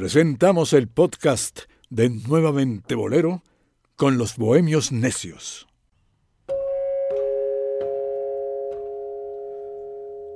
presentamos 0.00 0.74
el 0.74 0.86
podcast 0.86 1.62
de 1.90 2.08
Nuevamente 2.08 2.94
Bolero 2.94 3.42
con 3.96 4.16
los 4.16 4.36
Bohemios 4.36 4.92
Necios. 4.92 5.66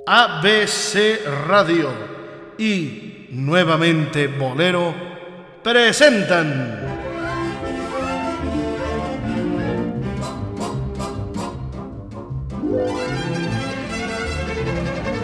ABC 0.05 1.25
Radio 1.47 1.89
y 2.57 3.27
Nuevamente 3.29 4.27
Bolero 4.27 4.93
presentan 5.63 6.81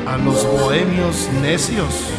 a 0.07 0.17
los 0.17 0.45
Bohemios 0.45 1.27
Necios. 1.41 2.18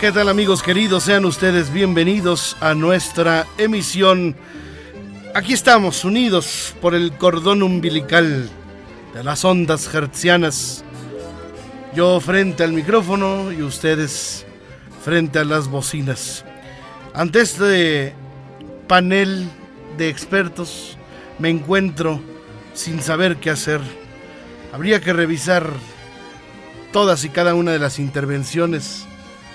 ¿Qué 0.00 0.12
tal 0.12 0.30
amigos 0.30 0.62
queridos? 0.62 1.04
Sean 1.04 1.26
ustedes 1.26 1.70
bienvenidos 1.70 2.56
a 2.60 2.72
nuestra 2.72 3.46
emisión. 3.58 4.34
Aquí 5.34 5.52
estamos 5.52 6.06
unidos 6.06 6.74
por 6.80 6.94
el 6.94 7.12
cordón 7.18 7.62
umbilical 7.62 8.48
de 9.12 9.22
las 9.22 9.44
ondas 9.44 9.94
hertzianas. 9.94 10.84
Yo 11.94 12.18
frente 12.18 12.64
al 12.64 12.72
micrófono 12.72 13.52
y 13.52 13.60
ustedes 13.60 14.46
frente 15.04 15.38
a 15.38 15.44
las 15.44 15.68
bocinas. 15.68 16.46
Ante 17.12 17.42
este 17.42 18.14
panel 18.88 19.50
de 19.98 20.08
expertos 20.08 20.96
me 21.38 21.50
encuentro 21.50 22.22
sin 22.72 23.02
saber 23.02 23.36
qué 23.36 23.50
hacer. 23.50 23.82
Habría 24.72 25.02
que 25.02 25.12
revisar 25.12 25.70
todas 26.90 27.22
y 27.26 27.28
cada 27.28 27.54
una 27.54 27.72
de 27.72 27.78
las 27.78 27.98
intervenciones 27.98 29.06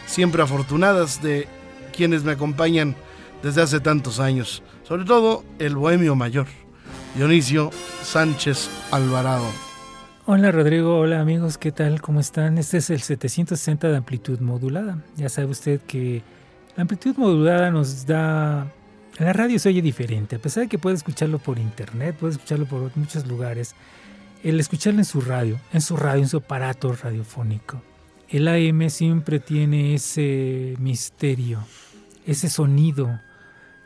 siempre 0.05 0.43
afortunadas 0.43 1.21
de 1.21 1.47
quienes 1.95 2.23
me 2.23 2.33
acompañan 2.33 2.95
desde 3.41 3.61
hace 3.61 3.79
tantos 3.79 4.19
años, 4.19 4.63
sobre 4.83 5.05
todo 5.05 5.43
el 5.59 5.75
bohemio 5.75 6.15
mayor, 6.15 6.47
Dionisio 7.15 7.71
Sánchez 8.03 8.69
Alvarado. 8.91 9.45
Hola 10.25 10.51
Rodrigo, 10.51 10.97
hola 10.99 11.21
amigos, 11.21 11.57
¿qué 11.57 11.71
tal? 11.71 12.01
¿Cómo 12.01 12.19
están? 12.19 12.57
Este 12.57 12.77
es 12.77 12.89
el 12.89 13.01
760 13.01 13.89
de 13.89 13.97
amplitud 13.97 14.39
modulada. 14.39 14.97
Ya 15.15 15.29
sabe 15.29 15.47
usted 15.47 15.81
que 15.81 16.23
la 16.75 16.81
amplitud 16.81 17.15
modulada 17.17 17.69
nos 17.69 18.05
da... 18.05 18.71
La 19.19 19.31
radio 19.31 19.59
se 19.59 19.69
oye 19.69 19.81
diferente, 19.81 20.35
a 20.35 20.39
pesar 20.39 20.63
de 20.63 20.69
que 20.69 20.79
puede 20.79 20.95
escucharlo 20.95 21.39
por 21.39 21.57
internet, 21.57 22.17
puede 22.19 22.33
escucharlo 22.33 22.65
por 22.65 22.91
muchos 22.97 23.27
lugares. 23.27 23.75
El 24.43 24.59
escucharlo 24.59 24.99
en 24.99 25.05
su 25.05 25.21
radio, 25.21 25.59
en 25.71 25.81
su 25.81 25.95
radio, 25.95 26.23
en 26.23 26.27
su 26.27 26.37
aparato 26.37 26.91
radiofónico 26.93 27.81
el 28.29 28.47
AM 28.47 28.89
siempre 28.89 29.39
tiene 29.39 29.93
ese 29.93 30.75
misterio, 30.79 31.63
ese 32.25 32.49
sonido 32.49 33.19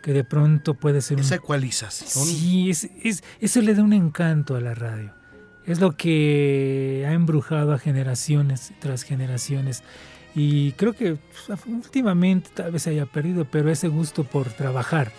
que 0.01 0.13
de 0.13 0.23
pronto 0.23 0.75
puede 0.75 1.01
ser... 1.01 1.19
Esa 1.19 1.35
ecualización. 1.35 2.25
Sí, 2.25 2.69
es, 2.69 3.23
eso 3.41 3.61
le 3.61 3.73
da 3.73 3.83
un 3.83 3.93
encanto 3.93 4.55
a 4.55 4.61
la 4.61 4.73
radio. 4.73 5.13
Es 5.65 5.81
lo 5.81 5.91
que 5.91 7.05
ha 7.07 7.11
embrujado 7.11 7.73
a 7.73 7.79
generaciones 7.79 8.71
tras 8.79 9.03
generaciones. 9.03 9.83
Y 10.33 10.71
creo 10.73 10.93
que 10.93 11.17
pues, 11.47 11.59
últimamente 11.67 12.49
tal 12.53 12.71
vez 12.71 12.83
se 12.83 12.91
haya 12.91 13.05
perdido, 13.05 13.45
pero 13.45 13.69
ese 13.69 13.89
gusto 13.89 14.23
por 14.23 14.47
trabajar, 14.49 15.11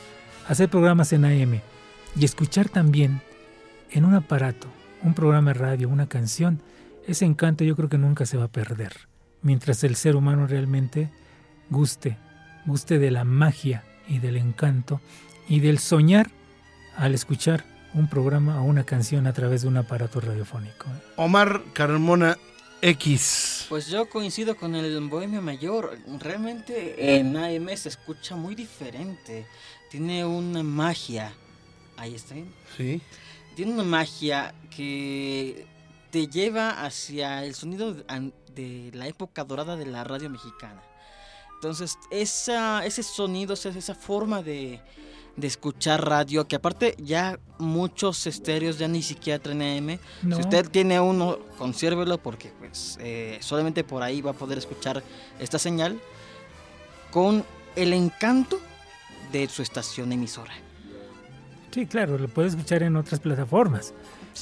hacer 0.48 0.70
programas 0.70 1.12
en 1.12 1.26
AM 1.26 1.60
y 2.16 2.24
escuchar 2.24 2.68
también 2.68 3.20
en 3.90 4.04
un 4.04 4.14
aparato, 4.14 4.68
un 5.02 5.14
programa 5.14 5.52
de 5.52 5.58
radio, 5.58 5.88
una 5.88 6.08
canción, 6.08 6.62
ese 7.06 7.26
encanto 7.26 7.64
yo 7.64 7.76
creo 7.76 7.88
que 7.88 7.98
nunca 7.98 8.24
se 8.24 8.36
va 8.36 8.44
a 8.44 8.48
perder 8.48 9.09
mientras 9.42 9.84
el 9.84 9.96
ser 9.96 10.16
humano 10.16 10.46
realmente 10.46 11.10
guste, 11.68 12.18
guste 12.66 12.98
de 12.98 13.10
la 13.10 13.24
magia 13.24 13.84
y 14.08 14.18
del 14.18 14.36
encanto 14.36 15.00
y 15.48 15.60
del 15.60 15.78
soñar 15.78 16.30
al 16.96 17.14
escuchar 17.14 17.64
un 17.94 18.08
programa 18.08 18.60
o 18.62 18.64
una 18.64 18.84
canción 18.84 19.26
a 19.26 19.32
través 19.32 19.62
de 19.62 19.68
un 19.68 19.76
aparato 19.76 20.20
radiofónico. 20.20 20.86
Omar 21.16 21.62
Carmona 21.72 22.36
X. 22.82 23.66
Pues 23.68 23.88
yo 23.88 24.08
coincido 24.08 24.56
con 24.56 24.74
el 24.74 24.98
Bohemio 25.08 25.42
Mayor. 25.42 25.98
Realmente 26.18 27.16
en 27.16 27.36
AM 27.36 27.68
se 27.76 27.88
escucha 27.88 28.36
muy 28.36 28.54
diferente. 28.54 29.46
Tiene 29.90 30.24
una 30.24 30.62
magia. 30.62 31.32
Ahí 31.96 32.14
está 32.14 32.34
bien. 32.34 32.52
Sí. 32.76 33.02
Tiene 33.54 33.72
una 33.72 33.84
magia 33.84 34.54
que 34.74 35.66
te 36.10 36.26
lleva 36.26 36.84
hacia 36.84 37.44
el 37.44 37.54
sonido 37.54 37.96
de 38.54 38.90
la 38.94 39.06
época 39.06 39.44
dorada 39.44 39.76
de 39.76 39.86
la 39.86 40.04
radio 40.04 40.30
mexicana. 40.30 40.82
Entonces, 41.54 41.98
esa, 42.10 42.86
ese 42.86 43.02
sonido, 43.02 43.52
esa, 43.52 43.94
forma 43.94 44.42
de, 44.42 44.80
escuchar 45.42 46.06
radio, 46.06 46.48
que 46.48 46.56
aparte 46.56 46.96
ya 46.98 47.38
muchos 47.58 48.26
estéreos 48.26 48.78
ya 48.78 48.88
ni 48.88 49.02
siquiera 49.02 49.38
traen 49.38 49.62
AM. 49.62 49.98
Si 50.22 50.40
usted 50.40 50.70
tiene 50.70 51.00
uno, 51.00 51.38
consérvelo 51.58 52.18
porque 52.18 52.52
pues 52.58 52.98
eh, 53.00 53.38
solamente 53.40 53.84
por 53.84 54.02
ahí 54.02 54.22
va 54.22 54.30
a 54.30 54.34
poder 54.34 54.58
escuchar 54.58 55.02
esta 55.38 55.58
señal 55.58 56.00
con 57.10 57.44
el 57.76 57.92
encanto 57.92 58.58
de 59.32 59.48
su 59.48 59.62
estación 59.62 60.12
emisora. 60.12 60.52
Sí, 61.70 61.86
claro, 61.86 62.18
lo 62.18 62.28
puede 62.28 62.48
escuchar 62.48 62.82
en 62.82 62.96
otras 62.96 63.20
plataformas. 63.20 63.94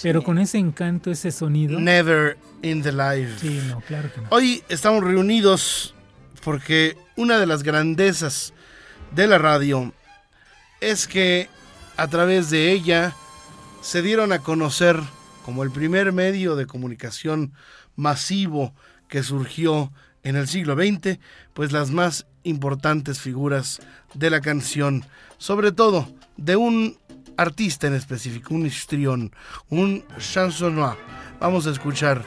Pero 0.02 0.22
con 0.22 0.38
ese 0.38 0.58
encanto, 0.58 1.10
ese 1.10 1.30
sonido. 1.30 1.78
Never 1.78 2.38
in 2.62 2.82
the 2.82 2.92
life. 2.92 3.38
Sí, 3.40 3.60
no, 3.68 3.80
claro 3.80 4.12
que 4.12 4.20
no. 4.20 4.28
Hoy 4.30 4.62
estamos 4.68 5.02
reunidos 5.02 5.94
porque 6.44 6.96
una 7.16 7.38
de 7.38 7.46
las 7.46 7.62
grandezas 7.62 8.52
de 9.14 9.26
la 9.26 9.38
radio 9.38 9.92
es 10.80 11.06
que 11.06 11.48
a 11.96 12.06
través 12.08 12.50
de 12.50 12.70
ella 12.72 13.14
se 13.80 14.02
dieron 14.02 14.32
a 14.32 14.38
conocer 14.38 14.98
como 15.44 15.62
el 15.62 15.70
primer 15.70 16.12
medio 16.12 16.56
de 16.56 16.66
comunicación 16.66 17.52
masivo 17.96 18.74
que 19.08 19.22
surgió 19.22 19.92
en 20.22 20.36
el 20.36 20.46
siglo 20.46 20.74
XX, 20.74 21.18
pues 21.54 21.72
las 21.72 21.90
más 21.90 22.26
importantes 22.42 23.20
figuras 23.20 23.80
de 24.14 24.30
la 24.30 24.40
canción, 24.40 25.04
sobre 25.38 25.72
todo 25.72 26.08
de 26.36 26.56
un 26.56 26.96
artista 27.38 27.86
en 27.86 27.94
específico, 27.94 28.54
un 28.54 28.66
histrión, 28.66 29.32
un 29.70 30.04
chansonnois. 30.18 30.96
Vamos 31.40 31.66
a 31.66 31.70
escuchar 31.70 32.22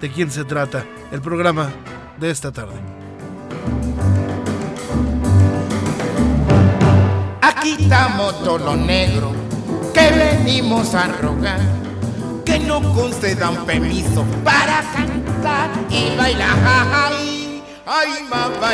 de 0.00 0.10
quién 0.10 0.30
se 0.30 0.44
trata 0.44 0.84
el 1.12 1.22
programa 1.22 1.70
de 2.18 2.30
esta 2.30 2.52
tarde. 2.52 2.74
Aquí 7.40 7.76
estamos 7.78 8.42
todos 8.42 8.60
los 8.60 8.78
negros 8.78 9.32
que 9.94 10.10
venimos 10.10 10.94
a 10.94 11.06
rogar 11.22 11.60
que 12.44 12.58
no 12.58 12.82
concedan 12.92 13.64
permiso 13.64 14.24
para 14.44 14.82
cantar 14.92 15.70
y 15.90 16.16
bailar. 16.16 16.58
Ay, 16.66 17.62
ay, 17.86 18.22
mamá 18.28 18.72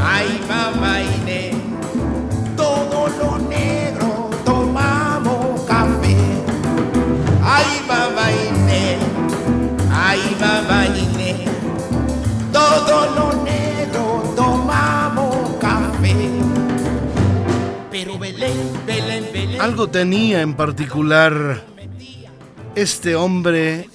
ay, 0.00 0.40
mamá 0.48 1.00
Inés, 1.00 1.56
todo 2.56 3.08
lo 3.08 3.38
negro 3.48 4.17
ay 9.98 10.20
tomamos 14.36 15.56
café. 15.60 16.14
Pero 17.90 18.18
Belén, 18.18 18.56
Belén, 18.86 19.24
Belén. 19.32 19.60
Algo 19.60 19.88
tenía 19.88 20.40
en 20.42 20.54
particular 20.54 21.64
este 22.74 23.16
hombre 23.16 23.88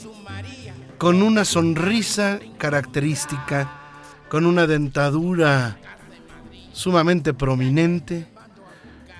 con 0.97 1.21
una 1.21 1.45
sonrisa 1.45 2.39
característica, 2.57 3.69
con 4.29 4.45
una 4.45 4.67
dentadura 4.67 5.77
sumamente 6.71 7.33
prominente, 7.33 8.27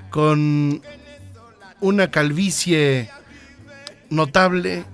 con 0.09 0.81
una 1.81 2.09
calvicie 2.09 3.09
notable, 4.15 4.85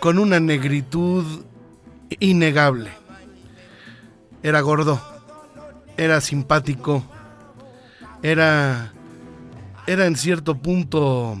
con 0.00 0.18
una 0.18 0.40
negritud 0.40 1.44
innegable. 2.20 2.90
Era 4.42 4.60
gordo, 4.60 5.00
era 5.96 6.20
simpático, 6.20 7.04
era, 8.22 8.92
era 9.86 10.06
en 10.06 10.16
cierto 10.16 10.56
punto 10.56 11.36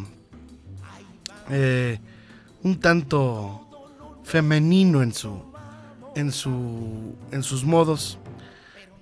eh, 1.50 2.00
un 2.62 2.80
tanto 2.80 4.20
femenino 4.24 5.02
en 5.02 5.12
su, 5.12 5.42
en 6.14 6.32
su, 6.32 7.16
en 7.30 7.42
sus 7.42 7.64
modos 7.64 8.18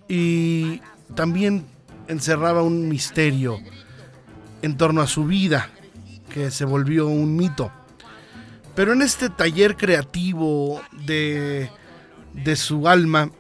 y 0.09 0.81
también 1.15 1.65
encerraba 2.07 2.63
un 2.63 2.89
misterio 2.89 3.59
en 4.63 4.77
torno 4.77 5.01
a 5.01 5.07
su 5.07 5.25
vida 5.25 5.71
que 6.37 6.51
se 6.51 6.67
volvió 6.67 7.07
un 7.07 7.35
mito. 7.35 7.73
Pero 8.75 8.93
en 8.93 9.01
este 9.01 9.31
taller 9.31 9.75
creativo 9.75 10.83
de, 11.07 11.71
de 12.35 12.57
su 12.57 12.89
alma 12.89 13.31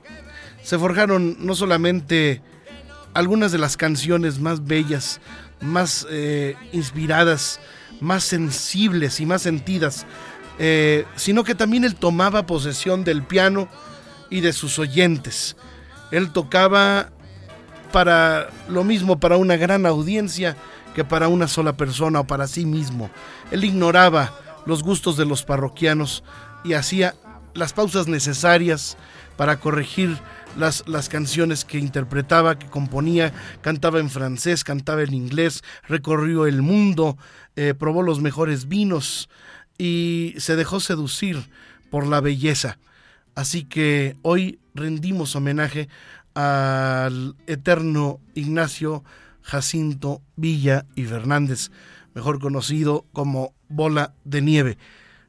se 0.62 0.78
forjaron 0.78 1.36
no 1.40 1.54
solamente 1.54 2.40
algunas 3.12 3.52
de 3.52 3.58
las 3.58 3.76
canciones 3.76 4.40
más 4.40 4.64
bellas, 4.64 5.20
más 5.60 6.06
eh, 6.08 6.56
inspiradas, 6.72 7.60
más 8.00 8.24
sensibles 8.24 9.20
y 9.20 9.26
más 9.26 9.42
sentidas, 9.42 10.06
eh, 10.58 11.04
sino 11.16 11.44
que 11.44 11.54
también 11.54 11.84
él 11.84 11.96
tomaba 11.96 12.46
posesión 12.46 13.04
del 13.04 13.22
piano 13.22 13.68
y 14.30 14.40
de 14.40 14.54
sus 14.54 14.78
oyentes. 14.78 15.54
Él 16.12 16.32
tocaba 16.32 17.10
para 17.92 18.48
lo 18.70 18.84
mismo 18.84 19.20
para 19.20 19.36
una 19.36 19.58
gran 19.58 19.84
audiencia 19.84 20.56
que 20.96 21.04
para 21.04 21.28
una 21.28 21.46
sola 21.46 21.76
persona 21.76 22.20
o 22.20 22.26
para 22.26 22.46
sí 22.46 22.64
mismo. 22.64 23.10
Él 23.50 23.64
ignoraba 23.64 24.32
los 24.64 24.82
gustos 24.82 25.18
de 25.18 25.26
los 25.26 25.42
parroquianos 25.42 26.24
y 26.64 26.72
hacía 26.72 27.14
las 27.52 27.74
pausas 27.74 28.08
necesarias 28.08 28.96
para 29.36 29.60
corregir 29.60 30.18
las, 30.56 30.88
las, 30.88 31.10
canciones 31.10 31.66
que 31.66 31.76
interpretaba, 31.76 32.58
que 32.58 32.68
componía, 32.68 33.34
cantaba 33.60 34.00
en 34.00 34.08
francés, 34.08 34.64
cantaba 34.64 35.02
en 35.02 35.12
inglés, 35.12 35.62
recorrió 35.86 36.46
el 36.46 36.62
mundo, 36.62 37.18
eh, 37.56 37.74
probó 37.78 38.00
los 38.02 38.22
mejores 38.22 38.66
vinos 38.66 39.28
y 39.76 40.32
se 40.38 40.56
dejó 40.56 40.80
seducir 40.80 41.50
por 41.90 42.06
la 42.06 42.22
belleza. 42.22 42.78
Así 43.34 43.64
que 43.64 44.16
hoy 44.22 44.60
rendimos 44.74 45.36
homenaje 45.36 45.90
al 46.32 47.36
eterno 47.46 48.18
Ignacio 48.32 49.04
Jacinto 49.46 50.22
Villa 50.34 50.86
y 50.96 51.04
Fernández, 51.04 51.70
mejor 52.14 52.40
conocido 52.40 53.06
como 53.12 53.54
Bola 53.68 54.12
de 54.24 54.42
Nieve. 54.42 54.78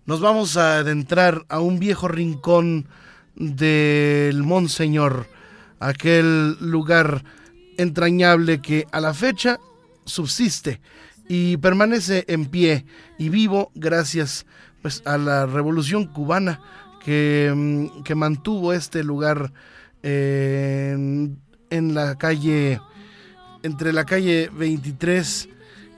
Nos 0.08 0.22
vamos 0.22 0.58
a 0.58 0.80
adentrar 0.80 1.46
a 1.50 1.60
un 1.60 1.78
viejo 1.78 2.08
rincón 2.08 2.88
del 3.36 4.42
Monseñor, 4.42 5.28
aquel 5.80 6.58
lugar 6.60 7.24
entrañable 7.78 8.60
que 8.60 8.88
a 8.92 9.00
la 9.00 9.14
fecha 9.14 9.60
subsiste 10.06 10.81
y 11.30 11.58
permanece 11.58 12.25
en 12.28 12.48
pie 12.48 12.86
y 13.19 13.30
vivo 13.30 13.72
gracias 13.75 14.48
pues, 14.81 15.04
a 15.06 15.19
la 15.19 15.46
revolución 15.46 16.06
cubana 16.08 16.60
que, 17.04 17.54
mm, 17.56 18.02
que 18.02 18.16
mantuvo 18.16 18.74
este 18.74 19.04
lugar 19.04 19.54
en, 20.02 21.40
la 21.69 22.18
calle, 22.18 22.80
entre 23.68 23.94
la 23.94 24.06
calle 24.06 24.50
23 24.52 25.50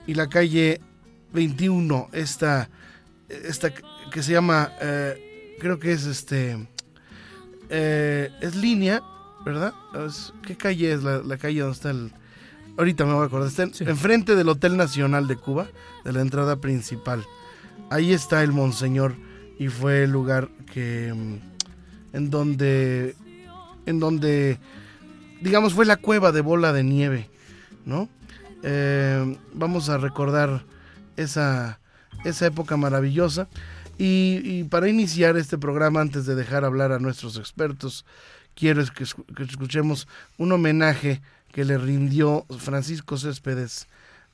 y 0.06 0.14
la 0.14 0.28
calle 0.28 0.80
21, 1.32 2.10
esta, 2.12 2.68
esta 3.28 3.72
que 4.10 4.22
se 4.22 4.32
llama, 4.32 4.72
eh, 4.80 5.56
creo 5.60 5.78
que 5.78 5.92
es 5.92 6.04
este, 6.04 6.68
eh, 7.68 8.30
es 8.40 8.56
línea, 8.56 9.02
¿verdad? 9.44 9.72
¿Qué 10.42 10.56
calle 10.56 10.92
es 10.92 11.02
la, 11.02 11.38
calle 11.38 11.60
donde 11.60 11.74
está 11.74 11.90
el... 11.90 12.12
Ahorita 12.76 13.04
me 13.04 13.14
voy 13.14 13.22
a 13.22 13.26
acordar, 13.26 13.48
está 13.48 13.62
enfrente 13.62 14.34
del 14.34 14.48
Hotel 14.48 14.76
Nacional 14.76 15.26
de 15.28 15.36
Cuba, 15.36 15.68
de 16.04 16.12
la 16.12 16.20
entrada 16.20 16.56
principal. 16.56 17.24
Ahí 17.90 18.12
está 18.12 18.42
el 18.42 18.52
Monseñor 18.52 19.14
y 19.58 19.68
fue 19.68 20.04
el 20.04 20.10
lugar 20.10 20.48
que 20.72 21.12
mm, 21.14 22.16
en 22.16 22.30
donde 22.30 23.14
en 23.86 24.00
donde, 24.00 24.58
digamos, 25.40 25.74
fue 25.74 25.86
la 25.86 25.96
cueva 25.96 26.32
de 26.32 26.40
bola 26.40 26.72
de 26.72 26.84
nieve, 26.84 27.30
¿no? 27.84 28.08
Eh, 28.62 29.36
vamos 29.54 29.88
a 29.88 29.98
recordar 29.98 30.64
esa, 31.16 31.80
esa 32.24 32.46
época 32.46 32.76
maravillosa. 32.76 33.48
Y, 33.98 34.64
para 34.64 34.88
iniciar 34.88 35.36
este 35.36 35.58
programa, 35.58 36.00
antes 36.00 36.24
de 36.24 36.34
dejar 36.34 36.64
hablar 36.64 36.90
a 36.90 36.98
nuestros 36.98 37.36
expertos, 37.36 38.06
quiero 38.54 38.82
que, 38.86 39.04
que 39.36 39.42
escuchemos 39.42 40.08
un 40.38 40.52
homenaje 40.52 41.20
que 41.52 41.66
le 41.66 41.76
rindió 41.76 42.46
Francisco 42.58 43.18
Céspedes 43.18 43.88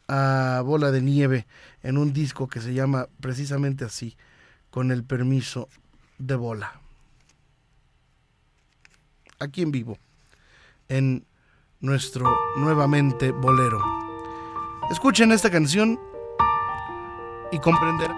a 0.07 0.63
Bola 0.65 0.93
de 0.93 1.03
Nieve 1.03 1.47
en 1.83 1.99
un 1.99 2.13
disco 2.13 2.47
que 2.47 2.61
se 2.61 2.75
llama 2.75 3.09
precisamente 3.21 3.85
así, 3.85 4.17
con 4.71 4.93
el 4.93 5.03
permiso 5.03 5.69
de 6.19 6.37
Bola 6.37 6.81
aquí 9.39 9.63
en 9.63 9.71
vivo, 9.71 9.99
en 10.89 11.25
nuestro 11.81 12.27
nuevamente 12.57 13.33
bolero. 13.33 13.81
Escuchen 14.91 15.33
esta 15.33 15.51
canción 15.51 15.99
y 17.53 17.59
comprenderán, 17.59 18.17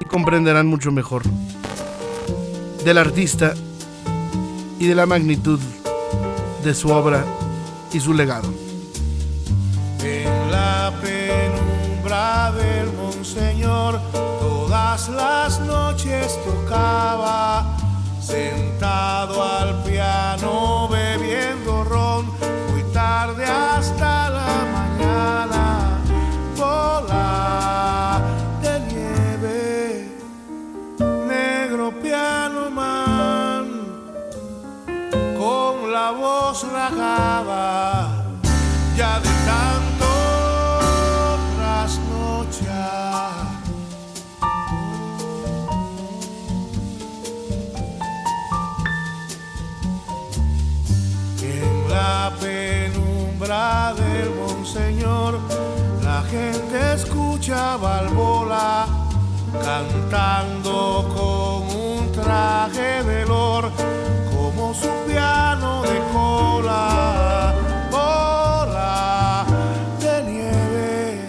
y 0.00 0.04
comprenderán 0.04 0.66
mucho 0.66 0.90
mejor 0.90 1.22
del 2.84 2.98
artista 2.98 3.54
y 4.78 4.86
de 4.86 4.94
la 4.94 5.06
magnitud 5.06 5.60
de 6.64 6.74
su 6.74 6.90
obra 6.90 7.24
y 7.92 8.00
su 8.00 8.14
legado. 8.14 8.48
En 10.02 10.50
la 10.50 10.92
penumbra 11.02 12.52
del 12.52 12.92
Monseñor, 12.92 14.00
todas 14.12 15.08
las 15.08 15.60
noches 15.60 16.38
tocaba 16.44 17.76
sentado 18.20 19.42
al 19.42 19.82
piano 19.84 20.88
bebiendo 20.88 21.84
ron, 21.84 22.26
muy 23.38 23.46
tarde 23.46 23.97
cantando 59.68 61.04
con 61.14 61.58
un 61.76 62.10
traje 62.12 63.02
de 63.04 63.26
lor, 63.26 63.70
como 64.32 64.72
su 64.72 64.88
piano 65.06 65.82
de 65.82 65.98
cola, 66.10 67.54
bola 67.90 69.44
de 70.00 70.22
nieve, 70.30 71.20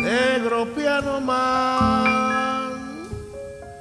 negro 0.00 0.66
piano 0.74 1.20
man, 1.20 2.72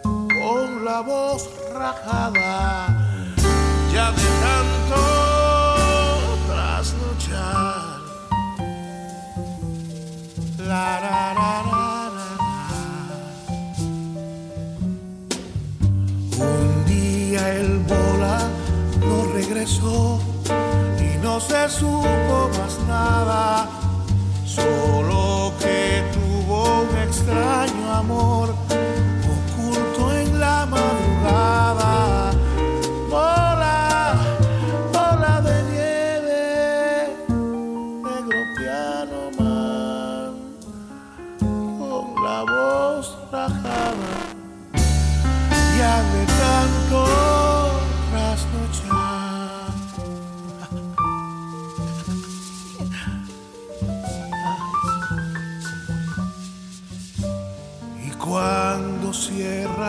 con 0.03 0.84
la 0.84 1.00
voz 1.00 1.50
rajada, 1.74 2.92
y 19.83 21.17
no 21.21 21.39
se 21.41 21.69
supo 21.69 22.49
más 22.57 22.79
nada, 22.87 23.67
solo 24.45 25.53
que 25.59 26.03
tuvo 26.13 26.83
un 26.83 26.97
extraño. 26.99 27.73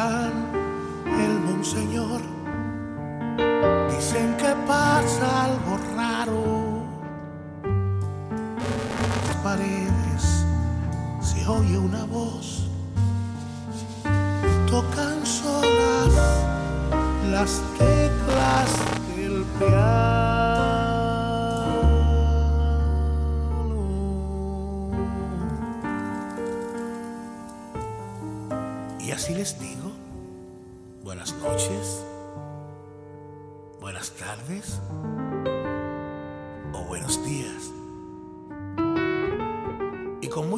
El 0.04 1.40
monseñor. 1.40 2.20
Dicen 3.90 4.36
que 4.36 4.54
pasa 4.66 5.44
algo 5.44 5.78
raro. 5.96 6.42
Las 9.26 9.36
paredes 9.42 10.44
se 11.20 11.46
oye 11.46 11.78
una 11.78 12.04
voz. 12.04 12.68
Tocan 14.70 15.24
solas 15.24 16.12
las 17.30 17.62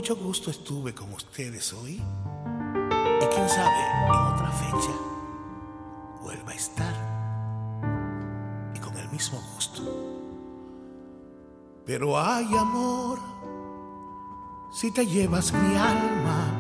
mucho 0.07 0.23
gusto 0.23 0.53
estuve 0.53 0.95
con 0.95 1.13
ustedes 1.15 1.73
hoy. 1.73 1.95
Y 1.95 3.25
quién 3.27 3.49
sabe, 3.49 3.83
en 4.05 4.35
otra 4.35 4.53
fecha 4.53 4.93
vuelva 6.23 6.53
a 6.53 6.55
estar. 6.55 6.95
Y 8.73 8.79
con 8.79 8.97
el 8.97 9.09
mismo 9.09 9.43
gusto. 9.53 9.83
Pero 11.85 12.17
hay 12.17 12.47
amor 12.57 13.19
si 14.73 14.93
te 14.93 15.05
llevas 15.05 15.53
mi 15.53 15.75
alma. 15.75 16.53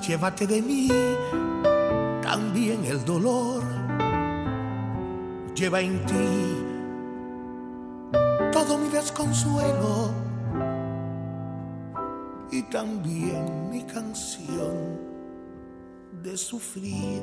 Llévate 0.00 0.46
de 0.46 0.62
mí 0.62 0.88
también 2.22 2.86
el 2.86 3.04
dolor. 3.04 3.62
Lleva 5.54 5.82
en 5.82 6.06
ti 6.06 6.56
todo 8.50 8.78
mi 8.78 8.88
desconsuelo 8.88 10.29
y 12.52 12.62
también 12.64 13.70
mi 13.70 13.82
canción 13.84 14.98
de 16.22 16.36
sufrir. 16.36 17.22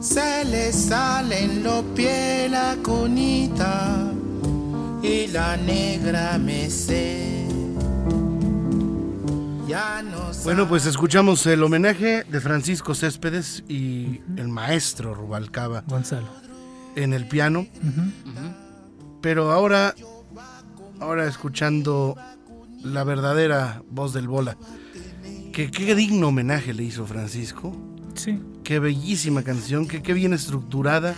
Se 0.00 0.44
le 0.46 0.72
sale 0.72 1.44
en 1.44 1.62
los 1.62 1.82
pies 1.94 2.50
la 2.50 2.76
conita 2.82 4.10
y 5.02 5.26
la 5.28 5.56
negra 5.56 6.38
me 6.38 6.70
sé. 6.70 7.46
Ya 9.68 10.02
no 10.02 10.30
Bueno, 10.44 10.68
pues 10.68 10.86
escuchamos 10.86 11.44
el 11.46 11.62
homenaje 11.62 12.24
de 12.24 12.40
Francisco 12.40 12.94
Céspedes 12.94 13.64
y 13.68 14.20
el 14.36 14.48
maestro 14.48 15.14
Rubalcaba 15.14 15.82
Gonzalo. 15.86 16.28
en 16.96 17.12
el 17.12 17.26
piano. 17.28 17.66
Pero 19.20 19.52
ahora, 19.52 19.94
ahora 21.00 21.26
escuchando 21.26 22.16
la 22.82 23.04
verdadera 23.04 23.82
voz 23.90 24.12
del 24.12 24.28
bola. 24.28 24.56
Que 25.52 25.70
qué 25.70 25.94
digno 25.94 26.28
homenaje 26.28 26.74
le 26.74 26.82
hizo 26.82 27.06
Francisco. 27.06 27.74
Sí. 28.14 28.40
Qué 28.64 28.78
bellísima 28.78 29.42
canción, 29.42 29.86
que 29.86 30.02
qué 30.02 30.14
bien 30.14 30.32
estructurada, 30.32 31.14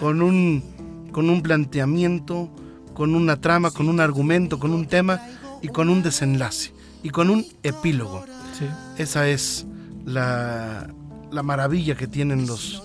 con 0.00 0.20
un, 0.20 0.64
con 1.12 1.30
un 1.30 1.40
planteamiento, 1.40 2.50
con 2.92 3.14
una 3.14 3.40
trama, 3.40 3.70
con 3.70 3.88
un 3.88 4.00
argumento, 4.00 4.58
con 4.58 4.72
un 4.72 4.86
tema 4.86 5.20
y 5.62 5.68
con 5.68 5.88
un 5.88 6.02
desenlace 6.02 6.72
y 7.04 7.10
con 7.10 7.30
un 7.30 7.46
epílogo. 7.62 8.24
Sí. 8.58 8.66
Esa 8.98 9.28
es 9.28 9.64
la, 10.04 10.92
la 11.30 11.42
maravilla 11.44 11.94
que 11.94 12.08
tienen 12.08 12.48
los, 12.48 12.82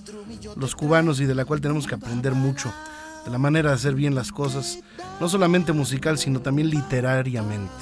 los 0.56 0.76
cubanos 0.76 1.20
y 1.20 1.26
de 1.26 1.34
la 1.34 1.46
cual 1.46 1.60
tenemos 1.60 1.88
que 1.88 1.96
aprender 1.96 2.36
mucho, 2.36 2.72
de 3.26 3.32
la 3.32 3.40
manera 3.40 3.70
de 3.70 3.76
hacer 3.78 3.96
bien 3.96 4.14
las 4.14 4.32
cosas, 4.32 4.80
no 5.20 5.28
solamente 5.28 5.74
musical, 5.74 6.20
sino 6.20 6.40
también 6.40 6.70
literariamente. 6.70 7.74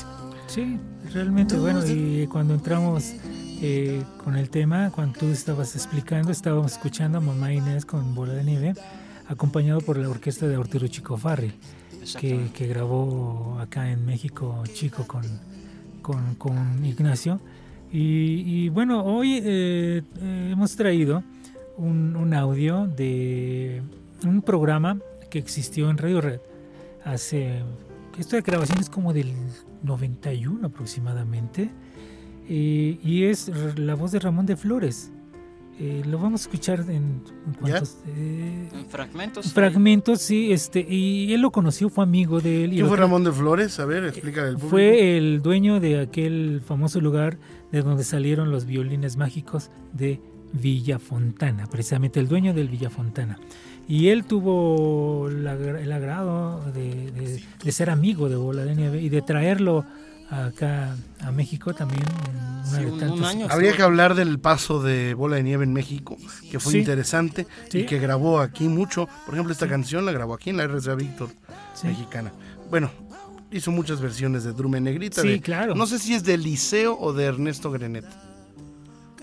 Sí, 0.47 0.79
realmente 1.13 1.57
bueno, 1.57 1.85
y 1.85 2.25
cuando 2.27 2.53
entramos 2.53 3.03
eh, 3.67 4.03
con 4.23 4.35
el 4.35 4.51
tema, 4.51 4.91
cuando 4.91 5.17
tú 5.17 5.25
estabas 5.25 5.75
explicando, 5.75 6.31
estábamos 6.31 6.73
escuchando 6.73 7.17
a 7.17 7.21
Mamá 7.21 7.51
Inés 7.51 7.83
con 7.83 8.13
Bola 8.13 8.33
de 8.33 8.43
Nieve, 8.43 8.73
acompañado 9.27 9.81
por 9.81 9.97
la 9.97 10.07
orquesta 10.07 10.47
de 10.47 10.55
Arturo 10.55 10.87
Chico 10.87 11.17
Farri, 11.17 11.51
que, 12.19 12.51
que 12.53 12.67
grabó 12.67 13.57
acá 13.59 13.89
en 13.89 14.05
México 14.05 14.63
Chico 14.71 15.07
con, 15.07 15.23
con, 16.03 16.35
con 16.35 16.85
Ignacio. 16.85 17.39
Y, 17.91 18.65
y 18.65 18.69
bueno, 18.69 19.03
hoy 19.03 19.39
eh, 19.43 20.03
eh, 20.21 20.49
hemos 20.51 20.75
traído 20.75 21.23
un, 21.77 22.15
un 22.15 22.33
audio 22.35 22.85
de 22.85 23.81
un 24.23 24.43
programa 24.43 24.99
que 25.31 25.39
existió 25.39 25.89
en 25.89 25.97
Radio 25.97 26.21
Red 26.21 26.39
hace 27.03 27.63
esta 28.19 28.39
grabación 28.41 28.79
es 28.79 28.89
como 28.89 29.11
del 29.11 29.33
91 29.83 30.67
aproximadamente. 30.67 31.69
Eh, 32.47 32.97
y 33.03 33.23
es 33.25 33.51
la 33.77 33.95
voz 33.95 34.11
de 34.11 34.19
Ramón 34.19 34.45
de 34.45 34.55
Flores. 34.55 35.11
Eh, 35.77 36.03
lo 36.07 36.17
vamos 36.19 36.41
a 36.41 36.43
escuchar 36.45 36.79
en, 36.87 37.21
en 37.47 37.53
cuantos, 37.59 37.97
eh, 38.07 38.69
En 38.73 38.85
fragmentos. 38.85 39.51
fragmentos, 39.51 40.21
sí, 40.21 40.53
este, 40.53 40.79
y 40.89 41.33
él 41.33 41.41
lo 41.41 41.51
conoció, 41.51 41.89
fue 41.89 42.05
amigo 42.05 42.39
de 42.39 42.63
él. 42.63 42.71
y 42.71 42.75
¿Quién 42.77 42.87
fue 42.87 42.95
Ramón 42.95 43.25
de 43.25 43.33
Flores? 43.33 43.77
A 43.81 43.85
ver, 43.85 44.05
explícale 44.05 44.47
al 44.47 44.53
público. 44.53 44.69
fue 44.69 45.17
el 45.17 45.41
dueño 45.41 45.81
de 45.81 45.99
aquel 45.99 46.61
famoso 46.65 47.01
lugar 47.01 47.37
de 47.73 47.81
donde 47.81 48.05
salieron 48.05 48.51
los 48.51 48.65
violines 48.65 49.17
mágicos 49.17 49.69
de 49.91 50.21
Villa 50.53 50.97
Fontana, 50.97 51.67
precisamente 51.69 52.21
el 52.21 52.29
dueño 52.29 52.53
del 52.53 52.69
Villa 52.69 52.89
Fontana. 52.89 53.37
Y 53.85 54.07
él 54.07 54.23
tuvo 54.23 55.27
la 55.29 55.53
el 55.55 55.91
agrado 55.91 56.61
de, 56.73 57.11
de- 57.11 57.43
de 57.63 57.71
ser 57.73 57.89
amigo 57.89 58.29
de 58.29 58.37
Bola 58.37 58.63
de 58.63 58.75
Nieve 58.75 59.01
y 59.01 59.09
de 59.09 59.21
traerlo 59.21 59.83
acá 60.29 60.95
a 61.21 61.31
México 61.31 61.73
también. 61.73 62.03
Sí, 62.63 62.77
de 62.77 62.85
un- 62.87 62.93
un 62.93 62.99
tantas- 62.99 63.27
año. 63.29 63.47
Habría 63.49 63.73
que 63.73 63.83
hablar 63.83 64.15
del 64.15 64.39
paso 64.39 64.81
de 64.81 65.13
Bola 65.13 65.35
de 65.37 65.43
Nieve 65.43 65.63
en 65.63 65.73
México, 65.73 66.17
que 66.51 66.59
fue 66.59 66.71
Sí. 66.73 66.77
interesante 66.79 67.45
Sí. 67.69 67.79
y 67.79 67.85
que 67.85 67.99
grabó 67.99 68.39
aquí 68.39 68.67
mucho. 68.67 69.07
Por 69.25 69.35
ejemplo, 69.35 69.53
esta 69.53 69.67
canción 69.67 70.05
la 70.05 70.11
grabó 70.11 70.33
aquí 70.33 70.49
en 70.49 70.57
la 70.57 70.63
RCA 70.63 70.95
Víctor 70.95 71.29
Sí. 71.75 71.87
mexicana. 71.87 72.31
Bueno, 72.71 72.89
hizo 73.51 73.71
muchas 73.71 74.01
versiones 74.01 74.43
de 74.43 74.53
Drume 74.53 74.81
Negrita. 74.81 75.21
Sí, 75.21 75.27
de- 75.27 75.41
claro. 75.41 75.75
No 75.75 75.85
sé 75.85 75.99
si 75.99 76.13
es 76.15 76.23
de 76.23 76.37
Liceo 76.37 76.97
o 76.99 77.13
de 77.13 77.25
Ernesto 77.25 77.69
Grenet. 77.71 78.05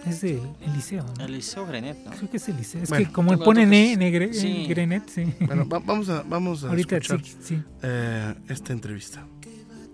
Es 0.07 0.21
de 0.21 0.41
Eliseo. 0.61 1.05
¿no? 1.17 1.25
Eliseo 1.25 1.65
Grenet, 1.65 1.97
¿no? 2.05 2.11
Creo 2.11 2.29
que 2.31 2.37
es 2.37 2.49
Eliseo. 2.49 2.83
Es 2.83 2.89
Bueno, 2.89 3.07
que 3.07 3.13
como 3.13 3.31
tengo 3.33 3.45
pone 3.45 3.67
ne, 3.67 3.97
negre, 3.97 4.35
Sí. 4.35 4.67
Grenet, 4.69 5.09
sí. 5.09 5.33
Bueno, 5.47 5.69
va- 5.69 5.79
vamos 5.79 6.09
a, 6.09 6.23
vamos 6.23 6.65
a 6.65 6.69
Ahorita 6.71 6.97
escuchar 6.97 7.25
sí, 7.25 7.37
sí. 7.41 7.63
eh, 7.83 8.35
esta 8.49 8.73
entrevista. 8.73 9.25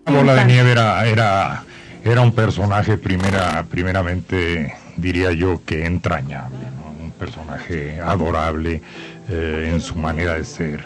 Bola 0.09 0.35
de 0.35 0.45
Nieve 0.47 0.73
era, 0.73 1.07
era, 1.07 1.63
era 2.05 2.21
un 2.21 2.33
personaje 2.33 2.97
primera, 2.99 3.65
primeramente, 3.69 4.75
diría 4.97 5.33
yo, 5.33 5.63
que 5.65 5.85
entrañable, 5.87 6.59
¿no? 6.77 7.05
un 7.05 7.11
personaje 7.13 8.01
adorable 8.01 8.83
eh, 9.29 9.71
en 9.73 9.81
su 9.81 9.97
manera 9.97 10.35
de 10.35 10.45
ser, 10.45 10.85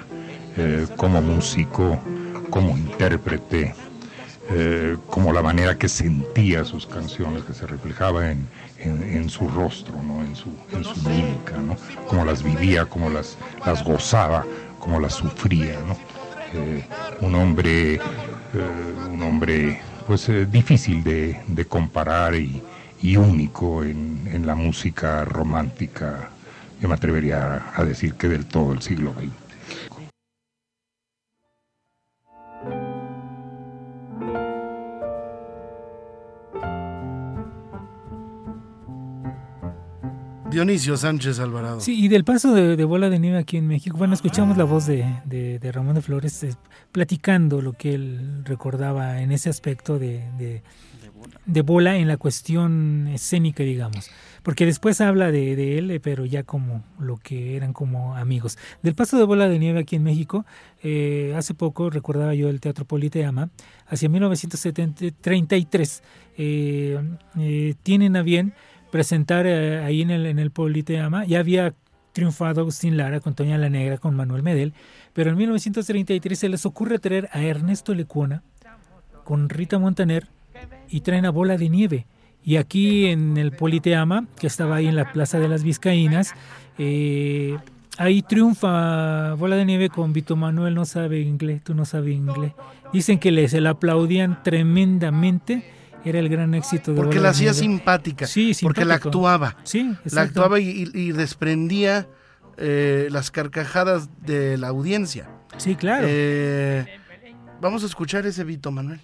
eh, 0.56 0.86
como 0.96 1.20
músico, 1.22 1.98
como 2.50 2.76
intérprete, 2.76 3.74
eh, 4.50 4.96
como 5.06 5.32
la 5.32 5.42
manera 5.42 5.76
que 5.78 5.88
sentía 5.88 6.64
sus 6.64 6.86
canciones, 6.86 7.44
que 7.44 7.54
se 7.54 7.66
reflejaba 7.66 8.30
en, 8.30 8.46
en- 8.78 9.02
en 9.02 9.30
su 9.30 9.48
rostro, 9.48 9.94
¿no? 10.02 10.22
en, 10.22 10.34
su, 10.34 10.50
en 10.72 10.84
su 10.84 10.96
mímica, 11.08 11.56
¿no? 11.58 11.76
como 12.08 12.24
las 12.24 12.42
vivía, 12.42 12.84
como 12.86 13.08
las, 13.08 13.36
las 13.64 13.82
gozaba, 13.84 14.44
como 14.78 14.98
las 15.00 15.14
sufría. 15.14 15.76
¿no? 15.86 15.96
Un 17.26 17.34
hombre, 17.34 17.98
eh, 18.54 19.10
un 19.12 19.22
hombre 19.22 19.80
pues 20.06 20.28
eh, 20.28 20.46
difícil 20.46 21.02
de, 21.02 21.40
de 21.46 21.64
comparar 21.64 22.34
y, 22.34 22.62
único 23.16 23.82
en, 23.82 24.28
en 24.32 24.46
la 24.46 24.54
música 24.54 25.24
romántica, 25.24 26.30
yo 26.80 26.88
me 26.88 26.94
atrevería 26.94 27.72
a 27.74 27.84
decir 27.84 28.14
que 28.14 28.28
del 28.28 28.46
todo 28.46 28.72
el 28.72 28.82
siglo 28.82 29.12
XX. 29.12 29.41
Dionisio 40.52 40.96
Sánchez 40.96 41.38
Alvarado. 41.40 41.80
Sí, 41.80 42.04
y 42.04 42.08
del 42.08 42.24
paso 42.24 42.54
de, 42.54 42.84
Bola 42.84 43.10
de 43.10 43.18
Nieve 43.18 43.38
aquí 43.38 43.56
en 43.56 43.66
México, 43.66 43.96
bueno, 43.96 44.14
escuchamos 44.14 44.56
la 44.56 44.64
voz 44.64 44.86
de, 44.86 45.70
Ramón 45.72 45.94
de 45.94 46.02
Flores 46.02 46.42
eh, 46.44 46.54
platicando 46.92 47.62
lo 47.62 47.72
que 47.72 47.94
él 47.94 48.42
recordaba 48.44 49.20
en 49.20 49.32
ese 49.32 49.48
aspecto 49.50 49.98
de, 49.98 50.62
de 51.46 51.62
bola 51.62 51.96
en 51.96 52.08
la 52.08 52.16
cuestión 52.16 53.08
escénica, 53.08 53.62
digamos 53.62 54.10
porque 54.42 54.66
después 54.66 55.00
habla 55.00 55.30
de, 55.30 55.78
él, 55.78 55.90
eh, 55.90 56.00
pero 56.00 56.26
ya 56.26 56.42
como 56.42 56.84
lo 56.98 57.16
que 57.16 57.56
eran 57.56 57.72
como 57.72 58.16
amigos. 58.16 58.58
Del 58.82 58.94
paso 58.94 59.16
de 59.16 59.24
bola 59.24 59.48
de 59.48 59.58
nieve 59.58 59.80
aquí 59.80 59.96
en 59.96 60.02
México, 60.02 60.44
eh, 60.82 61.32
hace 61.36 61.54
poco 61.54 61.90
recordaba 61.90 62.34
yo 62.34 62.48
el 62.48 62.60
Teatro 62.60 62.84
Politeama, 62.84 63.50
hacia 63.86 64.08
1933 64.08 66.02
eh, 66.38 66.98
eh, 67.38 67.74
tienen 67.82 68.16
a 68.16 68.22
bien 68.22 68.54
presentar 68.92 69.46
ahí 69.46 70.02
en 70.02 70.10
el, 70.10 70.26
en 70.26 70.38
el 70.38 70.52
Politeama, 70.52 71.24
ya 71.24 71.40
había 71.40 71.74
triunfado 72.12 72.60
Agustín 72.60 72.96
Lara 72.96 73.20
con 73.20 73.34
Toña 73.34 73.58
la 73.58 73.70
Negra, 73.70 73.98
con 73.98 74.14
Manuel 74.14 74.42
Medel, 74.42 74.74
pero 75.14 75.30
en 75.30 75.36
1933 75.38 76.38
se 76.38 76.48
les 76.48 76.64
ocurre 76.66 76.98
traer 76.98 77.28
a 77.32 77.42
Ernesto 77.42 77.94
Lecuona 77.94 78.42
con 79.24 79.48
Rita 79.48 79.78
Montaner 79.78 80.28
y 80.88 81.00
traen 81.00 81.24
a 81.24 81.30
Bola 81.30 81.56
de 81.56 81.68
Nieve. 81.70 82.06
Y 82.44 82.56
aquí 82.56 83.06
en 83.06 83.38
el 83.38 83.52
Politeama, 83.52 84.26
que 84.38 84.46
estaba 84.46 84.76
ahí 84.76 84.88
en 84.88 84.96
la 84.96 85.10
Plaza 85.10 85.38
de 85.38 85.48
las 85.48 85.62
Vizcaínas, 85.62 86.34
eh, 86.76 87.56
ahí 87.98 88.20
triunfa 88.22 89.34
Bola 89.34 89.56
de 89.56 89.64
Nieve 89.64 89.88
con 89.88 90.12
Vito 90.12 90.36
Manuel, 90.36 90.74
no 90.74 90.84
sabe 90.84 91.20
inglés, 91.20 91.62
tú 91.64 91.74
no 91.74 91.84
sabes 91.84 92.14
inglés. 92.14 92.52
Dicen 92.92 93.18
que 93.18 93.32
le, 93.32 93.48
se 93.48 93.60
la 93.60 93.70
aplaudían 93.70 94.42
tremendamente. 94.42 95.64
Era 96.04 96.18
el 96.18 96.28
gran 96.28 96.54
éxito 96.54 96.92
de 96.92 96.96
Porque 97.00 97.20
la 97.20 97.30
hacía 97.30 97.54
simpática. 97.54 98.26
Sí, 98.26 98.56
Porque 98.62 98.84
la 98.84 98.94
actuaba. 98.94 99.56
Sí, 99.64 99.94
La 100.10 100.22
actuaba 100.22 100.60
y, 100.60 101.12
desprendía 101.12 102.08
eh, 102.56 103.08
las 103.10 103.30
carcajadas 103.30 104.10
de 104.20 104.58
la 104.58 104.68
audiencia. 104.68 105.30
Sí, 105.56 105.76
claro. 105.76 106.06
Eh, 106.08 106.86
vamos 107.60 107.82
a 107.82 107.86
escuchar 107.86 108.26
ese 108.26 108.44
Vito 108.44 108.70
Manuel. 108.70 109.00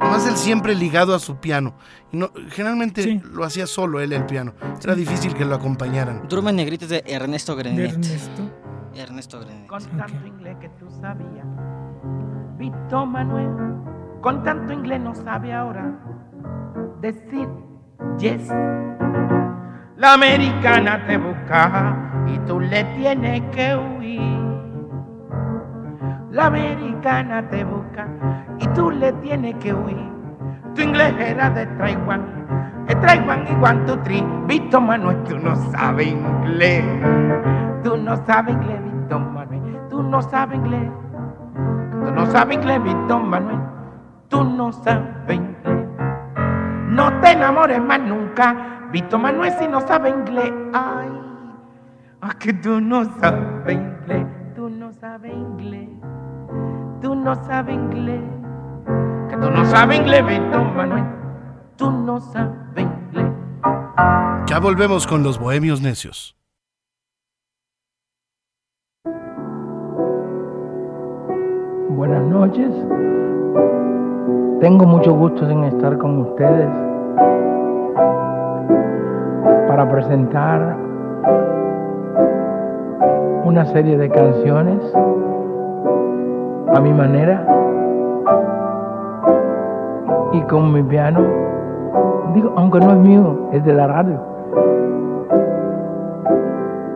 Además, 0.00 0.26
él 0.28 0.36
siempre 0.36 0.74
ligado 0.74 1.14
a 1.14 1.18
su 1.18 1.36
piano. 1.36 1.76
No, 2.12 2.32
generalmente 2.50 3.20
lo 3.32 3.44
hacía 3.44 3.66
solo 3.66 4.00
él 4.00 4.12
el 4.12 4.24
piano. 4.26 4.54
Era 4.82 4.94
difícil 4.94 5.34
que 5.34 5.44
lo 5.44 5.54
acompañaran. 5.54 6.28
Druma 6.28 6.52
Negritos 6.52 6.88
de 6.88 7.02
Ernesto 7.06 7.56
Grenet. 7.56 7.92
Ernesto? 7.92 8.65
Ernesto 8.98 9.40
Grenet. 9.40 9.66
Con 9.66 9.82
tanto 9.96 10.26
inglés 10.26 10.56
que 10.60 10.68
tú 10.70 10.90
sabías. 10.90 11.46
Vito 12.56 13.06
Manuel, 13.06 13.50
con 14.20 14.42
tanto 14.42 14.72
inglés 14.72 15.00
no 15.00 15.14
sabe 15.14 15.52
ahora 15.52 15.92
decir 17.00 17.48
yes. 18.18 18.48
La 19.96 20.14
americana 20.14 21.04
te 21.06 21.18
busca 21.18 22.24
y 22.26 22.38
tú 22.40 22.60
le 22.60 22.84
tienes 22.96 23.42
que 23.54 23.76
huir. 23.76 24.46
La 26.30 26.46
americana 26.46 27.48
te 27.48 27.64
busca 27.64 28.08
y 28.58 28.66
tú 28.68 28.90
le 28.90 29.12
tienes 29.14 29.54
que 29.56 29.72
huir. 29.74 30.10
Tu 30.74 30.82
inglés 30.82 31.14
era 31.18 31.50
de 31.50 31.66
Taiwán, 31.66 32.84
de 32.86 32.94
Taiwán 32.96 33.44
y 33.46 33.96
three. 34.04 34.24
Vito 34.46 34.80
Manuel, 34.80 35.22
tú 35.24 35.38
no 35.38 35.56
sabes 35.72 36.08
inglés. 36.08 36.84
Tú 37.86 37.96
no 37.96 38.16
sabes 38.26 38.52
inglés, 38.52 38.80
Vito 38.82 39.20
Manuel. 39.20 39.78
Tú 39.88 40.02
no 40.02 40.20
sabes 40.20 40.58
inglés. 40.58 40.90
Tú 41.54 42.10
no 42.10 42.26
sabes 42.26 42.56
inglés, 42.56 42.82
Vito 42.82 43.20
Manuel. 43.20 43.60
Tú 44.28 44.42
no 44.42 44.72
sabes 44.72 45.36
inglés. 45.36 45.86
No 46.88 47.20
te 47.20 47.30
enamores 47.30 47.80
más 47.80 48.00
nunca, 48.00 48.88
Vito 48.90 49.20
Manuel, 49.20 49.52
si 49.52 49.68
no 49.68 49.80
sabes 49.82 50.12
inglés. 50.12 50.52
Ay, 50.74 51.08
que 52.40 52.52
tú 52.54 52.80
no 52.80 53.04
sabes 53.20 53.72
inglés. 53.72 54.26
Tú 54.56 54.68
no 54.68 54.92
sabes 54.92 55.32
inglés. 55.32 55.88
Tú 57.00 57.14
no 57.14 57.36
sabes 57.36 57.74
inglés. 57.74 58.22
Que 59.28 59.36
tú 59.36 59.48
no 59.48 59.64
sabes 59.64 60.00
inglés, 60.00 60.26
Víctor 60.26 60.74
Manuel. 60.74 61.04
Tú 61.76 61.92
no 61.92 62.18
sabes 62.18 62.84
inglés. 62.84 63.30
Ya 64.46 64.58
volvemos 64.58 65.06
con 65.06 65.22
los 65.22 65.38
bohemios 65.38 65.80
necios. 65.80 66.36
Buenas 71.96 72.22
noches. 72.24 72.70
Tengo 74.60 74.84
mucho 74.84 75.14
gusto 75.14 75.48
en 75.48 75.64
estar 75.64 75.96
con 75.96 76.18
ustedes 76.18 76.68
para 79.66 79.90
presentar 79.90 80.76
una 83.46 83.64
serie 83.72 83.96
de 83.96 84.10
canciones 84.10 84.78
a 86.74 86.80
mi 86.82 86.92
manera 86.92 87.46
y 90.34 90.42
con 90.42 90.74
mi 90.74 90.82
piano. 90.82 91.20
Digo, 92.34 92.52
aunque 92.56 92.78
no 92.78 92.90
es 92.90 92.98
mío, 92.98 93.48
es 93.52 93.64
de 93.64 93.72
la 93.72 93.86
radio. 93.86 94.20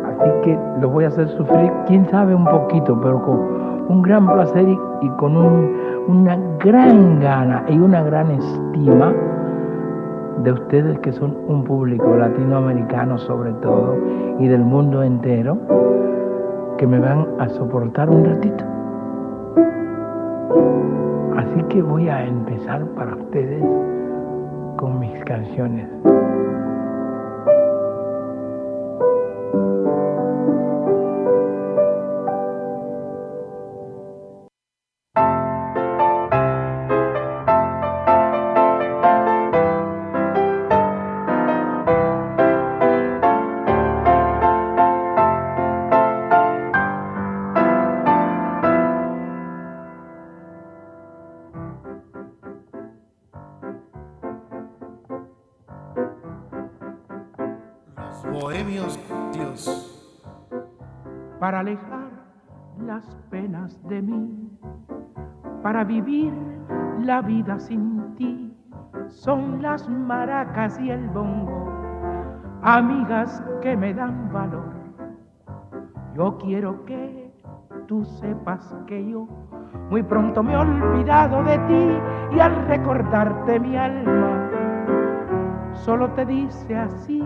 Así 0.04 0.30
que 0.44 0.58
lo 0.78 0.90
voy 0.90 1.04
a 1.04 1.08
hacer 1.08 1.26
sufrir, 1.30 1.72
quién 1.86 2.06
sabe, 2.10 2.34
un 2.34 2.44
poquito, 2.44 3.00
pero 3.00 3.22
con 3.22 3.59
un 3.90 4.02
gran 4.02 4.26
placer 4.26 4.68
y, 4.68 5.08
con 5.18 5.36
una 5.36 6.38
gran 6.60 7.20
gana 7.20 7.64
y 7.68 7.78
una 7.78 8.02
gran 8.02 8.30
estima 8.30 9.12
de 10.44 10.52
ustedes 10.52 10.98
que 11.00 11.12
son 11.12 11.36
un 11.48 11.64
público 11.64 12.16
latinoamericano 12.16 13.18
sobre 13.18 13.52
todo 13.54 13.96
y 14.38 14.46
del 14.46 14.64
mundo 14.64 15.02
entero 15.02 15.58
que 16.78 16.86
me 16.86 17.00
van 17.00 17.26
a 17.40 17.48
soportar 17.48 18.08
un 18.08 18.24
ratito. 18.24 18.64
Así 21.36 21.62
que 21.64 21.82
voy 21.82 22.08
a 22.08 22.24
empezar 22.24 22.84
para 22.94 23.16
ustedes 23.16 23.62
con 24.76 25.00
mis 25.00 25.22
canciones. 25.24 25.88
Vivir 65.90 66.32
la 67.00 67.20
vida 67.20 67.58
sin 67.58 68.14
ti. 68.14 68.54
Son 69.08 69.60
las 69.60 69.88
maracas 69.88 70.78
y 70.80 70.90
el 70.90 71.08
bongo, 71.08 71.68
amigas 72.62 73.42
que 73.60 73.76
me 73.76 73.92
dan 73.92 74.32
valor. 74.32 74.72
Yo 76.14 76.38
quiero 76.38 76.84
que 76.84 77.32
tú 77.88 78.04
sepas 78.04 78.76
que 78.86 79.08
yo 79.10 79.26
muy 79.90 80.02
pronto 80.04 80.42
me 80.44 80.52
he 80.52 80.56
olvidado 80.56 81.42
de 81.42 81.58
ti 81.70 82.36
y 82.36 82.38
al 82.38 82.54
recordarte 82.68 83.58
mi 83.58 83.76
alma 83.76 84.48
solo 85.72 86.08
te 86.10 86.24
dice 86.24 86.76
así 86.76 87.24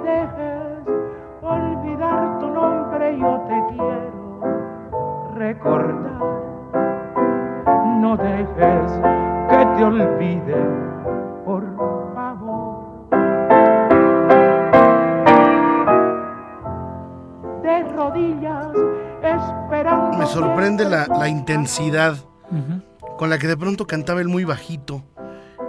dejes 0.00 0.47
No 8.00 8.16
dejes 8.16 8.92
que 9.48 9.66
te 9.76 9.84
olvide, 9.84 10.56
por 11.46 11.64
favor. 12.14 13.08
De 17.62 17.82
rodillas 17.96 18.66
esperando. 19.22 20.18
Me 20.18 20.26
sorprende 20.26 20.84
la, 20.84 21.28
intensidad 21.28 22.16
con 23.16 23.30
la 23.30 23.38
que 23.38 23.46
de 23.46 23.56
pronto 23.56 23.86
cantaba 23.86 24.20
él 24.20 24.28
muy 24.28 24.44
bajito 24.44 25.02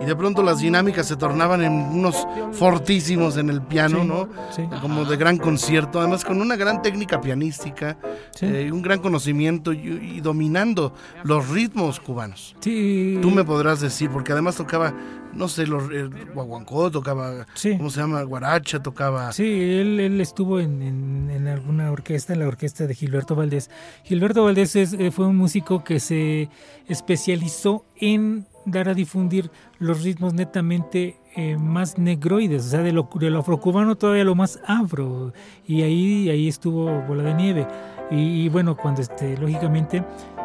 y 0.01 0.05
de 0.05 0.15
pronto 0.15 0.43
las 0.43 0.59
dinámicas 0.59 1.07
se 1.07 1.15
tornaban 1.15 1.63
en 1.63 1.73
unos 1.73 2.15
fortísimos 2.53 3.37
en 3.37 3.49
el 3.49 3.61
piano, 3.61 4.01
Sí, 4.01 4.07
¿no? 4.07 4.29
sí. 4.51 4.63
Como 4.81 5.05
de 5.05 5.17
gran 5.17 5.37
concierto, 5.37 5.99
además 5.99 6.23
con 6.25 6.41
una 6.41 6.55
gran 6.55 6.81
técnica 6.81 7.19
pianística 7.21 7.97
Sí. 8.35 8.45
eh, 8.45 8.71
un 8.71 8.81
gran 8.81 8.99
conocimiento 8.99 9.73
y, 9.73 9.79
y 10.17 10.21
dominando 10.21 10.93
los 11.23 11.49
ritmos 11.49 11.99
cubanos. 11.99 12.55
Sí. 12.59 13.17
Tú 13.21 13.31
me 13.31 13.43
podrás 13.43 13.81
decir, 13.81 14.09
porque 14.09 14.31
además 14.31 14.55
tocaba, 14.55 14.93
no 15.33 15.47
sé, 15.47 15.67
los 15.67 15.89
el 15.91 16.09
guaguancó, 16.33 16.89
tocaba. 16.91 17.45
¿cómo 17.77 17.89
se 17.89 17.99
llama? 18.01 18.21
Guaracha, 18.23 18.81
tocaba... 18.81 19.31
Sí, 19.33 19.43
él, 19.43 19.99
él 19.99 20.21
estuvo 20.21 20.59
en, 20.59 20.81
en- 20.81 21.29
en 21.29 21.47
alguna 21.47 21.91
orquesta, 21.91 22.33
en 22.33 22.39
la 22.39 22.47
orquesta 22.47 22.87
de 22.87 22.95
Gilberto 22.95 23.35
Valdés. 23.35 23.69
Gilberto 24.03 24.43
Valdés 24.43 24.75
es, 24.75 24.93
eh, 24.93 25.11
fue 25.11 25.27
un 25.27 25.37
músico 25.37 25.83
que 25.83 25.99
se 25.99 26.49
especializó 26.87 27.85
en 27.95 28.45
dar 28.65 28.89
a 28.89 28.93
difundir 28.93 29.51
los 29.77 30.03
ritmos 30.03 30.33
netamente 30.33 31.17
eh, 31.35 31.57
más 31.57 31.97
negroides, 31.97 32.65
o 32.65 32.69
sea, 32.69 32.81
de 32.81 32.91
lo, 32.91 33.09
de 33.15 33.29
lo 33.29 33.39
afrocubano 33.39 33.95
todavía 33.95 34.23
lo 34.23 34.35
más 34.35 34.59
afro. 34.65 35.33
Y 35.65 35.81
ahí, 35.83 36.29
ahí 36.29 36.47
estuvo 36.47 37.01
Bola 37.03 37.23
de 37.23 37.33
Nieve. 37.33 37.67
Y, 38.11 38.49
bueno, 38.49 38.75
cuando 38.75 39.01
este, 39.01 39.37
lógicamente 39.37 40.03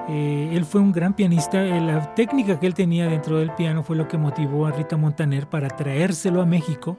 eh, 0.08 0.50
él 0.52 0.66
fue 0.66 0.82
un 0.82 0.92
gran 0.92 1.14
pianista, 1.14 1.62
eh, 1.64 1.80
la 1.80 2.14
técnica 2.14 2.60
que 2.60 2.66
él 2.66 2.74
tenía 2.74 3.08
dentro 3.08 3.38
del 3.38 3.52
piano 3.54 3.82
fue 3.82 3.96
lo 3.96 4.06
que 4.06 4.18
motivó 4.18 4.66
a 4.66 4.72
Rita 4.72 4.98
Montaner 4.98 5.48
para 5.48 5.68
traérselo 5.68 6.42
a 6.42 6.46
México 6.46 6.98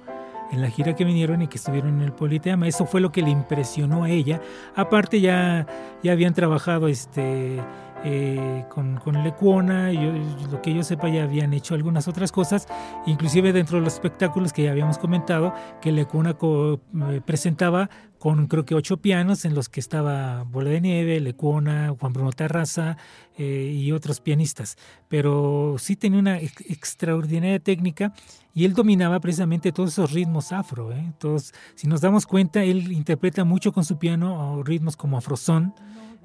en 0.52 0.62
la 0.62 0.70
gira 0.70 0.96
que 0.96 1.06
vinieron 1.06 1.42
y 1.42 1.48
que 1.48 1.58
estuvieron 1.58 1.98
en 1.98 2.02
el 2.02 2.14
Politeama. 2.14 2.68
Eso 2.68 2.86
fue 2.86 3.02
lo 3.02 3.12
que 3.12 3.22
le 3.22 3.30
impresionó 3.30 4.04
a 4.04 4.10
ella. 4.10 4.42
Aparte 4.76 5.22
ya, 5.22 5.68
ya 6.02 6.12
habían 6.12 6.34
trabajado 6.34 6.88
este, 6.88 7.60
eh, 8.08 8.64
con, 8.70 8.98
con 8.98 9.24
Lecuona, 9.24 9.92
yo- 9.92 10.14
lo 10.52 10.62
que 10.62 10.74
yo 10.74 10.84
sepa 10.84 11.10
ya 11.10 11.24
habían 11.24 11.54
hecho 11.54 11.74
algunas 11.76 12.08
otras 12.08 12.32
cosas, 12.32 12.68
inclusive 13.08 13.52
dentro 13.52 13.80
de 13.80 13.84
los 13.84 13.96
espectáculos 13.96 14.54
que 14.54 14.64
ya 14.64 14.72
habíamos 14.72 14.98
comentado, 15.00 15.54
que 15.82 15.92
Lecuona 15.92 16.36
co- 16.36 16.80
eh, 17.10 17.22
presentaba 17.26 17.90
con 18.20 18.48
creo 18.48 18.64
que 18.66 18.74
ocho 18.76 18.98
pianos 18.98 19.44
en 19.46 19.54
los 19.56 19.70
que 19.70 19.80
estaba 19.80 20.44
Bola 20.44 20.70
de 20.70 20.82
Nieve, 20.82 21.20
Lecuona, 21.20 21.94
Juan 22.00 22.14
Bruno 22.14 22.32
Terraza 22.32 22.98
eh, 23.38 23.72
y 23.76 23.92
otros 23.92 24.20
pianistas. 24.22 24.78
Pero 25.10 25.76
sí 25.78 25.96
tenía 25.96 26.20
una 26.20 26.40
ex- 26.40 26.62
extraordinaria 26.70 27.60
técnica 27.60 28.14
y 28.54 28.66
él 28.66 28.74
dominaba 28.74 29.20
precisamente 29.20 29.72
todos 29.72 29.92
esos 29.92 30.12
ritmos 30.12 30.52
afro. 30.52 30.92
¿eh? 30.92 31.12
Todos, 31.20 31.54
si 31.76 31.88
nos 31.88 32.02
damos 32.02 32.26
cuenta, 32.26 32.64
él 32.64 32.92
interpreta 32.92 33.44
mucho 33.44 33.72
con 33.74 33.84
su 33.84 33.98
piano 34.00 34.64
ritmos 34.64 34.96
como 34.96 35.18
afrozón 35.18 35.74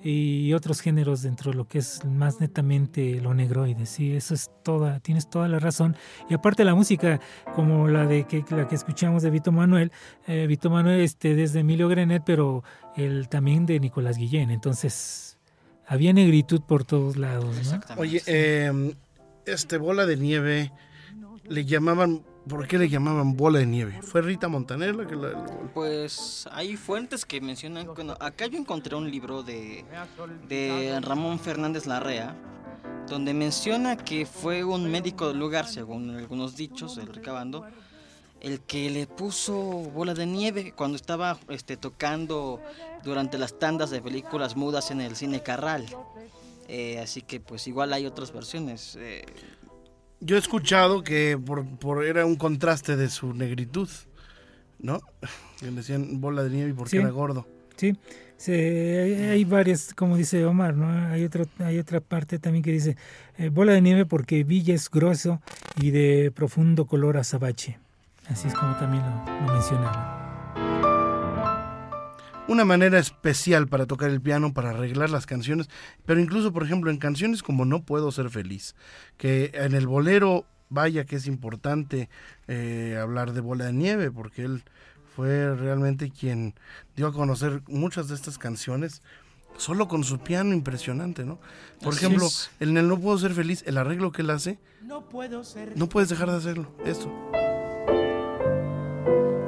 y 0.02 0.52
otros 0.54 0.80
géneros 0.80 1.22
dentro 1.22 1.50
de 1.50 1.56
lo 1.56 1.68
que 1.68 1.78
es 1.78 2.04
más 2.04 2.40
netamente 2.40 3.20
lo 3.20 3.34
negroide. 3.34 3.86
Sí, 3.86 4.14
eso 4.14 4.34
es 4.34 4.50
toda, 4.62 5.00
tienes 5.00 5.28
toda 5.28 5.48
la 5.48 5.58
razón. 5.58 5.96
Y 6.28 6.34
aparte 6.34 6.64
la 6.64 6.74
música, 6.74 7.20
como 7.54 7.88
la 7.88 8.06
de 8.06 8.26
que 8.26 8.44
la 8.50 8.66
que 8.66 8.74
escuchamos 8.74 9.22
de 9.22 9.30
Vito 9.30 9.52
Manuel, 9.52 9.92
eh, 10.26 10.46
Vito 10.46 10.70
Manuel 10.70 11.00
este, 11.00 11.34
desde 11.34 11.60
Emilio 11.60 11.88
Grenet, 11.88 12.22
pero 12.24 12.64
el 12.96 13.28
también 13.28 13.66
de 13.66 13.78
Nicolás 13.80 14.16
Guillén. 14.16 14.50
Entonces, 14.50 15.38
había 15.86 16.12
negritud 16.12 16.62
por 16.62 16.84
todos 16.84 17.16
lados, 17.16 17.54
¿no? 17.54 17.60
Exactamente. 17.60 18.00
Oye, 18.00 18.22
eh, 18.26 18.94
este 19.44 19.76
bola 19.78 20.06
de 20.06 20.16
nieve, 20.16 20.72
le 21.50 21.64
llamaban, 21.64 22.24
¿por 22.48 22.68
qué 22.68 22.78
le 22.78 22.88
llamaban 22.88 23.36
bola 23.36 23.58
de 23.58 23.66
nieve? 23.66 24.00
¿Fue 24.02 24.22
Rita 24.22 24.46
Montaner 24.46 24.94
la 24.94 25.06
que 25.06 25.16
la... 25.16 25.44
Pues 25.74 26.48
hay 26.52 26.76
fuentes 26.76 27.24
que 27.24 27.40
mencionan, 27.40 27.88
bueno, 27.92 28.16
acá 28.20 28.46
yo 28.46 28.56
encontré 28.56 28.94
un 28.94 29.10
libro 29.10 29.42
de, 29.42 29.84
de 30.48 31.00
Ramón 31.02 31.40
Fernández 31.40 31.86
Larrea, 31.86 32.36
donde 33.08 33.34
menciona 33.34 33.96
que 33.96 34.26
fue 34.26 34.62
un 34.62 34.88
médico 34.92 35.26
del 35.26 35.40
lugar, 35.40 35.66
según 35.66 36.10
algunos 36.10 36.54
dichos 36.54 36.94
del 36.94 37.08
recabando, 37.08 37.66
el 38.40 38.60
que 38.60 38.88
le 38.88 39.08
puso 39.08 39.54
bola 39.54 40.14
de 40.14 40.26
nieve 40.26 40.72
cuando 40.72 40.94
estaba 40.94 41.36
este, 41.48 41.76
tocando 41.76 42.60
durante 43.02 43.38
las 43.38 43.58
tandas 43.58 43.90
de 43.90 44.00
películas 44.00 44.54
mudas 44.54 44.92
en 44.92 45.00
el 45.00 45.16
cine 45.16 45.42
Carral. 45.42 45.84
Eh, 46.68 47.00
así 47.00 47.22
que 47.22 47.40
pues 47.40 47.66
igual 47.66 47.92
hay 47.92 48.06
otras 48.06 48.32
versiones. 48.32 48.94
eh, 49.00 49.24
Yo 50.20 50.36
he 50.36 50.38
escuchado 50.38 51.02
que 51.02 51.38
por, 51.44 51.64
por- 51.78 52.04
era 52.04 52.26
un 52.26 52.36
contraste 52.36 52.96
de 52.96 53.08
su 53.08 53.32
negritud, 53.34 53.88
¿no? 54.78 55.00
Que 55.58 55.66
le 55.66 55.72
decían 55.72 56.20
bola 56.20 56.42
de 56.42 56.50
nieve 56.50 56.74
porque 56.74 56.90
Sí. 56.90 56.96
era 56.98 57.08
gordo. 57.10 57.46
Sí, 57.76 57.96
se- 58.36 59.00
hay, 59.00 59.14
hay 59.30 59.44
varias, 59.44 59.94
como 59.94 60.16
dice 60.18 60.44
Omar, 60.44 60.74
¿no? 60.76 60.88
Hay, 61.10 61.24
otro, 61.24 61.46
hay 61.60 61.78
otra 61.78 62.00
parte 62.00 62.38
también 62.38 62.62
que 62.62 62.72
dice 62.72 62.96
eh, 63.38 63.48
bola 63.48 63.72
de 63.72 63.80
nieve 63.80 64.04
porque 64.04 64.44
Villa 64.44 64.74
es 64.74 64.90
grueso 64.90 65.40
y 65.80 65.90
de 65.90 66.30
profundo 66.34 66.86
color 66.86 67.16
azabache. 67.16 67.78
Así 68.28 68.48
es 68.48 68.54
como 68.54 68.76
también 68.76 69.02
lo, 69.02 69.46
lo 69.46 69.52
mencionaba. 69.54 70.19
Una 72.50 72.64
manera 72.64 72.98
especial 72.98 73.68
para 73.68 73.86
tocar 73.86 74.10
el 74.10 74.20
piano, 74.20 74.52
para 74.52 74.70
arreglar 74.70 75.08
las 75.08 75.24
canciones, 75.24 75.68
pero 76.04 76.18
incluso, 76.18 76.52
por 76.52 76.64
ejemplo, 76.64 76.90
en 76.90 76.96
canciones 76.98 77.44
como 77.44 77.64
No 77.64 77.84
Puedo 77.84 78.10
Ser 78.10 78.28
Feliz, 78.28 78.74
que 79.18 79.52
en 79.54 79.72
el 79.76 79.86
bolero, 79.86 80.46
vaya 80.68 81.04
que 81.04 81.14
es 81.14 81.28
importante 81.28 82.08
eh, 82.48 82.98
hablar 83.00 83.34
de 83.34 83.40
Bola 83.40 83.66
de 83.66 83.72
Nieve, 83.72 84.10
porque 84.10 84.42
él 84.42 84.64
fue 85.14 85.54
realmente 85.54 86.10
quien 86.10 86.54
dio 86.96 87.06
a 87.06 87.12
conocer 87.12 87.62
muchas 87.68 88.08
de 88.08 88.16
estas 88.16 88.36
canciones 88.36 89.00
solo 89.56 89.86
con 89.86 90.02
su 90.02 90.18
piano 90.18 90.52
impresionante, 90.52 91.24
¿no? 91.24 91.38
Por 91.80 91.94
Así 91.94 92.04
ejemplo, 92.04 92.26
es. 92.26 92.50
en 92.58 92.76
el 92.76 92.88
No 92.88 92.98
Puedo 92.98 93.16
Ser 93.18 93.32
Feliz, 93.32 93.62
el 93.64 93.78
arreglo 93.78 94.10
que 94.10 94.22
él 94.22 94.30
hace, 94.30 94.58
No 94.82 95.08
puedo 95.08 95.44
ser. 95.44 95.72
no 95.76 95.88
puedes 95.88 96.08
dejar 96.08 96.28
de 96.28 96.36
hacerlo, 96.38 96.72
eso. 96.84 97.08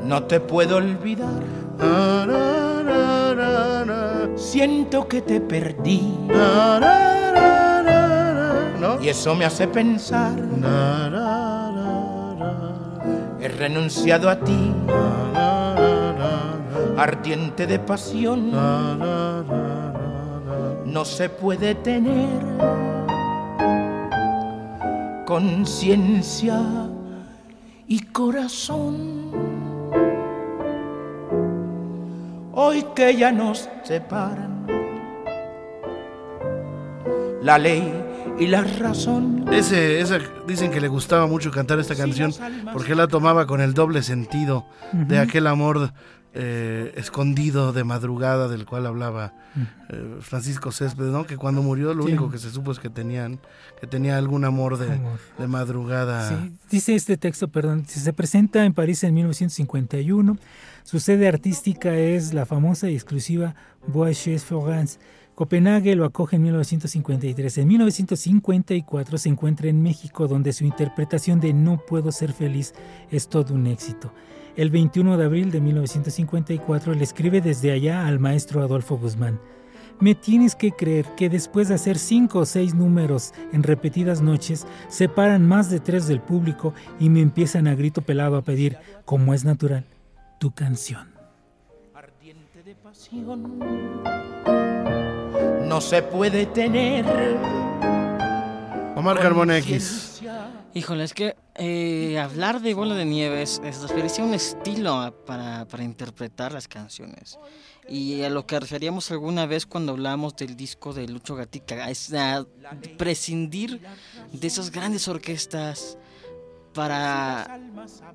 No 0.05 0.23
te 0.25 0.39
puedo 0.39 0.77
olvidar. 0.77 1.43
Siento 4.37 5.09
que 5.09 5.23
te 5.23 5.41
perdí. 5.41 6.15
¿No? 8.81 9.01
Y 9.01 9.09
eso 9.09 9.35
me 9.35 9.45
hace 9.45 9.69
pensar. 9.69 10.35
He 13.41 13.49
renunciado 13.49 14.29
a 14.29 14.39
ti. 14.39 14.73
Ardiente 16.97 17.67
de 17.67 17.79
pasión. 17.79 18.51
No 20.85 21.05
se 21.05 21.29
puede 21.29 21.75
tener 21.77 22.29
conciencia 25.25 26.61
y 27.89 28.01
corazón. 28.01 29.22
Hoy 32.65 32.87
que 32.95 33.17
ya 33.17 33.33
nos 33.33 33.69
separan. 33.83 34.69
La 37.43 37.59
ley 37.59 37.93
y 38.39 38.47
la 38.47 38.63
razón. 38.63 39.47
Ese, 39.53 39.99
esa, 39.99 40.21
dicen 40.47 40.71
que 40.71 40.81
le 40.81 40.87
gustaba 40.87 41.27
mucho 41.27 41.51
cantar 41.51 41.81
esta 41.81 41.97
canción 41.97 42.33
porque 42.73 42.95
la 42.95 43.09
tomaba 43.09 43.49
con 43.49 43.61
el 43.61 43.75
doble 43.75 44.05
sentido 44.05 44.65
de 44.93 45.19
aquel 45.19 45.49
amor 45.49 45.93
eh, 46.35 46.93
escondido 46.97 47.73
de 47.73 47.85
madrugada 47.85 48.49
del 48.49 48.65
cual 48.65 48.87
hablaba 48.87 49.35
eh, 49.91 50.17
Francisco 50.21 50.73
Céspedes, 50.73 51.13
¿no? 51.13 51.27
Que 51.27 51.37
cuando 51.37 51.63
murió 51.63 51.93
lo 51.93 52.05
Sí. 52.05 52.09
único 52.13 52.31
que 52.31 52.39
se 52.39 52.51
supo 52.51 52.73
es 52.73 52.79
que 52.79 52.89
tenían 52.89 53.39
que 53.81 53.87
tenía 53.87 54.17
algún 54.17 54.45
amor 54.45 54.79
de, 54.79 54.93
Amor. 54.95 55.19
de 55.39 55.47
madrugada. 55.49 56.29
Sí, 56.29 56.53
dice 56.71 56.95
este 56.95 57.17
texto, 57.17 57.49
perdón, 57.49 57.85
se 57.87 58.13
presenta 58.13 58.65
en 58.65 58.73
París 58.75 59.03
en 59.05 59.13
1951. 59.15 60.39
Su 60.85 61.01
sede 61.01 61.29
artística 61.29 61.95
es 61.97 62.33
la 62.33 62.47
famosa 62.47 62.89
y 62.89 62.95
exclusiva 62.95 63.55
Bois 63.87 64.27
Florence. 64.45 64.99
Copenhague 65.35 65.97
lo 65.97 66.05
acoge 66.05 66.37
en 66.37 66.43
1953. 66.43 67.59
En 67.59 67.69
1954 67.69 69.19
se 69.19 69.29
encuentra 69.29 69.69
en 69.69 69.83
México, 69.83 70.29
donde 70.29 70.53
su 70.53 70.65
interpretación 70.65 71.41
de 71.41 71.53
No 71.53 71.79
puedo 71.79 72.13
ser 72.13 72.33
feliz 72.33 72.75
es 73.11 73.29
todo 73.29 73.55
un 73.55 73.67
éxito. 73.67 74.13
El 74.55 74.69
21 74.69 75.17
de 75.17 75.25
abril 75.25 75.51
de 75.51 75.63
1954 75.63 76.93
le 76.93 77.03
escribe 77.03 77.41
desde 77.41 77.73
allá 77.73 78.07
al 78.07 78.19
maestro 78.19 78.61
Adolfo 78.61 78.99
Guzmán. 78.99 79.41
Me 79.99 80.15
tienes 80.15 80.55
que 80.55 80.73
creer 80.73 81.07
que 81.17 81.31
después 81.31 81.69
de 81.69 81.75
hacer 81.75 81.97
cinco 81.99 82.41
o 82.41 82.45
seis 82.45 82.75
números 82.75 83.33
en 83.53 83.63
repetidas 83.63 84.21
noches, 84.21 84.67
se 84.89 85.09
paran 85.09 85.47
más 85.47 85.71
de 85.71 85.81
tres 85.81 86.07
del 86.07 86.21
público 86.21 86.75
y 87.01 87.09
me 87.09 87.21
empiezan 87.21 87.67
a 87.67 87.75
grito 87.75 88.03
pelado 88.03 88.37
a 88.37 88.43
pedir, 88.43 88.77
como 89.07 89.33
es 89.33 89.45
natural, 89.45 89.87
tu 90.39 90.51
canción. 90.51 91.09
ardiente 91.95 92.63
de 92.63 92.75
pasión. 92.75 93.59
No 95.67 95.81
se 95.81 96.03
puede 96.03 96.45
tener. 96.47 97.07
Omar 98.97 99.19
Carmona 99.19 99.57
X. 99.57 100.12
Híjole, 100.75 101.05
es 101.05 101.13
que 101.13 101.37
eh, 101.57 102.19
hablar 102.19 102.63
de 102.63 102.73
bola 102.73 102.95
de 102.95 103.05
nieve 103.05 103.43
es, 103.43 103.61
es 103.63 103.83
referirse 103.83 104.23
a 104.23 104.25
un 104.25 104.33
estilo 104.33 105.15
para, 105.27 105.67
para 105.67 105.85
interpretar 105.85 106.53
las 106.53 106.67
canciones. 106.67 107.39
Y 107.89 108.23
a 108.23 108.31
lo 108.31 108.47
que 108.47 108.59
referíamos 108.59 109.11
alguna 109.11 109.45
vez 109.45 109.67
cuando 109.67 109.93
hablamos 109.93 110.35
del 110.37 110.57
disco 110.57 110.95
de 110.95 111.07
Lucho 111.09 111.35
Gatica, 111.35 111.91
es 111.91 112.15
a 112.15 112.47
prescindir 112.97 113.83
de 114.33 114.47
esas 114.47 114.71
grandes 114.71 115.09
orquestas 115.09 115.99
para 116.73 117.61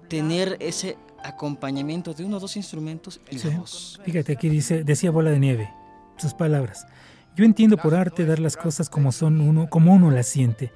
tener 0.08 0.58
ese 0.60 0.98
acompañamiento 1.24 2.14
de 2.14 2.26
uno 2.26 2.38
o 2.38 2.40
dos 2.40 2.56
instrumentos 2.58 3.20
y 3.30 3.38
Sí. 3.38 3.50
voz. 3.50 4.00
Fíjate, 4.04 4.34
aquí 4.34 4.50
dice, 4.50 4.84
decía 4.84 5.12
Bola 5.12 5.30
de 5.30 5.40
Nieve, 5.40 5.72
sus 6.18 6.34
palabras. 6.34 6.88
Yo 7.36 7.46
entiendo 7.46 7.78
por 7.78 7.94
arte 7.94 8.26
dar 8.26 8.40
las 8.40 8.58
cosas 8.58 8.90
como 8.90 9.12
son 9.12 9.42
uno, 9.42 9.70
como 9.70 9.94
uno 9.94 10.10
las 10.10 10.28
siente, 10.28 10.72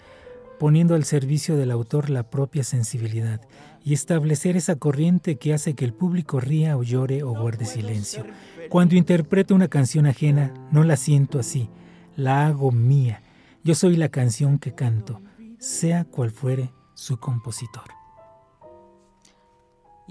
poniendo 0.61 0.93
al 0.93 1.05
servicio 1.05 1.57
del 1.57 1.71
autor 1.71 2.11
la 2.11 2.29
propia 2.29 2.63
sensibilidad 2.63 3.41
y 3.83 3.95
establecer 3.95 4.55
esa 4.55 4.75
corriente 4.75 5.39
que 5.39 5.55
hace 5.55 5.73
que 5.73 5.85
el 5.85 5.91
público 5.91 6.39
ría 6.39 6.77
o 6.77 6.83
llore 6.83 7.23
o 7.23 7.31
guarde 7.33 7.65
silencio. 7.65 8.27
Cuando 8.69 8.93
interpreto 8.93 9.55
una 9.55 9.69
canción 9.69 10.05
ajena, 10.05 10.53
no 10.71 10.83
la 10.83 10.97
siento 10.97 11.39
así, 11.39 11.71
la 12.15 12.45
hago 12.45 12.71
mía. 12.71 13.23
Yo 13.63 13.73
soy 13.73 13.95
la 13.95 14.09
canción 14.09 14.59
que 14.59 14.75
canto, 14.75 15.19
sea 15.57 16.05
cual 16.05 16.29
fuere 16.29 16.71
su 16.93 17.17
compositor. 17.17 18.00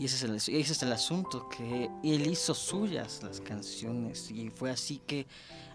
Y 0.00 0.06
ese 0.06 0.16
es, 0.16 0.22
el, 0.48 0.56
ese 0.60 0.72
es 0.72 0.82
el 0.82 0.92
asunto, 0.92 1.46
que 1.50 1.90
él 2.02 2.26
hizo 2.26 2.54
suyas 2.54 3.20
las 3.22 3.42
canciones 3.42 4.30
y 4.30 4.48
fue 4.48 4.70
así 4.70 5.02
que 5.06 5.26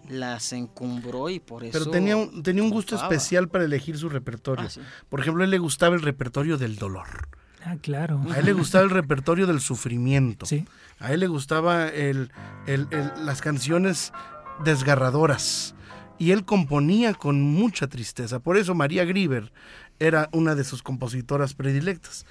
las 0.08 0.52
encumbró 0.52 1.30
y 1.30 1.38
por 1.38 1.62
eso... 1.62 1.78
Pero 1.78 1.90
tenía 1.92 2.16
un, 2.16 2.42
tenía 2.42 2.64
un 2.64 2.70
gusto 2.70 2.96
especial 2.96 3.48
para 3.48 3.64
elegir 3.64 3.96
su 3.96 4.08
repertorio. 4.08 4.66
Ah, 4.66 4.70
sí. 4.70 4.80
Por 5.08 5.20
ejemplo, 5.20 5.42
a 5.42 5.44
él 5.44 5.50
le 5.52 5.58
gustaba 5.58 5.94
el 5.94 6.02
repertorio 6.02 6.58
del 6.58 6.74
dolor. 6.74 7.06
Ah, 7.64 7.76
claro. 7.80 8.20
A 8.32 8.38
él 8.40 8.46
le 8.46 8.52
gustaba 8.52 8.82
el 8.84 8.90
repertorio 8.90 9.46
del 9.46 9.60
sufrimiento. 9.60 10.44
Sí. 10.44 10.66
A 10.98 11.12
él 11.12 11.20
le 11.20 11.28
gustaba 11.28 11.86
el- 11.88 12.32
el- 12.66 12.88
el- 12.90 13.12
las 13.26 13.40
canciones 13.40 14.12
desgarradoras. 14.64 15.74
Y 16.18 16.30
él 16.32 16.44
componía 16.44 17.14
con 17.14 17.40
mucha 17.42 17.86
tristeza. 17.88 18.40
Por 18.40 18.56
eso 18.56 18.74
María 18.74 19.04
Grieber 19.04 19.52
era 19.98 20.28
una 20.32 20.54
de 20.54 20.64
sus 20.64 20.82
compositoras 20.82 21.54
predilectas. 21.54 22.26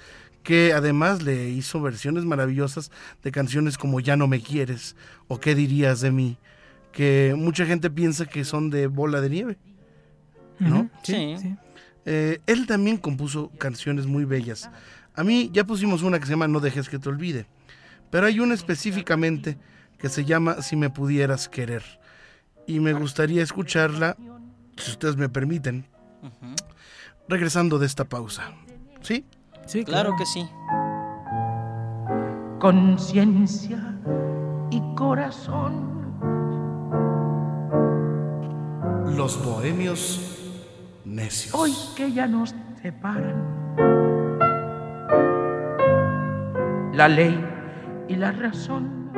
Que 0.46 0.72
además 0.72 1.24
le 1.24 1.48
hizo 1.48 1.80
versiones 1.82 2.24
maravillosas 2.24 2.92
de 3.24 3.32
canciones 3.32 3.76
como 3.78 3.98
Ya 3.98 4.16
no 4.16 4.28
me 4.28 4.40
quieres 4.40 4.94
o 5.26 5.40
¿Qué 5.40 5.56
dirías 5.56 6.00
de 6.00 6.12
mí? 6.12 6.38
Que 6.92 7.34
mucha 7.36 7.66
gente 7.66 7.90
piensa 7.90 8.26
que 8.26 8.44
son 8.44 8.70
de 8.70 8.86
bola 8.86 9.20
de 9.20 9.28
nieve. 9.28 9.58
¿no? 10.60 10.88
Sí. 11.02 11.34
sí. 11.40 11.56
Eh, 12.04 12.38
él 12.46 12.66
también 12.66 12.96
compuso 12.96 13.50
canciones 13.58 14.06
muy 14.06 14.24
bellas. 14.24 14.70
A 15.16 15.24
mí 15.24 15.50
ya 15.52 15.64
pusimos 15.64 16.02
una 16.02 16.20
que 16.20 16.26
se 16.26 16.30
llama 16.30 16.46
No 16.46 16.60
dejes 16.60 16.88
que 16.88 17.00
te 17.00 17.08
olvide, 17.08 17.46
pero 18.10 18.26
hay 18.26 18.38
una 18.38 18.54
específicamente 18.54 19.58
que 19.98 20.08
se 20.08 20.24
llama 20.24 20.62
Si 20.62 20.76
me 20.76 20.90
pudieras 20.90 21.48
querer. 21.48 21.82
Y 22.68 22.80
me 22.80 22.92
gustaría 22.92 23.42
escucharla, 23.42 24.16
si 24.76 24.92
ustedes 24.92 25.16
me 25.16 25.28
permiten, 25.28 25.86
regresando 27.28 27.78
de 27.78 27.86
esta 27.86 28.04
pausa. 28.04 28.52
¿Sí? 29.00 29.24
Sí, 29.66 29.84
Claro 29.84 30.14
que 30.16 30.24
sí. 30.26 30.48
conciencia 32.58 33.78
y 34.70 34.80
corazón. 34.94 35.86
Los 39.16 39.44
bohemios 39.44 40.52
necios. 41.04 41.54
Hoy 41.54 41.72
que 41.96 42.12
ya 42.12 42.26
nos 42.26 42.54
separan 42.82 43.56
la 46.92 47.08
ley 47.08 47.38
y 48.08 48.16
la 48.16 48.32
razón. 48.32 49.10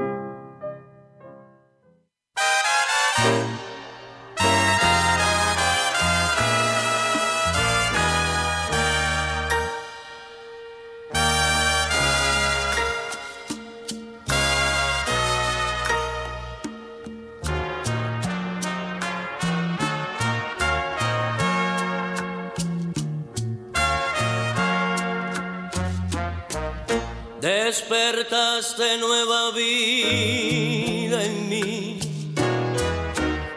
Nueva 28.78 29.50
vida 29.50 31.24
en 31.24 31.48
mí 31.48 31.98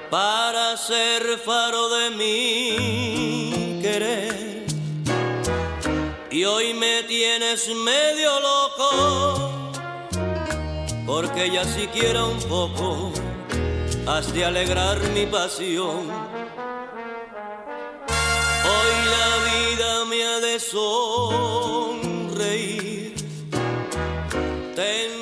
para 0.10 0.76
ser 0.76 1.38
faro 1.46 1.90
de 1.90 2.10
mi 2.10 3.80
querer. 3.84 4.66
Y 6.32 6.44
hoy 6.44 6.74
me 6.74 7.04
tienes 7.04 7.68
medio 7.68 8.32
loco 8.40 9.52
porque 11.06 11.52
ya 11.52 11.66
siquiera 11.66 12.26
un 12.26 12.40
poco 12.40 13.12
has 14.08 14.34
de 14.34 14.44
alegrar 14.44 15.00
mi 15.14 15.28
pasión. 15.28 16.10
Hoy 18.74 18.94
la 19.16 19.28
vida 19.52 20.06
me 20.06 20.24
ha 20.26 20.40
de 20.40 20.60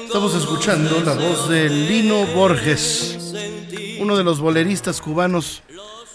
Estamos 0.10 0.34
escuchando 0.34 1.02
la 1.02 1.14
voz 1.14 1.48
de 1.50 1.70
Lino 1.70 2.26
Borges, 2.34 3.36
uno 4.00 4.18
de 4.18 4.24
los 4.24 4.40
boleristas 4.40 5.02
cubanos 5.02 5.62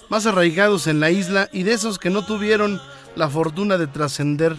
más 0.09 0.26
arraigados 0.26 0.88
en 0.88 0.98
la 0.98 1.12
isla 1.12 1.48
y 1.52 1.62
de 1.62 1.74
esos 1.74 2.00
que 2.00 2.11
no 2.11 2.26
tuvieron 2.26 2.80
la 3.14 3.28
fortuna 3.28 3.78
de 3.78 3.87
trascender 3.87 4.57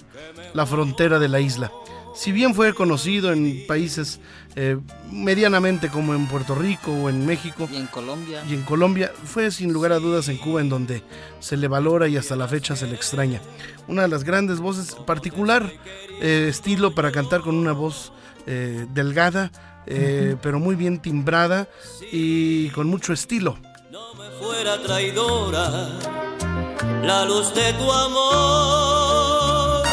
la 0.54 0.66
frontera 0.66 1.20
de 1.20 1.28
la 1.28 1.42
isla. 1.42 1.70
Si 2.16 2.32
bien 2.32 2.56
fue 2.56 2.74
conocido 2.74 3.34
en 3.34 3.68
países 3.68 4.22
eh, 4.56 4.78
medianamente 5.12 5.90
como 5.90 6.16
en 6.16 6.28
Puerto 6.28 6.56
Rico 6.56 6.94
o 6.94 7.10
en 7.10 7.26
México 7.26 7.68
Y 7.70 7.76
en 7.76 7.88
Colombia. 7.88 8.42
y 8.50 8.54
en 8.54 8.62
Colombia, 8.62 9.12
fue 9.26 9.52
sin 9.52 9.74
lugar 9.74 9.92
a 9.92 10.00
dudas 10.00 10.30
en 10.30 10.38
Cuba 10.38 10.62
en 10.62 10.70
donde 10.70 11.04
se 11.42 11.58
le 11.58 11.68
valora 11.68 12.08
y 12.08 12.16
hasta 12.16 12.38
la 12.38 12.48
fecha 12.48 12.78
se 12.78 12.88
le 12.88 12.96
extraña. 12.96 13.42
Una 13.90 14.04
de 14.04 14.08
las 14.08 14.24
grandes 14.24 14.62
voces, 14.62 14.96
particular 15.06 15.70
eh, 16.22 16.48
estilo 16.50 16.96
para 16.96 17.12
cantar 17.12 17.42
con 17.42 17.56
una 17.56 17.74
voz 17.74 18.14
eh, 18.48 18.86
delgada, 18.94 19.52
eh, 19.88 20.36
pero 20.42 20.60
muy 20.60 20.76
bien 20.76 21.00
timbrada 21.00 21.68
y 22.12 22.70
con 22.70 22.88
mucho 22.88 23.14
estilo. 23.14 23.58
fuera 24.40 24.82
traidora 24.82 25.88
la 27.04 27.26
luz 27.26 27.54
de 27.54 27.74
tu 27.74 27.92
amor. 27.92 29.86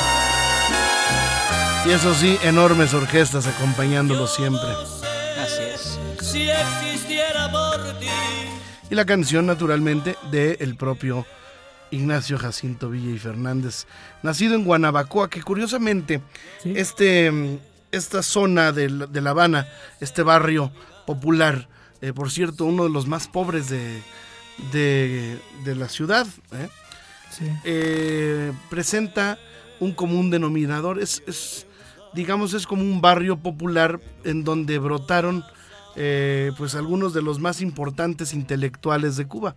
Y 1.86 1.90
eso 1.90 2.14
sí, 2.14 2.38
enormes 2.44 2.94
orquestas 2.94 3.46
acompañándolo 3.46 4.26
siempre. 4.26 4.68
Así 5.40 5.62
es. 5.74 5.98
Si 6.20 6.48
existiera 6.48 7.50
por 7.50 7.98
ti, 7.98 8.06
Y 8.90 8.94
la 8.94 9.04
canción, 9.04 9.46
naturalmente, 9.46 10.16
de 10.30 10.56
el 10.60 10.76
propio 10.76 11.26
Ignacio 11.90 12.38
Jacinto 12.38 12.88
Villa 12.88 13.10
y 13.14 13.18
Fernández, 13.18 13.86
nacido 14.22 14.54
en 14.54 14.64
Guanabacoa, 14.64 15.28
que 15.28 15.42
curiosamente 15.42 16.22
Sí. 16.62 16.72
este, 16.76 17.30
mm, 17.30 17.58
esta 17.92 18.22
zona 18.22 18.72
de, 18.72 18.90
La- 18.90 19.06
de 19.06 19.20
La 19.20 19.30
Habana, 19.30 19.68
este 20.00 20.22
barrio 20.22 20.72
popular, 21.06 21.68
eh, 22.00 22.12
por 22.12 22.30
cierto, 22.30 22.64
uno 22.64 22.84
de 22.84 22.90
los 22.90 23.06
más 23.06 23.28
pobres 23.28 23.68
de, 23.68 24.02
de, 24.72 25.38
de 25.64 25.74
la 25.76 25.88
ciudad, 25.88 26.26
¿eh? 26.52 26.68
Sí. 27.30 27.44
eh, 27.64 28.52
presenta 28.68 29.38
un 29.80 29.92
común 29.92 30.30
denominador. 30.30 30.98
Es, 31.00 31.22
es, 31.26 31.66
digamos, 32.14 32.52
es 32.54 32.66
como 32.66 32.82
un 32.82 33.00
barrio 33.00 33.36
popular 33.38 34.00
en 34.24 34.44
donde 34.44 34.78
brotaron 34.78 35.44
eh, 35.96 36.52
pues 36.58 36.74
algunos 36.74 37.14
de 37.14 37.22
los 37.22 37.38
más 37.38 37.60
importantes 37.60 38.34
intelectuales 38.34 39.16
de 39.16 39.26
Cuba. 39.26 39.54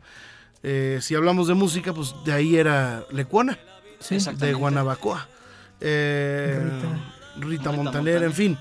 Eh, 0.64 1.00
si 1.02 1.16
hablamos 1.16 1.48
de 1.48 1.54
música, 1.54 1.94
pues 1.94 2.14
de 2.26 2.32
ahí 2.34 2.56
era 2.58 3.04
Lecuona, 3.12 3.58
Sí. 4.00 4.18
de. 4.38 4.54
Guanabacoa. 4.54 5.28
Rita. 7.40 7.72
Montaner, 7.72 8.24
en 8.24 8.34
fin, 8.34 8.58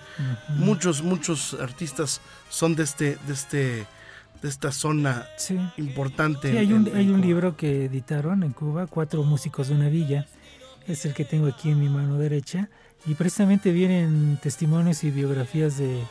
muchos, 0.49 1.03
muchos 1.03 1.55
artistas 1.61 2.21
son 2.49 2.75
de 2.77 2.83
este, 2.85 3.17
de 3.27 3.33
este, 3.33 3.59
de 4.43 4.49
esta 4.49 4.73
zona 4.73 5.27
Sí. 5.39 5.59
importante. 5.77 6.51
Sí, 6.51 6.57
hay 6.59 6.73
un, 6.73 6.87
en 6.89 6.97
hay 6.97 7.09
un 7.09 7.17
Cuba. 7.17 7.27
libro 7.27 7.57
que 7.57 7.85
editaron 7.87 8.43
en 8.43 8.53
Cuba, 8.53 8.87
Cuatro 8.87 9.23
músicos 9.23 9.69
de 9.69 9.75
una 9.75 9.89
villa. 9.89 10.27
Es 10.87 11.05
el 11.07 11.15
que 11.15 11.25
tengo 11.25 11.47
aquí 11.47 11.71
en 11.71 11.81
mi 11.81 11.89
mano 11.89 12.19
derecha. 12.19 12.69
Y 13.07 13.15
precisamente 13.15 13.71
vienen 13.73 14.39
testimonios 14.43 15.05
y 15.05 15.11
biografías 15.11 15.77
de, 15.79 16.03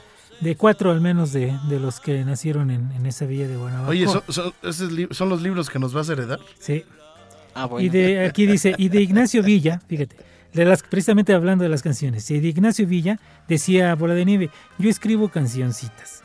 de 0.41 0.55
cuatro 0.55 0.91
al 0.91 1.01
menos 1.01 1.31
de, 1.31 1.57
de 1.69 1.79
los 1.79 1.99
que 1.99 2.23
nacieron 2.23 2.69
en, 2.71 2.91
en 2.91 3.05
esa 3.05 3.25
villa 3.25 3.47
de 3.47 3.55
Guanabacoa. 3.57 3.89
Oye, 3.89 4.07
¿son, 4.07 4.21
son, 4.29 4.53
esos 4.63 4.91
li- 4.91 5.07
son 5.11 5.29
los 5.29 5.41
libros 5.41 5.69
que 5.69 5.79
nos 5.79 5.93
vas 5.93 6.09
a 6.09 6.13
heredar? 6.13 6.39
Sí. 6.59 6.83
Ah, 7.55 7.65
bueno. 7.65 7.85
Y 7.85 7.89
de 7.89 8.25
aquí 8.25 8.45
dice, 8.47 8.73
y 8.77 8.89
de 8.89 9.01
Ignacio 9.01 9.43
Villa, 9.43 9.79
fíjate, 9.87 10.15
precisamente 10.89 11.33
hablando 11.33 11.63
de 11.63 11.69
las 11.69 11.81
canciones, 11.81 12.27
de 12.27 12.35
Ignacio 12.35 12.87
Villa 12.87 13.19
decía 13.47 13.95
Bola 13.95 14.13
de 14.13 14.25
Nieve, 14.25 14.49
yo 14.77 14.89
escribo 14.89 15.29
cancioncitas. 15.29 16.23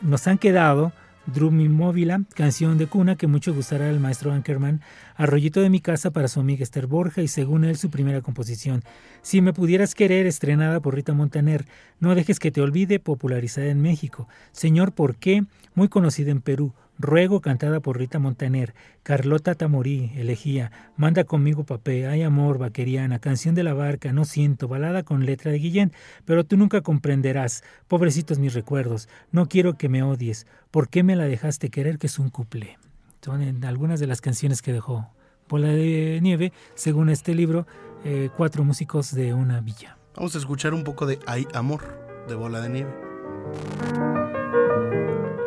Nos 0.00 0.26
han 0.26 0.38
quedado 0.38 0.92
Drum 1.26 1.68
Móvila, 1.68 2.22
canción 2.34 2.76
de 2.78 2.88
cuna 2.88 3.14
que 3.16 3.28
mucho 3.28 3.54
gustará 3.54 3.88
al 3.88 4.00
maestro 4.00 4.32
Ankerman, 4.32 4.80
Arroyito 5.14 5.60
de 5.60 5.70
mi 5.70 5.80
casa 5.80 6.10
para 6.10 6.26
su 6.26 6.40
amiga 6.40 6.64
Esther 6.64 6.88
Borja 6.88 7.22
y 7.22 7.28
según 7.28 7.64
él 7.64 7.76
su 7.76 7.90
primera 7.90 8.20
composición. 8.20 8.82
Si 9.22 9.40
me 9.40 9.52
pudieras 9.52 9.94
querer, 9.94 10.26
estrenada 10.26 10.80
por 10.80 10.96
Rita 10.96 11.12
Montaner, 11.14 11.64
No 12.00 12.16
dejes 12.16 12.40
que 12.40 12.50
te 12.50 12.60
olvide, 12.60 12.98
popularizada 12.98 13.68
en 13.68 13.80
México. 13.80 14.28
Señor, 14.50 14.92
¿por 14.92 15.14
qué? 15.14 15.44
Muy 15.76 15.88
conocida 15.88 16.32
en 16.32 16.40
Perú. 16.40 16.72
Ruego, 16.98 17.40
cantada 17.40 17.80
por 17.80 17.98
Rita 17.98 18.18
Montaner, 18.18 18.74
Carlota 19.02 19.54
Tamorí, 19.54 20.12
elegía, 20.16 20.70
Manda 20.96 21.24
conmigo 21.24 21.64
papé, 21.64 22.06
Hay 22.06 22.22
amor, 22.22 22.58
vaqueriana, 22.58 23.18
Canción 23.18 23.54
de 23.54 23.64
la 23.64 23.74
barca, 23.74 24.12
No 24.12 24.24
siento, 24.24 24.68
balada 24.68 25.02
con 25.02 25.26
letra 25.26 25.50
de 25.50 25.58
Guillén, 25.58 25.92
pero 26.24 26.44
tú 26.44 26.56
nunca 26.56 26.80
comprenderás, 26.82 27.64
pobrecitos 27.88 28.38
mis 28.38 28.54
recuerdos, 28.54 29.08
no 29.30 29.48
quiero 29.48 29.76
que 29.76 29.88
me 29.88 30.02
odies, 30.02 30.46
¿por 30.70 30.88
qué 30.88 31.02
me 31.02 31.16
la 31.16 31.24
dejaste 31.24 31.70
querer 31.70 31.98
que 31.98 32.06
es 32.06 32.18
un 32.18 32.30
cuplé? 32.30 32.78
Son 33.20 33.42
en 33.42 33.64
algunas 33.64 33.98
de 34.00 34.06
las 34.06 34.20
canciones 34.20 34.62
que 34.62 34.72
dejó 34.72 35.10
Bola 35.48 35.68
de 35.68 36.18
Nieve, 36.22 36.52
según 36.74 37.10
este 37.10 37.34
libro, 37.34 37.66
eh, 38.04 38.30
cuatro 38.36 38.64
músicos 38.64 39.14
de 39.14 39.34
una 39.34 39.60
villa. 39.60 39.98
Vamos 40.16 40.34
a 40.34 40.38
escuchar 40.38 40.72
un 40.74 40.84
poco 40.84 41.06
de 41.06 41.18
Hay 41.26 41.46
amor 41.54 41.82
de 42.28 42.34
Bola 42.34 42.60
de 42.60 42.68
Nieve. 42.68 44.41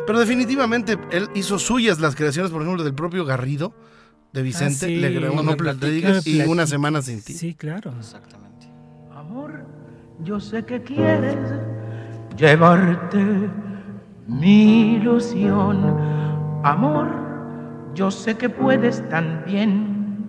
Pero 0.06 0.18
definitivamente 0.20 0.98
él 1.10 1.28
hizo 1.34 1.58
suyas 1.58 1.98
las 2.00 2.14
creaciones, 2.14 2.50
por 2.52 2.62
ejemplo, 2.62 2.84
del 2.84 2.94
propio 2.94 3.24
Garrido, 3.24 3.74
de 4.32 4.42
Vicente, 4.42 4.86
Ah, 4.86 4.88
sí. 4.88 4.96
le 4.96 5.10
grabó 5.12 5.42
No 5.42 5.56
Platicas 5.56 6.26
y. 6.26 6.42
Una 6.42 6.66
Semana 6.66 7.02
Sin 7.02 7.22
Ti. 7.22 7.32
Sí, 7.32 7.54
claro. 7.54 7.92
Exactamente. 7.98 8.68
Amor, 9.14 9.64
yo 10.22 10.38
sé 10.40 10.64
que 10.64 10.82
quieres 10.82 11.36
llevarte 12.36 13.18
mi 14.26 14.94
ilusión. 14.96 15.96
Amor, 16.64 17.08
yo 17.94 18.10
sé 18.10 18.36
que 18.36 18.48
puedes 18.48 19.06
también 19.08 20.28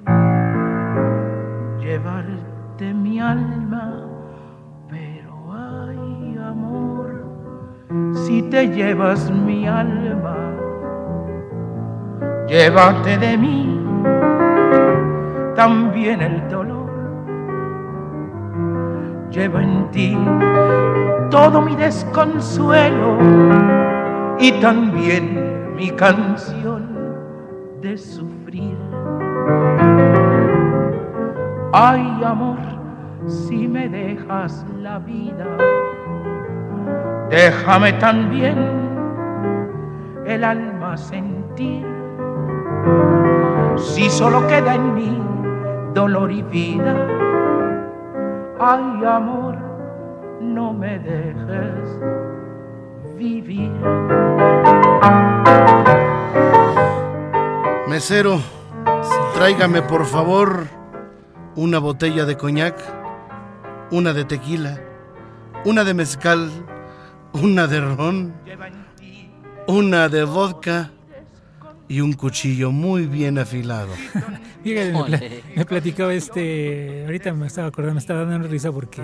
llevarte 1.79 2.93
mi 2.93 3.19
alma. 3.19 3.66
Si 8.13 8.41
te 8.43 8.67
llevas 8.67 9.31
mi 9.31 9.67
alma, 9.67 10.37
llévate 12.47 13.17
de 13.17 13.37
mí 13.37 13.79
también 15.55 16.21
el 16.21 16.47
dolor 16.49 16.77
llevo 19.31 19.59
en 19.59 19.91
ti 19.91 20.17
todo 21.29 21.61
mi 21.61 21.75
desconsuelo 21.75 23.17
y 24.39 24.51
también 24.53 25.75
mi 25.75 25.89
canción 25.91 26.87
de 27.81 27.97
sufrir. 27.97 28.77
Ay, 31.73 32.21
amor, 32.23 32.57
si 33.27 33.67
me 33.67 33.89
dejas 33.89 34.65
la 34.81 34.99
vida, 34.99 35.45
déjame 37.29 37.93
también 37.93 38.57
el 40.25 40.43
alma 40.43 40.97
sentir. 40.97 41.85
Si 43.77 44.09
solo 44.09 44.47
queda 44.47 44.75
en 44.75 44.93
mí 44.95 45.21
dolor 45.93 46.31
y 46.31 46.41
vida, 46.43 46.95
Ay, 48.59 49.05
amor, 49.05 49.55
no 50.41 50.73
me 50.73 50.97
dejes 50.97 51.99
vivir. 53.15 53.71
Mesero, 57.87 58.39
tráigame 59.35 59.83
por 59.83 60.05
favor 60.05 60.65
una 61.55 61.77
botella 61.77 62.25
de 62.25 62.35
coñac, 62.35 62.75
una 63.91 64.13
de 64.13 64.25
tequila, 64.25 64.79
una 65.63 65.83
de 65.83 65.93
mezcal, 65.93 66.49
una 67.33 67.67
de 67.67 67.81
ron, 67.81 68.33
una 69.67 70.09
de 70.09 70.23
vodka 70.23 70.91
y 71.87 72.01
un 72.01 72.13
cuchillo 72.13 72.71
muy 72.71 73.05
bien 73.05 73.37
afilado. 73.37 73.89
Ole. 74.95 75.43
me 75.55 75.65
platicaba 75.65 76.13
este, 76.13 77.05
ahorita 77.05 77.33
me 77.33 77.47
estaba 77.47 77.69
acordando, 77.69 77.93
me 77.93 77.99
estaba 77.99 78.25
dando 78.25 78.49
risa 78.49 78.69
porque 78.71 79.01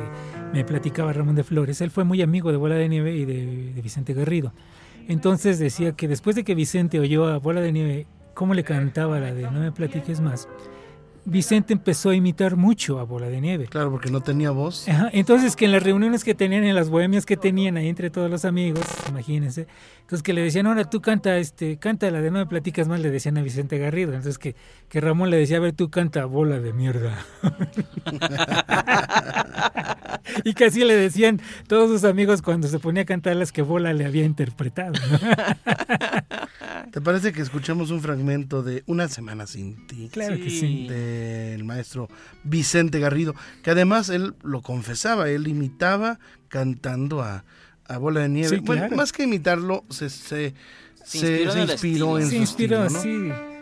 me 0.51 0.65
platicaba 0.65 1.13
Ramón 1.13 1.35
de 1.35 1.43
Flores, 1.45 1.79
él 1.79 1.89
fue 1.89 2.03
muy 2.03 2.21
amigo 2.21 2.51
de 2.51 2.57
Bola 2.57 2.75
de 2.75 2.89
Nieve 2.89 3.15
y 3.15 3.23
de, 3.23 3.71
de 3.73 3.81
Vicente 3.81 4.13
Garrido. 4.13 4.51
Entonces 5.07 5.59
decía 5.59 5.93
que 5.93 6.07
después 6.07 6.35
de 6.35 6.43
que 6.43 6.53
Vicente 6.53 6.99
oyó 6.99 7.27
a 7.27 7.37
Bola 7.37 7.61
de 7.61 7.71
Nieve 7.71 8.07
cómo 8.33 8.53
le 8.53 8.63
cantaba 8.63 9.19
la 9.19 9.33
de 9.33 9.43
No 9.43 9.59
me 9.59 9.71
platiques 9.71 10.19
más, 10.19 10.47
Vicente 11.25 11.73
empezó 11.73 12.09
a 12.09 12.15
imitar 12.15 12.57
mucho 12.57 12.99
a 12.99 13.03
Bola 13.03 13.27
de 13.27 13.39
Nieve. 13.39 13.67
Claro, 13.67 13.91
porque 13.91 14.11
no 14.11 14.21
tenía 14.21 14.51
voz. 14.51 14.87
Ajá, 14.89 15.09
entonces 15.13 15.55
que 15.55 15.65
en 15.65 15.71
las 15.71 15.83
reuniones 15.83 16.23
que 16.23 16.35
tenían, 16.35 16.63
en 16.63 16.75
las 16.75 16.89
bohemias 16.89 17.25
que 17.25 17.37
tenían 17.37 17.77
ahí 17.77 17.87
entre 17.87 18.09
todos 18.09 18.29
los 18.29 18.45
amigos, 18.45 18.83
imagínense, 19.07 19.67
entonces 20.01 20.21
que 20.21 20.33
le 20.33 20.41
decían, 20.41 20.67
ahora 20.67 20.89
tú 20.89 21.01
canta, 21.01 21.37
este, 21.37 21.77
canta 21.77 22.11
la 22.11 22.21
de 22.21 22.29
no 22.29 22.39
me 22.39 22.45
platicas 22.45 22.87
más, 22.87 22.99
le 22.99 23.09
decían 23.09 23.37
a 23.37 23.41
Vicente 23.41 23.77
Garrido, 23.77 24.11
entonces 24.11 24.37
que, 24.37 24.55
que 24.89 24.99
Ramón 24.99 25.29
le 25.29 25.37
decía, 25.37 25.57
a 25.57 25.61
ver, 25.61 25.73
tú 25.73 25.89
canta 25.89 26.25
bola 26.25 26.59
de 26.59 26.73
mierda. 26.73 27.17
y 30.43 30.53
que 30.53 30.65
así 30.65 30.83
le 30.83 30.95
decían 30.95 31.39
todos 31.67 31.89
sus 31.89 32.03
amigos 32.03 32.41
cuando 32.41 32.67
se 32.67 32.79
ponía 32.79 33.03
a 33.03 33.05
cantar 33.05 33.35
las 33.37 33.51
que 33.51 33.61
bola 33.61 33.93
le 33.93 34.05
había 34.05 34.25
interpretado. 34.25 34.93
¿no? 34.93 35.19
¿Te 36.91 37.01
parece 37.01 37.33
que 37.33 37.41
escuchamos 37.41 37.89
un 37.89 38.01
fragmento 38.01 38.61
de 38.61 38.83
Una 38.85 39.07
Semana 39.07 39.47
Sin 39.47 39.87
Ti? 39.87 40.09
claro 40.11 40.37
que 40.37 40.49
sí. 40.49 40.87
Del 41.13 41.63
maestro 41.63 42.09
Vicente 42.43 42.99
Garrido, 42.99 43.35
que 43.63 43.71
además 43.71 44.09
él 44.09 44.35
lo 44.43 44.61
confesaba, 44.61 45.29
él 45.29 45.47
imitaba 45.47 46.19
cantando 46.49 47.21
a, 47.21 47.43
a 47.87 47.97
Bola 47.97 48.21
de 48.21 48.29
Nieve. 48.29 48.49
Sí, 48.57 48.61
Bueno, 48.63 48.81
claro. 48.83 48.95
más 48.95 49.11
que 49.11 49.23
imitarlo, 49.23 49.83
se, 49.89 50.09
se, 50.09 50.53
Se 51.03 51.19
se- 51.19 51.41
inspiró 51.43 51.51
se 51.53 51.59
inspiró 51.61 52.17
estilo. 52.17 52.19
en 52.19 52.23
Se 52.25 52.29
su 52.29 52.35
inspiró, 52.35 52.85
estilo, 52.85 52.89
¿no? 52.89 53.01
sí. 53.01 53.52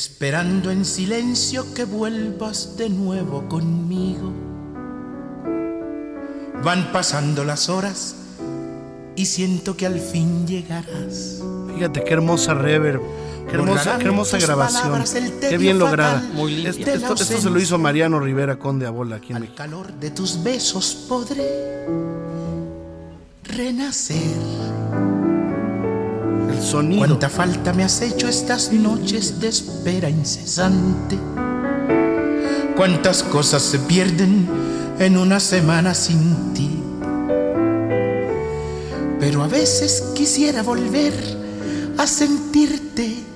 Esperando 0.00 0.70
en 0.70 0.86
silencio 0.86 1.74
que 1.74 1.84
vuelvas 1.84 2.78
de 2.78 2.88
nuevo 2.88 3.46
conmigo. 3.50 4.32
Van 6.64 6.90
pasando 6.90 7.44
las 7.44 7.68
horas 7.68 8.16
y 9.14 9.26
siento 9.26 9.76
que 9.76 9.84
al 9.84 10.00
fin 10.00 10.46
llegarás. 10.46 11.42
Fíjate 11.74 12.02
qué 12.02 12.14
hermosa 12.14 12.54
reverb, 12.54 13.02
qué 13.46 13.56
hermosa, 13.56 13.98
qué 13.98 14.38
grabación, 14.38 15.04
qué 15.38 15.58
bien 15.58 15.78
lograda. 15.78 16.22
Muy 16.32 16.54
limpia. 16.54 16.94
Esto, 16.94 17.18
se 17.18 17.50
lo 17.50 17.60
hizo 17.60 17.76
Mariano 17.76 18.20
Rivera 18.20 18.58
Conde 18.58 18.86
a 18.86 18.90
Bola 18.90 19.16
aquí 19.16 19.32
en 19.32 19.36
Al 19.36 19.42
México. 19.42 19.58
calor 19.58 19.92
de 19.92 20.12
tus 20.12 20.42
besos 20.42 20.94
podré 21.10 21.86
renacer. 23.44 24.69
Sonido. 26.70 27.06
Cuánta 27.06 27.28
falta 27.28 27.72
me 27.72 27.84
has 27.84 28.00
hecho 28.00 28.28
estas 28.28 28.72
noches 28.72 29.40
de 29.40 29.48
espera 29.48 30.08
incesante. 30.08 31.18
Cuántas 32.76 33.22
cosas 33.22 33.62
se 33.62 33.78
pierden 33.80 34.48
en 34.98 35.16
una 35.16 35.40
semana 35.40 35.94
sin 35.94 36.54
ti. 36.54 36.70
Pero 39.18 39.42
a 39.42 39.48
veces 39.48 40.02
quisiera 40.14 40.62
volver 40.62 41.12
a 41.98 42.06
sentirte 42.06 43.30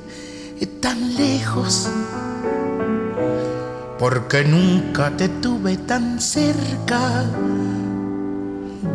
tan 0.85 1.17
lejos. 1.17 1.89
Porque 3.99 4.45
nunca 4.45 5.11
te 5.17 5.31
tuve 5.31 5.79
tan 5.79 6.21
cerca 6.21 7.25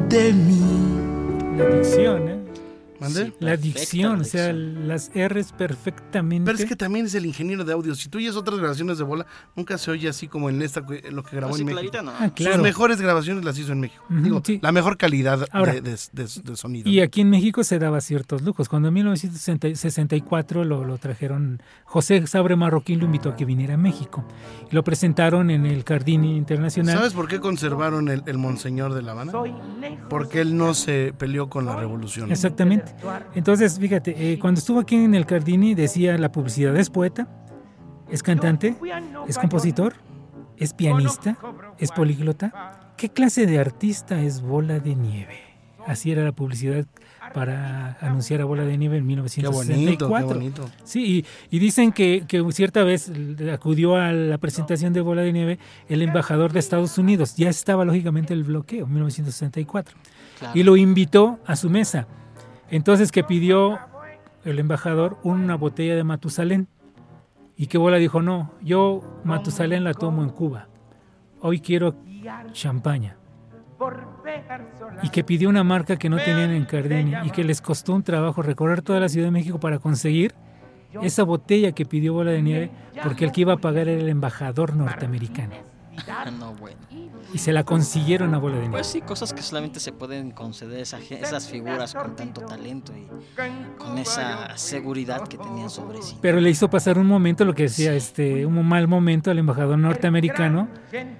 de 0.08 0.34
mí. 0.34 1.58
La 1.58 1.66
dicción, 1.66 2.30
¿eh? 2.30 2.39
La 3.39 3.56
dicción, 3.58 4.22
o 4.22 4.24
sea, 4.24 4.52
las 4.54 5.12
R's 5.16 5.52
perfectamente. 5.54 6.45
Pero 6.52 6.58
es 6.64 6.70
que 6.70 6.76
también 6.76 7.06
es 7.06 7.16
el 7.16 7.26
ingeniero 7.26 7.64
de 7.64 7.74
audio. 7.74 7.95
Si 7.95 8.10
tú 8.10 8.18
oyes 8.18 8.36
otras 8.36 8.60
grabaciones 8.60 8.97
de 8.97 9.04
Bola, 9.04 9.26
nunca 9.56 9.78
se 9.78 9.91
oye 9.91 10.10
así 10.10 10.28
como 10.28 10.50
en 10.50 10.62
esta, 10.62 10.84
en 10.89 11.16
lo 11.16 11.24
que 11.24 11.36
grabó 11.36 11.54
Así 11.54 11.62
en 11.62 11.68
México. 11.74 12.02
no. 12.04 12.12
Ah, 12.12 12.30
claro. 12.36 12.56
Sus 12.56 12.64
mejores 12.64 13.02
grabaciones 13.02 13.43
las 13.45 13.58
hizo 13.58 13.72
en 13.72 13.80
México. 13.80 14.04
Ujú, 14.10 14.22
Digo, 14.22 14.41
sí. 14.45 14.60
la 14.62 14.72
mejor 14.72 14.97
calidad 14.97 15.47
Ahora. 15.52 15.74
de, 15.74 15.82
de- 15.82 15.97
de- 16.14 16.28
de 16.43 16.56
sonido. 16.56 16.89
Y 16.89 17.00
aquí 17.02 17.22
en 17.22 17.30
México 17.30 17.64
se 17.64 17.80
daba 17.80 18.02
ciertos 18.02 18.41
lujos. 18.41 18.68
Cuando 18.70 18.89
en 18.89 18.93
1964 18.95 20.64
lo, 20.66 20.84
lo 20.84 20.97
trajeron, 20.97 21.62
José 21.86 22.26
Sabre 22.28 22.56
Marroquín 22.56 23.00
lo 23.00 23.06
invitó 23.06 23.30
a 23.30 23.36
que 23.36 23.45
viniera 23.45 23.76
a 23.76 23.78
México. 23.78 24.26
Lo 24.72 24.84
presentaron 24.84 25.50
en 25.50 25.66
el 25.66 25.84
Cardini 25.84 26.36
Internacional. 26.38 26.95
¿Sabes 26.97 27.14
por 27.14 27.28
qué 27.28 27.39
conservaron 27.39 28.10
el, 28.10 28.24
el 28.26 28.38
Monseñor 28.38 28.93
de 28.93 29.02
La 29.02 29.12
Habana? 29.14 29.32
Soy 29.32 29.54
lejos. 29.80 30.00
Porque 30.10 30.41
él 30.41 30.58
no 30.58 30.74
se 30.74 31.14
peleó 31.18 31.50
con 31.50 31.66
la 31.66 31.76
revolución. 31.76 32.32
Exactamente. 32.32 32.89
Exactamente. 32.96 33.38
Entonces, 33.40 33.80
fíjate, 33.80 34.34
eh, 34.34 34.40
cuando 34.40 34.60
estuvo 34.60 34.80
aquí 34.80 34.96
en 34.96 35.16
el 35.16 35.26
Cardini 35.26 35.76
decía 35.76 36.18
la 36.18 36.32
publicidad, 36.32 36.76
es 36.78 36.90
poeta, 36.90 37.28
es 38.10 38.24
cantante, 38.24 38.76
es 39.28 39.38
compositor, 39.38 39.94
es 40.58 40.74
pianista, 40.74 41.38
es 41.78 41.92
políglota. 41.92 42.94
¿Qué 42.98 43.10
clase 43.10 43.46
de 43.46 43.60
artista 43.60 44.22
es 44.22 44.42
Bola 44.42 44.80
de 44.80 44.96
Nieve? 44.96 45.40
Así 45.88 46.12
era 46.12 46.24
la 46.24 46.34
publicidad 46.34 46.86
para 47.34 47.98
anunciar 48.02 48.42
a 48.42 48.46
Bola 48.46 48.64
de 48.66 48.78
Nieve 48.78 48.98
en 48.98 49.04
Qué 49.04 49.08
1964. 49.08 49.80
bonito, 49.80 50.08
qué 50.08 50.34
bonito. 50.34 50.70
Sí, 50.84 51.26
y, 51.50 51.56
y 51.56 51.60
dicen 51.60 51.92
que, 51.92 52.26
que 52.28 52.44
cierta 52.52 52.84
vez 52.84 53.12
acudió 53.54 53.96
a 53.96 54.12
la 54.12 54.38
presentación 54.38 54.94
de 54.94 55.02
Bola 55.02 55.22
de 55.22 55.32
Nieve 55.34 55.60
el 55.88 56.02
embajador 56.02 56.52
de 56.52 56.60
Estados 56.60 56.98
Unidos. 56.98 57.36
Ya 57.38 57.50
estaba 57.50 57.86
lógicamente 57.86 58.34
el 58.34 58.44
bloqueo, 58.44 58.88
1964. 58.88 59.98
Claro. 60.40 60.58
Y 60.58 60.64
lo 60.64 60.78
invitó 60.78 61.40
a 61.46 61.56
su 61.56 61.70
mesa. 61.70 62.08
Entonces 62.72 63.11
que 63.11 63.24
pidió 63.24 63.80
el 64.45 64.59
embajador 64.59 65.17
una 65.24 65.55
botella 65.55 65.95
de 65.95 66.03
Matusalén. 66.03 66.67
Y 67.55 67.67
que 67.67 67.78
Bola 67.78 67.97
dijo, 67.97 68.22
no, 68.22 68.53
yo 68.61 69.01
Matusalén 69.24 69.84
la 69.84 69.93
tomo 69.93 70.24
en 70.24 70.30
Cuba. 70.30 70.67
Hoy 71.41 71.59
quiero 71.59 71.95
champaña. 72.53 73.17
Y 75.03 75.09
que 75.09 75.24
pidió 75.24 75.49
una 75.49 75.63
marca 75.63 75.97
que 75.97 76.09
no 76.09 76.17
tenían 76.17 76.51
en 76.51 76.65
Cardini 76.65 77.13
y 77.26 77.32
que 77.32 77.43
les 77.43 77.61
costó 77.61 77.93
un 77.93 78.03
trabajo 78.03 78.41
recorrer 78.41 78.82
toda 78.82 78.99
la 78.99 79.09
Ciudad 79.09 79.28
de 79.28 79.32
México 79.32 79.59
para 79.59 79.80
conseguir 79.80 80.34
esa 81.01 81.24
botella 81.24 81.72
que 81.72 81.86
pidió 81.86 82.13
Bola 82.13 82.32
de 82.32 82.41
Nieve 82.41 82.72
porque 83.03 83.26
el 83.26 83.32
que 83.32 83.41
iba 83.41 83.53
a 83.53 83.57
pagar 83.57 83.88
era 83.88 84.01
el 84.01 84.09
embajador 84.09 84.76
norteamericano. 84.76 85.53
No, 86.39 86.54
bueno. 86.56 86.78
Y 87.34 87.38
se 87.38 87.52
la 87.52 87.64
consiguieron 87.64 88.34
a 88.36 88.38
Bola 88.38 88.56
de 88.56 88.62
Nieve. 88.62 88.74
Pues 88.76 88.88
sí, 88.88 89.02
cosas 89.02 89.34
que 89.34 89.41
solamente 89.41 89.80
se 89.80 89.91
pueden 89.91 90.32
conceder 90.32 90.80
esa 90.80 91.00
ge- 91.00 91.20
esas 91.22 91.47
figuras 91.47 91.93
con 91.93 92.16
tanto 92.16 92.41
talento 92.41 92.93
y 92.95 93.08
con 93.78 93.97
esa 93.97 94.58
seguridad 94.58 95.28
que 95.28 95.38
tenían 95.38 95.70
sobre 95.70 96.02
sí. 96.02 96.18
Pero 96.22 96.39
le 96.39 96.50
hizo 96.50 96.70
pasar 96.70 96.97
un 96.97 97.08
momento, 97.08 97.45
lo 97.45 97.54
que 97.54 97.64
decía, 97.64 97.93
este, 97.93 98.45
un 98.45 98.68
mal 98.68 98.88
momento 98.88 99.32
al 99.32 99.39
embajador 99.39 99.78
norteamericano, 99.78 100.68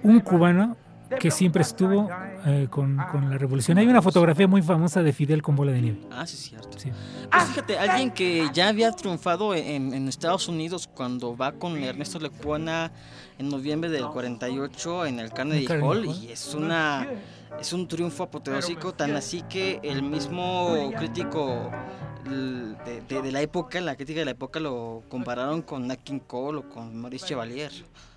un 0.04 0.20
cubano 0.22 0.78
que 1.20 1.32
siempre 1.32 1.64
estuvo 1.64 2.08
eh, 2.46 2.68
con, 2.70 2.96
con 3.12 3.32
la 3.32 3.38
revolución. 3.40 3.80
Hay 3.80 3.88
una 3.88 4.00
fotografía 4.02 4.48
muy 4.48 4.62
famosa 4.62 5.02
de 5.02 5.12
Fidel 5.12 5.42
con 5.42 5.56
bola 5.56 5.72
de 5.72 5.82
nieve. 5.82 6.02
Ah, 6.12 6.28
sí, 6.28 6.36
es 6.36 6.42
cierto. 6.50 6.78
Sí. 6.78 6.92
Pues 7.32 7.44
fíjate, 7.46 7.80
alguien 7.80 8.12
que 8.12 8.48
ya 8.54 8.68
había 8.68 8.92
triunfado 8.92 9.56
en, 9.56 9.96
en 9.96 10.08
Estados 10.08 10.48
Unidos 10.48 10.88
cuando 10.88 11.36
va 11.36 11.54
con 11.54 11.76
Ernesto 11.84 12.20
Lecuona 12.20 12.92
en 13.40 13.50
noviembre 13.50 13.90
del 13.90 14.06
48 14.08 15.06
en 15.08 15.20
el 15.20 15.32
Carnegie 15.32 15.66
Carnegie 15.66 15.88
Hall 15.90 16.06
y 16.24 16.32
es 16.32 16.54
una 16.54 17.08
es 17.60 17.74
un 17.74 17.88
triunfo 17.88 18.24
apoteósico 18.24 18.94
tan 18.94 19.16
así 19.16 19.42
que 19.44 19.80
el 19.84 20.04
mismo 20.04 20.92
crítico 20.98 21.72
de, 22.26 23.02
de- 23.08 23.22
de 23.22 23.32
la 23.32 23.42
época, 23.42 23.82
la 23.82 23.96
crítica 23.96 24.20
de 24.20 24.26
la 24.26 24.32
época 24.32 24.60
lo 24.60 25.04
compararon 25.10 25.62
con 25.64 25.88
Nat 25.88 26.02
King 26.04 26.20
Cole 26.20 26.60
o 26.60 26.70
con 26.70 26.96
Maurice 26.96 27.26
Chevalier. 27.28 27.72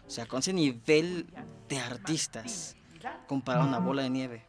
O 0.06 0.10
sea, 0.10 0.26
con 0.26 0.40
ese 0.40 0.52
nivel 0.52 1.26
de 1.68 1.78
artistas 1.78 2.76
compararon 3.26 3.72
a 3.74 3.78
Bola 3.78 4.02
de 4.02 4.10
Nieve. 4.10 4.42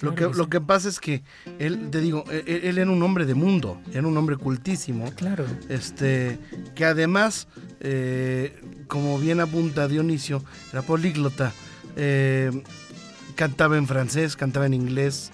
Lo 0.00 0.14
que, 0.14 0.24
lo 0.28 0.48
que 0.48 0.60
pasa 0.60 0.88
es 0.88 1.00
que 1.00 1.22
él, 1.58 1.88
te 1.90 2.00
digo, 2.00 2.24
él, 2.30 2.60
él 2.62 2.78
era 2.78 2.90
un 2.90 3.02
hombre 3.02 3.26
de 3.26 3.34
mundo, 3.34 3.80
era 3.92 4.06
un 4.06 4.16
hombre 4.16 4.36
cultísimo, 4.36 5.10
Claro. 5.16 5.44
este, 5.68 6.38
que 6.76 6.84
además, 6.84 7.48
eh, 7.80 8.60
como 8.86 9.18
bien 9.18 9.40
apunta 9.40 9.88
Dionisio, 9.88 10.44
era 10.72 10.82
políglota, 10.82 11.52
eh, 11.96 12.50
cantaba 13.34 13.76
en 13.76 13.86
francés, 13.88 14.36
cantaba 14.36 14.66
en 14.66 14.74
inglés, 14.74 15.32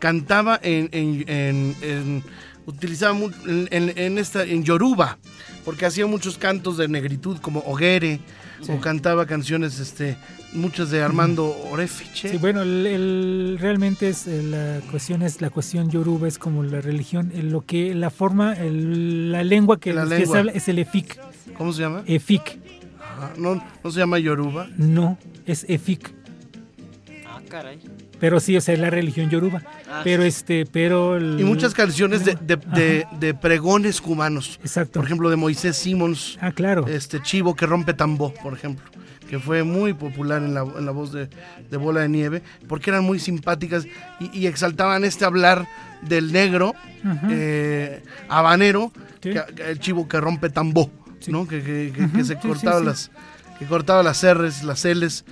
cantaba 0.00 0.58
en, 0.62 0.88
en- 0.92 1.24
en- 1.28 1.76
en- 1.82 2.24
utilizaba 2.66 3.16
en, 3.46 3.68
en- 3.70 3.96
en 3.96 4.18
esta, 4.18 4.42
en 4.44 4.64
yoruba, 4.64 5.18
porque 5.64 5.86
hacía 5.86 6.06
muchos 6.06 6.38
cantos 6.38 6.76
de 6.76 6.88
negritud 6.88 7.38
como 7.38 7.60
O 8.68 8.80
cantaba 8.80 9.26
canciones, 9.26 9.78
este, 9.80 10.16
muchas 10.52 10.90
de 10.90 11.02
Armando 11.02 11.54
Orefiche. 11.70 12.28
Sí, 12.30 12.36
bueno, 12.38 12.62
el, 12.62 12.86
el- 12.86 13.56
realmente 13.60 14.08
es 14.08 14.26
eh, 14.26 14.42
la 14.42 14.80
cuestión 14.90 15.22
es 15.22 15.40
la 15.40 15.50
cuestión 15.50 15.90
yoruba 15.90 16.28
es 16.28 16.38
como 16.38 16.62
la 16.62 16.80
religión, 16.80 17.32
eh, 17.34 17.42
lo 17.42 17.62
que 17.62 17.94
la 17.94 18.10
forma, 18.10 18.52
el- 18.54 19.32
la 19.32 19.42
lengua 19.42 19.80
que, 19.80 19.92
La 19.92 20.04
que 20.04 20.10
lengua. 20.10 20.32
se 20.34 20.38
habla 20.38 20.52
es 20.52 20.68
el 20.68 20.78
efik, 20.78 21.18
¿Cómo 21.56 21.72
se 21.72 21.82
llama? 21.82 22.02
efik, 22.06 22.58
Ah, 23.00 23.30
no, 23.36 23.62
no 23.84 23.90
se 23.90 23.98
llama 24.00 24.18
Yoruba. 24.18 24.68
no 24.76 25.18
es 25.46 25.64
efik, 25.68 26.12
Ah, 27.26 27.40
caray. 27.48 27.78
Pero 28.22 28.38
sí, 28.38 28.56
o 28.56 28.60
sea, 28.60 28.74
es 28.74 28.78
la 28.80 28.88
religión 28.88 29.28
yoruba, 29.30 29.62
Ah, 29.90 30.02
pero 30.04 30.22
este, 30.22 30.64
pero 30.64 31.16
el- 31.16 31.40
Y 31.40 31.42
muchas 31.44 31.74
canciones 31.74 32.24
de, 32.24 32.36
de- 32.40 33.04
de- 33.18 33.34
pregones 33.34 34.00
cubanos. 34.00 34.60
exacto, 34.62 35.00
Por 35.00 35.06
ejemplo, 35.06 35.28
de 35.28 35.34
Moisés 35.34 35.76
Simons, 35.76 36.38
ah, 36.40 36.52
claro, 36.52 36.86
este 36.86 37.20
Chivo 37.20 37.56
que 37.56 37.66
rompe 37.66 37.94
tambó, 37.94 38.32
por 38.32 38.54
ejemplo. 38.54 38.84
Que 39.28 39.40
fue 39.40 39.64
muy 39.64 39.92
popular 39.92 40.40
en 40.40 40.54
la, 40.54 40.60
en 40.62 40.86
la 40.86 40.92
voz 40.92 41.10
de, 41.12 41.28
de 41.68 41.76
Bola 41.76 42.02
de 42.02 42.08
Nieve, 42.10 42.42
porque 42.68 42.90
eran 42.90 43.02
muy 43.02 43.18
simpáticas 43.18 43.86
y, 44.20 44.38
y 44.38 44.46
exaltaban 44.46 45.02
este 45.04 45.24
hablar 45.24 45.66
del 46.02 46.32
negro 46.32 46.74
eh, 47.28 48.02
habanero, 48.28 48.92
Sí. 49.20 49.30
que- 49.32 49.54
que 49.56 49.70
el 49.70 49.80
chivo 49.80 50.06
que 50.06 50.20
rompe 50.20 50.48
tambó, 50.48 50.92
Sí. 51.18 51.32
¿no? 51.32 51.48
Que, 51.48 51.60
que- 51.60 51.92
que- 51.92 52.24
se 52.24 52.34
sí, 52.34 52.40
sí, 52.40 52.48
cortaba 52.48 52.78
sí. 52.78 52.84
las 52.86 53.10
que 53.58 53.66
cortaba 53.66 54.02
las 54.04 54.22
R's, 54.24 54.62
las 54.64 54.84
L's, 54.84 55.24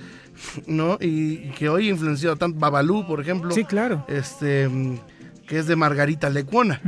¿no? 0.67 0.97
Y, 1.01 1.33
y 1.33 1.53
que 1.57 1.69
hoy 1.69 1.87
ha 1.87 1.91
influenciado 1.91 2.35
tanto 2.35 2.59
Babalú, 2.59 3.05
por 3.05 3.19
ejemplo. 3.21 3.51
sí, 3.51 3.63
claro. 3.65 4.05
este 4.07 4.69
que 5.47 5.59
es 5.59 5.67
de 5.67 5.75
Margarita 5.75 6.29
Lecuona. 6.29 6.79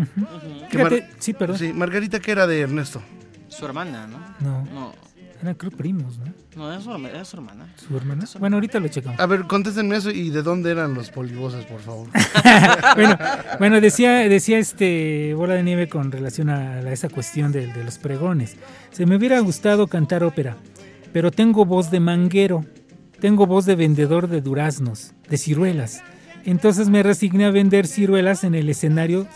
Que 0.72 0.78
Mar- 0.78 1.10
sí, 1.20 1.34
perdón, 1.34 1.58
Sí, 1.58 1.74
Margarita 1.74 2.20
que 2.22 2.32
era 2.32 2.48
de 2.48 2.62
Ernesto. 2.62 3.02
Su 3.50 3.66
hermana, 3.66 4.08
¿no? 4.08 4.20
no, 4.40 4.64
No, 4.74 4.94
eran 5.42 5.56
creo 5.56 5.70
primos, 5.72 6.18
¿no? 6.18 6.26
no, 6.56 6.72
era 6.72 6.80
su, 6.82 6.90
era 7.06 7.26
su 7.26 7.36
hermana. 7.36 7.74
Su 7.76 7.98
hermana. 7.98 8.24
Bueno, 8.40 8.56
ahorita 8.56 8.80
lo 8.80 8.88
checamos. 8.88 9.20
A 9.20 9.26
ver, 9.26 9.44
contéstenme 9.48 9.98
eso 9.98 10.12
y 10.12 10.30
de 10.30 10.42
dónde 10.44 10.72
eran 10.72 10.94
los 10.94 11.10
poliboses, 11.10 11.66
por 11.66 11.82
favor. 11.82 12.08
bueno, 12.96 13.18
bueno, 13.60 13.82
decía, 13.82 14.12
decía 14.30 14.58
este 14.60 15.34
Bola 15.34 15.56
de 15.56 15.64
Nieve 15.64 15.90
con 15.90 16.10
relación 16.12 16.50
a, 16.50 16.80
esa 16.90 17.10
cuestión 17.10 17.52
de, 17.52 17.68
de 17.68 17.84
los 17.84 17.98
pregones. 17.98 18.56
Se 18.92 19.06
me 19.06 19.18
hubiera 19.18 19.40
gustado 19.42 19.88
cantar 19.88 20.24
ópera, 20.24 20.56
pero 21.12 21.32
tengo 21.32 21.66
voz 21.66 21.92
de 21.92 22.00
manguero, 22.00 22.64
tengo 23.24 23.48
voz 23.48 23.66
de 23.66 23.78
vendedor 23.78 24.28
de 24.28 24.42
duraznos, 24.42 25.14
de 25.30 25.38
ciruelas. 25.38 26.04
Entonces 26.44 26.90
me 26.90 27.04
resigné 27.04 27.46
a 27.46 27.52
vender 27.52 27.88
ciruelas 27.88 28.44
en 28.44 28.54
el 28.54 28.68
escenario 28.68 29.28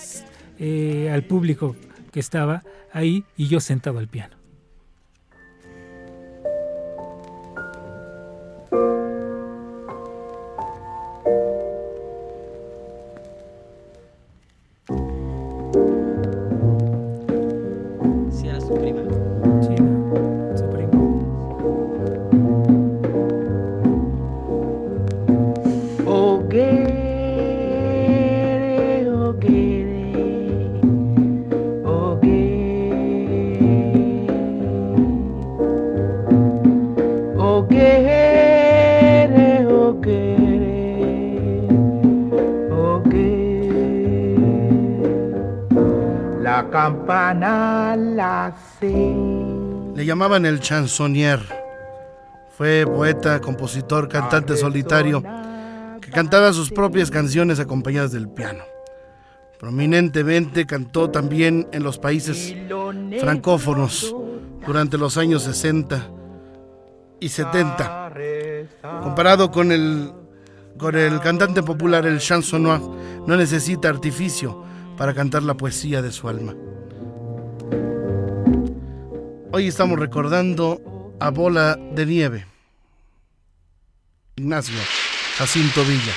eh, 0.60 1.10
al 1.10 1.24
público 1.24 1.74
que 2.12 2.20
estaba 2.20 2.64
ahí 2.92 3.24
y 3.38 3.48
yo 3.48 3.62
sentado 3.62 4.00
al 4.00 4.10
piano. 4.10 4.36
La 46.68 46.84
campana 46.84 47.96
la 47.96 48.54
sé. 48.78 49.16
Le 49.96 50.06
llamaban 50.06 50.46
el 50.46 50.60
chansonnier. 50.60 51.40
Fue 52.58 52.86
poeta, 52.86 53.40
compositor, 53.40 54.10
cantante 54.10 54.58
solitario 54.58 55.24
que 56.02 56.12
cantaba 56.12 56.52
sus 56.52 56.70
propias 56.70 57.10
canciones 57.10 57.62
acompañadas 57.62 58.12
del 58.12 58.28
piano. 58.28 58.66
Prominentemente 59.58 60.66
cantó 60.66 61.10
también 61.10 61.70
en 61.72 61.84
los 61.84 62.00
países 62.00 62.54
francófonos 63.18 64.14
durante 64.66 64.98
los 64.98 65.18
años 65.18 65.44
60 65.44 66.10
y 67.22 67.30
70. 67.30 68.12
Comparado 69.04 69.52
con 69.52 69.72
el, 69.72 70.12
con 70.78 70.98
el 70.98 71.22
cantante 71.22 71.64
popular, 71.64 72.06
el 72.06 72.20
chansonnois, 72.20 72.82
no 73.26 73.38
necesita 73.38 73.88
artificio 73.88 74.67
para 74.98 75.14
cantar 75.14 75.44
la 75.44 75.54
poesía 75.54 76.02
de 76.02 76.12
su 76.12 76.28
alma. 76.28 76.56
Hoy 79.52 79.68
estamos 79.68 80.00
recordando 80.00 81.16
a 81.20 81.30
Bola 81.30 81.78
de 81.94 82.06
Nieve. 82.06 82.46
Ignacio 84.36 84.76
Jacinto 85.38 85.82
Villa. 85.82 86.14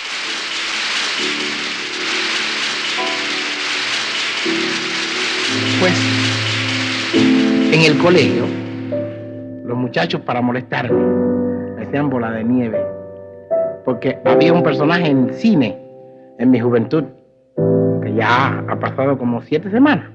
Pues 5.79 5.95
en 7.73 7.81
el 7.81 7.99
colegio, 7.99 8.45
los 9.65 9.79
muchachos 9.79 10.21
para 10.23 10.43
molestarme 10.43 10.99
me 11.77 11.83
hacían 11.83 12.11
bola 12.11 12.31
de 12.33 12.45
nieve. 12.45 12.85
Porque 13.85 14.19
había 14.27 14.53
un 14.53 14.63
personaje 14.63 15.07
en 15.09 15.33
cine 15.33 15.79
en 16.39 16.51
mi 16.51 16.61
juventud 16.61 17.05
ya 18.15 18.63
ha 18.69 18.79
pasado 18.79 19.19
como 19.19 19.43
siete 19.43 19.71
semanas. 19.71 20.07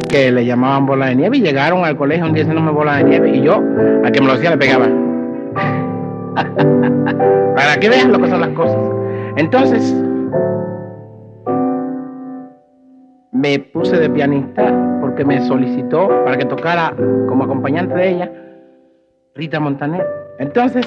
que 0.09 0.31
le 0.31 0.45
llamaban 0.45 0.87
bola 0.87 1.07
de 1.07 1.17
nieve 1.17 1.39
y 1.39 1.43
llegaron 1.43 1.85
al 1.85 1.97
colegio 1.97 2.27
un 2.27 2.33
día 2.33 2.45
haciéndome 2.45 2.71
bola 2.71 2.97
de 2.97 3.05
nieve 3.05 3.37
y 3.37 3.43
yo, 3.43 3.63
al 4.05 4.13
que 4.13 4.21
me 4.21 4.27
lo 4.27 4.35
hacía, 4.35 4.51
le 4.51 4.59
pegaba. 4.59 4.87
Para 7.57 7.81
que 7.81 7.89
vean 7.89 8.13
lo 8.13 8.21
que 8.21 8.29
son 8.29 8.41
las 8.41 8.51
cosas. 8.51 8.79
Entonces, 9.37 9.95
me 13.33 13.59
puse 13.59 13.99
de 13.99 14.11
pianista 14.11 14.99
porque 15.01 15.25
me 15.25 15.41
solicitó 15.47 16.09
para 16.25 16.37
que 16.37 16.45
tocara 16.47 16.95
como 17.29 17.45
acompañante 17.45 17.95
de 17.95 18.09
ella 18.09 18.33
Rita 19.35 19.61
Montaner. 19.61 20.05
Entonces, 20.39 20.87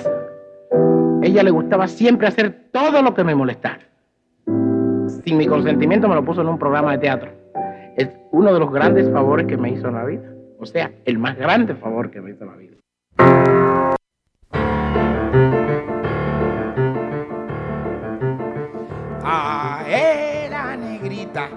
ella 1.22 1.44
le 1.44 1.52
gustaba 1.52 1.88
siempre 1.88 2.28
hacer 2.28 2.70
todo 2.72 3.02
lo 3.02 3.14
que 3.14 3.24
me 3.24 3.36
molestara. 3.36 3.88
Sin 5.26 5.38
mi 5.38 5.48
consentimiento 5.48 6.08
me 6.08 6.16
lo 6.16 6.24
puso 6.24 6.42
en 6.42 6.48
un 6.48 6.58
programa 6.58 6.94
de 6.94 6.98
teatro. 7.00 7.32
Es 7.98 8.10
uno 8.32 8.54
de 8.54 8.60
los 8.60 8.72
grandes 8.72 9.12
favores 9.12 9.46
que 9.46 9.58
me 9.58 9.70
hizo 9.72 9.88
en 9.90 9.96
la 9.96 10.06
vida. 10.06 10.34
O 10.60 10.66
sea, 10.66 10.92
el 11.06 11.18
más 11.18 11.38
grande 11.38 11.76
favor 11.76 12.10
que 12.10 12.22
me 12.22 12.32
hizo 12.32 12.44
en 12.44 12.50
la 12.50 12.56
vida. 12.56 12.76
Ae 19.24 20.50
la 20.50 20.76
negrita, 20.78 21.50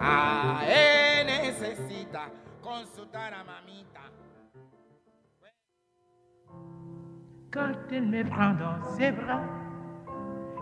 ae 0.00 1.24
necesita 1.24 2.30
consultar 2.62 3.34
a 3.34 3.44
mamita. 3.44 4.00
Quand 7.50 7.72
elle 7.90 8.06
me 8.08 8.22
prend 8.24 8.50
dans 8.50 8.86
ses 8.94 9.10
bras, 9.10 9.40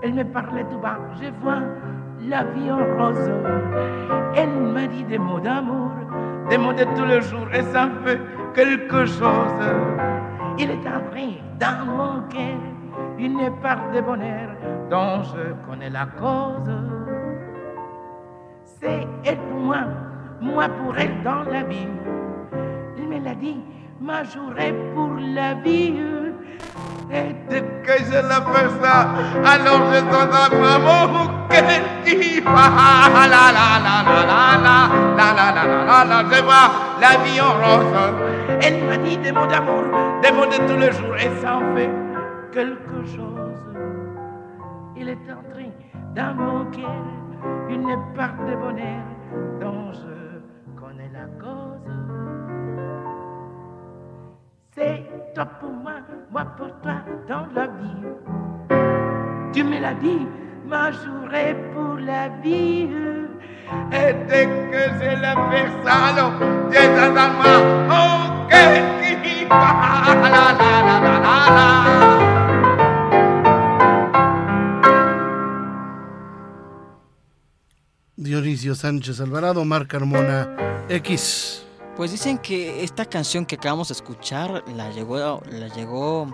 elle 0.05 0.14
me 0.14 0.22
parlait 0.22 0.62
tout 0.70 0.78
bas, 0.78 0.99
je 1.20 1.30
vois 1.43 1.62
la 2.20 2.45
vie 2.45 2.70
en 2.70 2.78
rose. 2.97 3.28
Elle 4.37 4.51
m'a 4.72 4.87
dit 4.87 5.03
des 5.03 5.18
mots 5.18 5.41
d'amour, 5.41 5.91
des 6.49 6.57
mots 6.57 6.72
de 6.72 6.84
tous 6.97 7.05
les 7.05 7.20
jours, 7.22 7.49
et 7.53 7.62
ça 7.62 7.89
fait 8.05 8.20
quelque 8.55 9.05
chose. 9.05 9.61
Il 10.61 10.70
est 10.70 10.87
entré 10.87 11.43
dans 11.59 11.87
mon 11.87 12.22
cœur 12.28 12.61
une 13.18 13.51
part 13.61 13.91
de 13.91 14.01
bonheur 14.01 14.51
dont 14.89 15.24
je 15.24 15.55
connais 15.68 15.91
la 15.91 16.07
cause. 16.07 16.70
C'est 18.62 19.09
elle 19.24 19.39
pour 19.39 19.59
moi, 19.59 19.78
moi 20.41 20.68
pour 20.68 20.97
elle 20.97 21.20
dans 21.24 21.43
la 21.51 21.64
vie. 21.64 21.89
Elle 22.97 23.09
me 23.09 23.24
l'a 23.24 23.34
dit, 23.34 23.61
ma 24.01 24.24
journée 24.24 24.74
pour 24.94 25.14
la 25.18 25.55
vie. 25.55 25.94
Et 27.12 27.34
dès 27.49 27.61
que 27.61 28.05
je 28.05 28.28
la 28.28 28.40
fais 28.53 28.68
ça, 28.82 29.09
alors 29.44 29.92
je 29.92 30.01
donne 30.01 30.32
à 30.32 30.49
maman 30.51 31.36
dit 32.05 32.40
la 32.44 33.26
la 33.26 33.53
la 33.53 33.68
la 33.86 33.97
la 34.07 34.22
la 34.26 34.59
la 34.64 34.78
la 35.16 35.28
la 35.32 35.53
la 35.53 35.64
la 35.86 36.05
la 36.05 36.18
je 36.30 36.42
vois 36.42 36.68
la 37.01 37.12
vie 37.22 37.40
en 37.40 37.53
rose. 37.62 37.97
Elle 38.61 38.84
m'a 38.84 38.97
dit 38.99 39.16
des 39.18 39.32
mots 39.32 39.47
d'amour, 39.47 39.84
des 40.22 40.32
mots 40.32 40.47
de 40.47 40.59
tous 40.68 40.78
les 40.78 40.92
jours, 40.92 41.16
et 41.16 41.30
ça 41.40 41.57
en 41.57 41.74
fait 41.74 41.90
quelque 42.53 43.05
chose. 43.05 43.61
Il 44.97 45.09
est 45.09 45.30
entré 45.30 45.72
dans 46.14 46.34
mon 46.34 46.64
cœur 46.70 47.05
une 47.68 47.97
part 48.16 48.36
de 48.47 48.57
bonheur 48.57 49.05
dont 49.61 49.92
je 49.92 50.26
C'est 54.79 55.03
toi 55.35 55.47
pour 55.59 55.70
moi, 55.70 55.95
moi 56.31 56.45
pour 56.59 56.68
toi 56.83 56.97
dans 57.27 57.47
la 57.55 57.66
vie. 57.66 58.05
Tu 59.55 59.64
me 59.64 59.81
l'as 59.81 59.95
dit, 59.95 60.27
ma 60.66 60.93
journée 60.93 61.57
pour 61.72 61.95
la 61.95 62.29
vie. 62.43 62.91
Et 63.91 64.12
dès 64.29 64.45
que 64.45 64.83
je 65.01 65.20
la 65.22 65.35
fais 65.49 65.66
ça, 65.83 65.95
alors, 66.09 66.33
j'ai 66.70 66.89
dans 66.89 67.14
la 67.14 67.29
main, 67.39 67.61
oh, 67.91 68.49
qu'elle 68.51 69.22
dit, 69.22 69.47
la 69.49 69.57
la 70.05 70.29
la 70.29 70.53
la 70.61 71.01
la 71.01 71.01
la 71.01 71.39
la. 71.57 71.68
Dionisio 78.18 78.74
Sánchez 78.74 79.22
Alvarado, 79.22 79.64
Marc 79.64 79.87
Carmona 79.87 80.49
X. 80.91 81.66
Pues 81.97 82.11
dicen 82.11 82.38
que 82.38 82.84
esta 82.84 83.07
canción 83.07 83.47
que 83.47 83.55
acabamos 83.55 83.88
de 83.88 83.94
escuchar 83.94 84.62
la 84.68 84.90
llegó, 84.90 85.42
la 85.51 85.68
llegó 85.68 86.28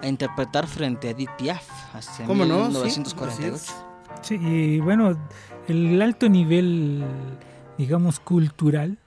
a 0.00 0.06
interpretar 0.06 0.68
frente 0.68 1.08
a 1.08 1.10
Edith 1.10 1.30
Piaf 1.36 1.94
hace 1.94 2.24
¿Cómo 2.24 2.44
no? 2.44 2.66
Sí, 2.66 3.00
1948. 3.00 3.54
así 3.54 3.54
es. 3.54 3.84
Sí, 4.22 4.34
y 4.36 4.78
bueno, 4.78 5.18
el 5.66 6.00
alto 6.00 6.28
nivel, 6.28 7.04
digamos, 7.78 8.20
cultural 8.20 8.98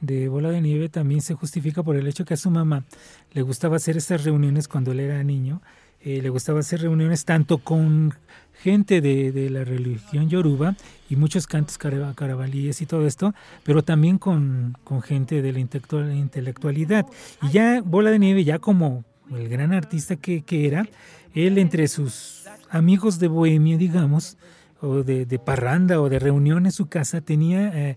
de 0.00 0.28
Bola 0.28 0.50
de 0.50 0.60
Nieve 0.60 0.88
también 0.88 1.20
se 1.20 1.34
justifica 1.34 1.82
por 1.82 1.96
el 1.96 2.06
hecho 2.06 2.24
que 2.24 2.34
a 2.34 2.36
su 2.36 2.50
mamá 2.50 2.84
le 3.32 3.42
gustaba 3.42 3.76
hacer 3.76 3.96
estas 3.96 4.22
reuniones 4.22 4.68
cuando 4.68 4.92
él 4.92 5.00
era 5.00 5.22
niño. 5.24 5.62
Eh, 6.04 6.20
le 6.22 6.28
gustaba 6.28 6.60
hacer 6.60 6.80
reuniones 6.82 7.24
tanto 7.24 7.58
con 7.58 8.14
gente 8.62 9.00
de, 9.00 9.32
de 9.32 9.50
la 9.50 9.64
religión 9.64 10.28
yoruba 10.28 10.76
y 11.10 11.16
muchos 11.16 11.46
cantos 11.46 11.76
cara- 11.76 12.14
carabalíes 12.14 12.80
y 12.80 12.86
todo 12.86 13.06
esto, 13.06 13.34
pero 13.64 13.82
también 13.82 14.18
con, 14.18 14.76
con 14.84 15.02
gente 15.02 15.42
de 15.42 15.52
la 15.52 15.58
intelectual- 15.58 16.14
intelectualidad. 16.16 17.06
Y 17.42 17.50
ya 17.50 17.82
Bola 17.82 18.10
de 18.10 18.18
Nieve, 18.18 18.44
ya 18.44 18.58
como 18.58 19.04
el 19.30 19.48
gran 19.48 19.72
artista 19.72 20.16
que, 20.16 20.42
que 20.42 20.66
era, 20.66 20.86
él 21.34 21.58
entre 21.58 21.88
sus 21.88 22.44
amigos 22.70 23.18
de 23.18 23.28
Bohemia, 23.28 23.76
digamos, 23.76 24.36
o 24.80 25.02
de, 25.02 25.26
parranda 25.38 26.00
o 26.00 26.08
de 26.08 26.18
reunión 26.18 26.66
en 26.66 26.72
su 26.72 26.86
casa, 26.86 27.20
tenía 27.22 27.68
eh, 27.74 27.96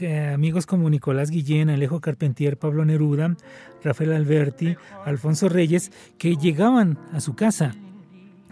eh, 0.00 0.32
amigos 0.34 0.66
como 0.66 0.90
Nicolás 0.90 1.30
Guillén, 1.30 1.70
Alejo 1.70 2.00
Carpentier, 2.00 2.56
Pablo 2.56 2.84
Neruda, 2.84 3.36
Rafael 3.84 4.12
Alberti, 4.12 4.76
Alfonso 5.04 5.48
Reyes, 5.48 5.92
que 6.18 6.34
llegaban 6.36 6.98
a 7.12 7.20
su 7.20 7.34
casa. 7.36 7.74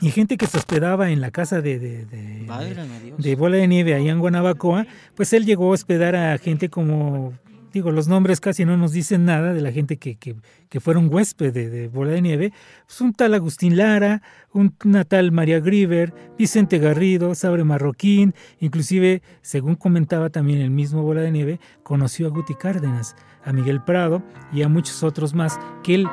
Y 0.01 0.11
gente 0.11 0.37
que 0.37 0.47
se 0.47 0.59
hospedaba 0.59 1.11
en 1.11 1.21
la 1.21 1.31
casa 1.31 1.61
de, 1.61 1.79
de, 1.79 2.05
de- 2.07 2.45
Válgame 2.47 3.01
Dios. 3.01 3.19
de 3.23 3.35
Bola 3.37 3.57
de 3.57 3.69
Nieve 3.69 3.95
ahí 3.95 4.09
en 4.09 4.19
Guanabacoa, 4.19 4.87
pues 5.15 5.33
él 5.33 5.45
llegó 5.47 5.67
a 5.71 5.75
hospedar 5.75 6.17
a 6.17 6.37
gente 6.39 6.69
como, 6.71 7.35
digo, 7.73 7.93
los 7.93 8.09
nombres 8.09 8.41
casi 8.41 8.65
no 8.65 8.77
nos 8.77 8.91
dicen 8.93 9.25
nada 9.25 9.53
de 9.55 9.61
la 9.61 9.71
gente 9.71 9.99
que, 9.99 10.17
que, 10.17 10.35
que 10.69 10.81
fueron 10.81 11.09
huésped 11.13 11.53
de, 11.53 11.71
de 11.71 11.87
Bola 11.87 12.11
de 12.11 12.21
Nieve, 12.21 12.53
pues 12.85 13.01
un 13.01 13.13
tal 13.13 13.33
Agustín 13.35 13.77
Lara, 13.77 14.23
un- 14.53 14.75
una 14.85 15.05
tal 15.05 15.31
María 15.31 15.61
Griver, 15.61 16.13
Vicente 16.37 16.79
Garrido, 16.81 17.37
Sabre 17.37 17.63
Marroquín, 17.63 18.35
inclusive, 18.59 19.23
según 19.41 19.77
comentaba 19.77 20.31
también 20.31 20.61
el 20.63 20.71
mismo 20.71 21.03
Bola 21.03 21.21
de 21.21 21.31
Nieve, 21.31 21.61
conoció 21.85 22.27
a 22.27 22.31
Guti 22.31 22.55
Cárdenas, 22.57 23.15
a 23.45 23.53
Miguel 23.53 23.83
Prado 23.83 24.23
y 24.53 24.63
a 24.63 24.69
muchos 24.69 25.03
otros 25.03 25.35
más 25.35 25.59
que 25.83 25.95
él 25.95 26.09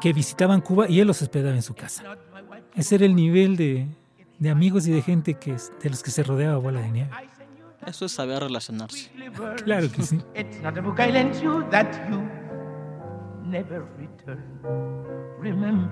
que 0.00 0.12
visitaban 0.12 0.60
Cuba 0.60 0.88
y 0.88 1.00
él 1.00 1.06
los 1.06 1.22
hospedaba 1.22 1.54
en 1.54 1.62
su 1.62 1.74
casa. 1.74 2.02
Ese 2.74 2.96
era 2.96 3.04
el 3.06 3.14
nivel 3.14 3.56
de, 3.56 3.88
de 4.38 4.50
amigos 4.50 4.86
y 4.86 4.92
de 4.92 5.02
gente 5.02 5.34
que, 5.34 5.52
de 5.82 5.90
los 5.90 6.02
que 6.02 6.10
se 6.10 6.22
rodeaba 6.22 6.58
Bola 6.58 6.80
de 6.80 6.90
Nieve. 6.90 7.10
Eso 7.86 8.04
es 8.06 8.12
saber 8.12 8.40
relacionarse. 8.42 9.10
Claro 9.64 9.90
que 9.90 10.02
sí. 10.02 10.20
It's 10.34 10.60
not 10.60 10.76
a 10.76 10.82
book 10.82 10.98
I 10.98 11.12
lent 11.12 11.40
you 11.40 11.62
that 11.70 11.86
you 12.10 12.20
never 13.44 13.84
return. 13.96 14.42
Remember, 15.38 15.88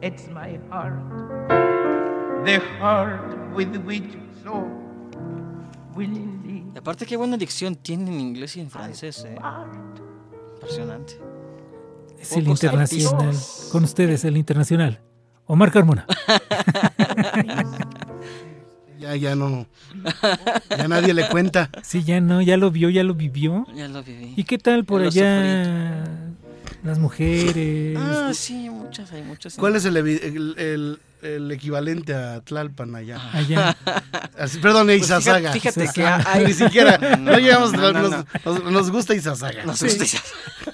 it's 0.00 0.28
my 0.28 0.58
heart, 0.70 0.94
the 2.44 2.60
heart 2.78 3.36
with 3.54 3.74
which 3.84 4.16
so 4.44 4.64
willingly 5.96 6.49
aparte, 6.80 7.06
qué 7.06 7.16
buena 7.16 7.36
dicción 7.36 7.76
tiene 7.76 8.10
en 8.10 8.20
inglés 8.20 8.56
y 8.56 8.60
en 8.60 8.70
francés, 8.70 9.24
eh. 9.26 9.36
Impresionante. 10.54 11.20
Es 12.18 12.32
el 12.32 12.48
internacional. 12.48 13.28
artistas. 13.28 13.68
Con 13.70 13.84
ustedes, 13.84 14.24
el 14.24 14.36
internacional. 14.36 15.00
Omar 15.46 15.70
Carmona. 15.70 16.06
Ya, 19.00 19.16
ya 19.16 19.34
no. 19.34 19.66
Ya 20.68 20.86
nadie 20.86 21.14
le 21.14 21.26
cuenta. 21.30 21.70
Sí, 21.82 22.04
ya 22.04 22.20
no, 22.20 22.42
ya 22.42 22.58
lo 22.58 22.70
vio, 22.70 22.90
ya 22.90 23.02
lo 23.02 23.14
vivió. 23.14 23.66
Ya 23.74 23.88
lo 23.88 24.02
viví. 24.02 24.34
¿Y 24.36 24.44
qué 24.44 24.58
tal 24.58 24.84
por 24.84 25.00
Ya 25.08 25.08
allá? 25.08 26.04
Las 26.82 26.98
mujeres. 26.98 27.96
Ah, 28.00 28.30
sí, 28.34 28.70
muchas, 28.70 29.12
hay 29.12 29.22
muchas. 29.22 29.54
¿Cuál 29.54 29.76
es 29.76 29.84
el, 29.84 29.96
el, 29.98 30.54
el- 30.58 30.98
el 31.22 31.52
equivalente 31.52 32.14
a 32.14 32.40
Tlalpan 32.40 32.96
allá? 32.96 33.20
Allá. 33.34 33.76
Así, 34.38 34.56
perdón, 34.58 34.86
Pues 34.86 35.02
Izazaga. 35.02 35.52
fíjate, 35.52 35.82
fíjate 35.82 35.92
que 35.94 36.06
hay... 36.30 36.46
Ni 36.46 36.54
siquiera, 36.54 36.96
no, 37.18 37.32
No, 37.32 37.38
llegamos, 37.38 37.72
no, 37.74 37.92
no, 37.92 38.00
nos, 38.08 38.10
no. 38.10 38.24
nos- 38.44 38.64
nos 38.72 38.90
gusta 38.90 39.14
Izazaga. 39.14 39.64
Nos 39.64 39.78
Sí. 39.78 39.84
gusta 39.86 40.04
Izazaga. 40.04 40.69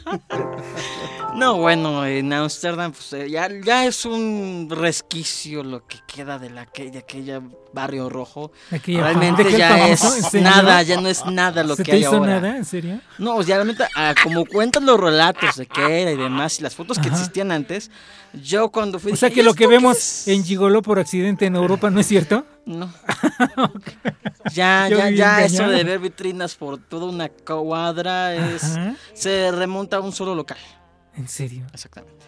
No, 1.37 1.59
bueno, 1.59 2.05
en 2.07 2.33
Ámsterdam 2.33 2.93
pues, 2.93 3.13
eh, 3.13 3.29
ya, 3.31 3.49
ya 3.65 3.85
es 3.87 4.05
un 4.05 4.69
resquicio 4.71 5.63
lo 5.63 5.87
que 5.87 5.99
queda 6.07 6.39
de, 6.39 6.51
la, 6.51 6.67
que- 6.67 6.91
de 6.91 6.99
aquella 6.99 7.43
barrio 7.73 8.09
rojo. 8.09 8.53
Aquella 8.73 9.03
Realmente 9.03 9.51
ya 9.57 9.89
es 9.89 10.33
nada, 10.35 10.83
ya 10.83 10.99
no 11.01 11.09
es 11.09 11.25
nada 11.27 11.63
lo 11.63 11.77
¿Se 11.77 11.83
que 11.85 11.91
te 11.91 11.97
hay 11.99 12.03
hizo 12.03 12.17
ahora. 12.17 12.41
nada? 12.41 12.57
¿En 12.57 12.65
serio? 12.65 13.01
No, 13.19 13.43
ya 13.43 13.57
realmente, 13.57 13.85
ah, 13.95 14.15
como 14.23 14.47
cuentan 14.47 14.87
los 14.87 14.99
relatos 14.99 15.57
de 15.57 15.67
qué 15.67 16.03
era 16.03 16.13
y 16.13 16.17
demás, 16.17 16.59
y 16.59 16.63
las 16.63 16.75
fotos 16.75 16.99
que 16.99 17.09
Ajá. 17.09 17.19
existían 17.19 17.53
antes, 17.53 17.91
yo 18.33 18.71
cuando 18.71 18.99
fui... 18.99 19.13
O 19.13 19.17
sea 19.17 19.29
dije, 19.29 19.41
que 19.41 19.45
lo 19.45 19.51
"¿Esto 19.51 19.59
que 19.59 19.67
vemos 19.67 19.97
es?". 19.99 20.29
en 20.29 20.43
Gigolo 20.45 20.81
por 20.81 20.99
accidente 20.99 21.45
en 21.47 21.57
Europa 21.57 21.91
no 21.91 22.01
es 22.01 22.07
cierto. 22.07 22.47
No. 22.65 22.91
Ya, 24.55 24.89
Yo 24.89 24.99
ya, 24.99 25.11
ya, 25.11 25.45
eso 25.45 25.69
de 25.69 25.83
ver 25.85 25.99
vitrinas 25.99 26.55
por 26.55 26.79
toda 26.79 27.07
una 27.07 27.29
cuadra 27.29 28.33
es, 28.35 28.63
se 29.13 29.51
remonta 29.51 29.97
a 29.97 30.01
un 30.01 30.13
solo 30.13 30.35
local. 30.35 30.57
En 31.17 31.29
serio. 31.29 31.67
Exactamente. 31.73 32.25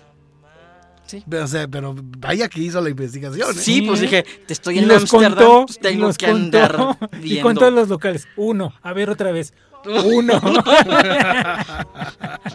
O 1.41 1.47
sea, 1.47 1.67
pero 1.67 1.95
vaya 1.97 2.49
que 2.49 2.61
hizo 2.61 2.81
la 2.83 2.91
investigación. 2.91 3.51
¿eh? 3.51 3.59
Sí, 3.59 3.83
pues 3.83 4.01
dije, 4.01 4.25
te 4.47 4.53
estoy 4.53 4.77
Y 4.77 4.79
en 4.81 4.89
los 4.89 5.03
Ámsterdam, 5.03 5.35
contó, 5.35 5.67
pues 5.67 5.77
y 5.79 5.81
tengo 5.81 6.07
los 6.07 6.19
que 6.19 6.27
contó, 6.27 6.59
andar 6.59 6.99
y 7.15 7.19
viendo. 7.21 7.43
contó 7.43 7.71
los 7.71 7.89
locales. 7.89 8.29
Uno, 8.37 8.75
a 8.83 8.93
ver 8.93 9.09
otra 9.09 9.33
vez. 9.33 9.55
Uno. 10.05 10.39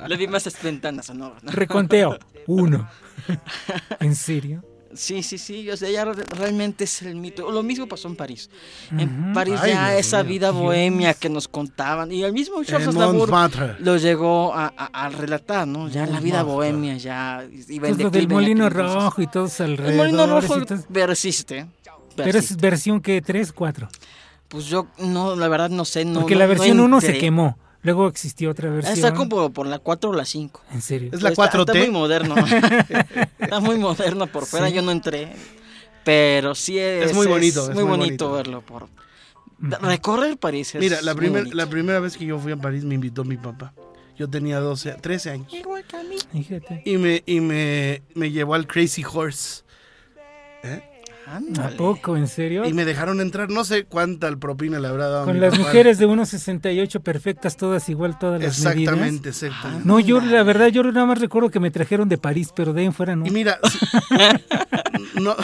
Le 0.08 0.18
vi 0.18 0.28
más 0.28 0.48
ventanas, 0.62 1.10
¿no? 1.16 1.34
Reconteo. 1.42 2.20
Uno. 2.48 2.88
¿En 4.00 4.16
serio? 4.16 4.64
Sí, 4.96 5.24
sí, 5.24 5.38
sí, 5.38 5.70
o 5.70 5.78
sea, 5.78 5.90
ya 5.90 6.06
re- 6.06 6.24
realmente 6.38 6.84
es 6.84 7.02
el 7.02 7.16
mito. 7.16 7.52
Lo 7.52 7.64
mismo 7.64 7.88
pasó 7.88 8.08
en 8.08 8.16
París. 8.16 8.50
En 8.92 9.24
Ujú. 9.26 9.34
París 9.34 9.60
Ay, 9.62 9.72
ya 9.74 9.90
Dios 9.92 10.00
esa 10.06 10.24
mío. 10.24 10.30
vida 10.30 10.52
Dios. 10.52 10.62
bohemia 10.62 11.14
que 11.14 11.30
nos 11.30 11.48
contaban. 11.48 12.12
Y 12.12 12.24
el 12.24 12.34
mismo 12.34 12.64
Charles 12.64 12.88
En 12.90 13.02
Aznavour 13.02 13.30
lo 13.80 13.98
llegó 13.98 14.54
a, 14.54 14.74
a- 14.78 15.06
a 15.06 15.10
relatar, 15.10 15.68
¿no? 15.68 15.88
Ya 15.90 16.06
la 16.06 16.20
vida 16.20 16.44
bohemia 16.44 16.98
ya 16.98 17.44
iba 17.70 17.88
en 17.88 17.96
Pues 17.96 18.04
lo 18.06 18.10
del 18.12 18.24
en 18.24 18.30
molino 18.30 18.68
entonces. 18.68 18.94
rojo 19.04 19.22
y 19.22 19.28
todos 19.28 19.60
alrededor. 19.62 19.92
El 19.92 19.98
molino 19.98 20.40
rojo 20.42 20.66
todo- 20.66 20.84
persiste. 20.92 21.68
Pero 22.16 22.30
es 22.30 22.34
persiste. 22.34 22.62
versión 22.62 23.02
que 23.02 23.22
3, 23.22 23.52
4. 23.54 23.88
Pues 24.48 24.66
yo, 24.66 24.88
no, 25.00 25.36
la 25.36 25.48
verdad 25.48 25.70
no 25.72 25.84
sé. 25.86 26.06
No, 26.06 26.20
Porque 26.22 26.36
no- 26.36 26.40
la 26.40 26.46
no 26.46 26.50
versión 26.50 26.80
1 26.80 27.02
se 27.02 27.18
quemó. 27.18 27.58
Luego 27.84 28.08
existió 28.08 28.50
otra 28.52 28.70
versión. 28.70 28.94
Está 28.96 29.14
como 29.14 29.52
por 29.52 29.68
la 29.68 29.78
4 29.80 30.10
o 30.10 30.14
la 30.14 30.26
5. 30.26 30.62
En 30.72 30.82
serio. 30.82 31.10
Es 31.14 31.22
la 31.22 31.30
Está- 31.30 31.50
4T. 31.52 31.60
Está 31.70 31.74
muy 31.80 31.90
moderno. 31.92 32.36
está 33.40 33.60
muy 33.60 33.78
moderno 33.78 34.28
por 34.28 34.46
fuera, 34.46 34.68
Sí. 34.70 34.74
yo 34.74 34.82
no 34.82 34.92
entré. 34.92 35.34
Pero 36.06 36.56
sí 36.56 36.78
es, 36.80 37.12
Es 37.12 37.14
muy 37.14 37.28
bonito, 37.28 37.62
es 37.70 37.76
muy, 37.76 37.84
muy 37.84 37.98
bonito, 37.98 38.30
bonito. 38.30 38.32
verlo. 38.32 38.62
por 38.62 38.88
Recorrer 39.60 40.38
París 40.38 40.76
es 40.76 40.82
Mira, 40.82 41.02
la, 41.02 41.14
muy 41.14 41.20
primer- 41.22 41.56
la 41.56 41.68
primera 41.68 42.00
vez 42.02 42.18
que 42.18 42.26
yo 42.26 42.38
fui 42.40 42.52
a 42.52 42.58
París 42.58 42.84
me 42.84 42.96
invitó 42.96 43.24
mi 43.24 43.38
papá. 43.38 43.74
Yo 44.18 44.30
tenía 44.30 44.60
12, 44.60 44.94
13 45.02 45.30
años. 45.32 45.52
Fíjate. 46.32 46.82
Y 46.86 46.98
me, 46.98 47.24
y 47.26 47.40
me, 47.40 48.02
me 48.16 48.32
llevó 48.32 48.54
al 48.56 48.68
Crazy 48.68 49.04
Horse. 49.04 49.64
¿eh? 50.64 50.84
¿A 51.26 51.70
poco? 51.78 52.18
¿En 52.18 52.28
serio? 52.28 52.66
Y 52.66 52.74
me 52.74 52.86
dejaron 52.86 53.22
entrar. 53.22 53.50
No 53.50 53.64
sé 53.64 53.86
cuánta 53.86 54.34
propina 54.36 54.80
le 54.80 54.88
habrá 54.88 55.08
dado 55.08 55.24
a 55.24 55.26
Con 55.26 55.36
mi 55.36 55.40
las 55.40 55.52
papá. 55.52 55.64
mujeres 55.64 55.98
de 55.98 56.08
1.68 56.08 57.02
perfectas, 57.02 57.56
todas 57.58 57.88
igual, 57.90 58.18
todas 58.20 58.42
las 58.42 58.60
medidas. 58.60 58.76
Exactamente, 58.78 59.30
exactamente. 59.30 59.88
No, 59.88 60.00
yo 60.00 60.20
la 60.22 60.44
verdad, 60.44 60.68
yo 60.68 60.84
nada 60.84 61.06
más 61.06 61.20
recuerdo 61.20 61.50
que 61.50 61.60
me 61.60 61.72
trajeron 61.72 62.10
de 62.10 62.18
París, 62.18 62.50
pero 62.56 62.74
de 62.74 62.82
ahí 62.82 62.88
en 62.88 62.94
fuera 62.94 63.16
no. 63.16 63.26
Y 63.26 63.32
mira, 63.32 63.58
si- 63.70 65.22
no, 65.22 65.36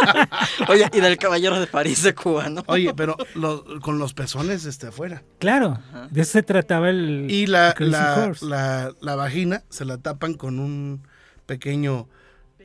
Oye, 0.68 0.86
y 0.92 1.00
del 1.00 1.16
Caballero 1.16 1.58
de 1.60 1.66
París 1.66 2.02
de 2.02 2.14
Cuba, 2.14 2.48
¿no? 2.48 2.62
oye, 2.66 2.92
pero 2.94 3.16
lo- 3.34 3.64
con 3.80 3.98
los 3.98 4.14
pezones 4.14 4.64
este, 4.64 4.88
afuera. 4.88 5.22
Claro, 5.38 5.78
de 6.10 6.22
eso 6.22 6.32
se 6.32 6.42
trataba 6.42 6.90
el 6.90 7.26
Y 7.30 7.46
la, 7.46 7.74
el 7.78 7.90
la, 7.92 8.92
la 9.00 9.16
vagina 9.16 9.62
se 9.68 9.84
la 9.84 9.98
tapan 9.98 10.34
con 10.34 10.58
un 10.58 11.06
pequeño, 11.46 12.08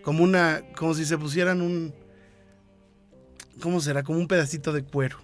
como 0.03 0.23
una, 0.23 0.61
como 0.75 0.93
si 0.93 1.05
se 1.05 1.17
pusieran 1.17 1.61
un, 1.61 1.93
¿cómo 3.61 3.79
será? 3.79 4.03
Como 4.03 4.19
un 4.19 4.27
pedacito 4.27 4.71
de 4.73 4.83
cuero. 4.83 5.17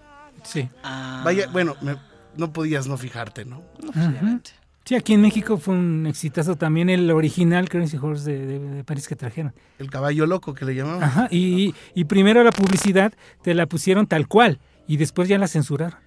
Sí. 0.43 0.69
Ah, 0.83 1.21
Vaya, 1.23 1.47
bueno, 1.51 1.75
me- 1.81 1.97
no 2.35 2.51
podías 2.51 2.87
no 2.87 2.97
fijarte, 2.97 3.45
¿no? 3.45 3.61
obviamente. 3.89 4.51
Sí, 4.85 4.95
aquí 4.95 5.13
en 5.13 5.21
México 5.21 5.57
fue 5.57 5.75
un 5.75 6.05
exitazo 6.07 6.57
también 6.57 6.89
el 6.89 7.09
original 7.11 7.69
Crazy 7.69 7.95
Horse 7.95 8.29
de, 8.29 8.45
de- 8.45 8.59
de 8.59 8.83
París 8.83 9.07
que 9.07 9.15
trajeron. 9.15 9.53
El 9.79 9.89
caballo 9.89 10.25
loco 10.25 10.53
que 10.53 10.65
le 10.65 10.75
llamaban. 10.75 11.03
Ajá, 11.03 11.27
y, 11.31 11.73
y 11.95 12.03
primero 12.05 12.43
la 12.43 12.51
publicidad 12.51 13.13
te 13.43 13.53
la 13.53 13.65
pusieron 13.67 14.07
tal 14.07 14.27
cual 14.27 14.59
y 14.85 14.97
después 14.97 15.29
ya 15.29 15.37
la 15.37 15.47
censuraron. 15.47 15.97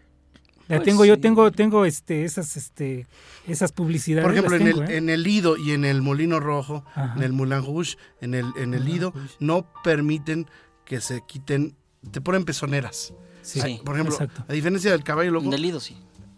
La 0.68 0.76
Pues 0.78 0.84
tengo, 0.86 1.04
yo 1.06 1.18
tengo, 1.20 1.50
tengo 1.52 1.84
este, 1.86 2.24
esas, 2.24 2.56
este, 2.56 3.06
esas 3.46 3.70
publicidades. 3.72 4.24
Por 4.26 4.32
ejemplo, 4.32 4.56
en 4.56 4.66
el, 4.66 4.82
¿eh? 4.90 4.96
en 4.98 5.08
el 5.08 5.22
Lido 5.22 5.56
y 5.56 5.70
en 5.70 5.84
el 5.84 6.02
Molino 6.02 6.40
Rojo, 6.40 6.84
Ajá. 6.94 7.14
en 7.16 7.22
el 7.22 7.32
Moulin 7.32 7.62
Rouge, 7.64 7.96
en 8.20 8.34
el, 8.34 8.46
en 8.58 8.74
el 8.74 8.84
Lido, 8.84 9.14
no 9.38 9.72
permiten 9.84 10.46
que 10.84 11.00
se 11.00 11.22
quiten, 11.26 11.76
te 12.10 12.20
ponen 12.20 12.44
pezoneras. 12.44 13.12
Sí, 13.42 13.80
Por 13.84 13.94
ejemplo, 13.94 14.14
exacto. 14.14 14.44
a 14.48 14.52
diferencia 14.52 14.90
del 14.90 15.04
caballo 15.04 15.30
loco, 15.30 15.44
En 15.44 15.50
Delido, 15.52 15.78
sí. 15.80 15.96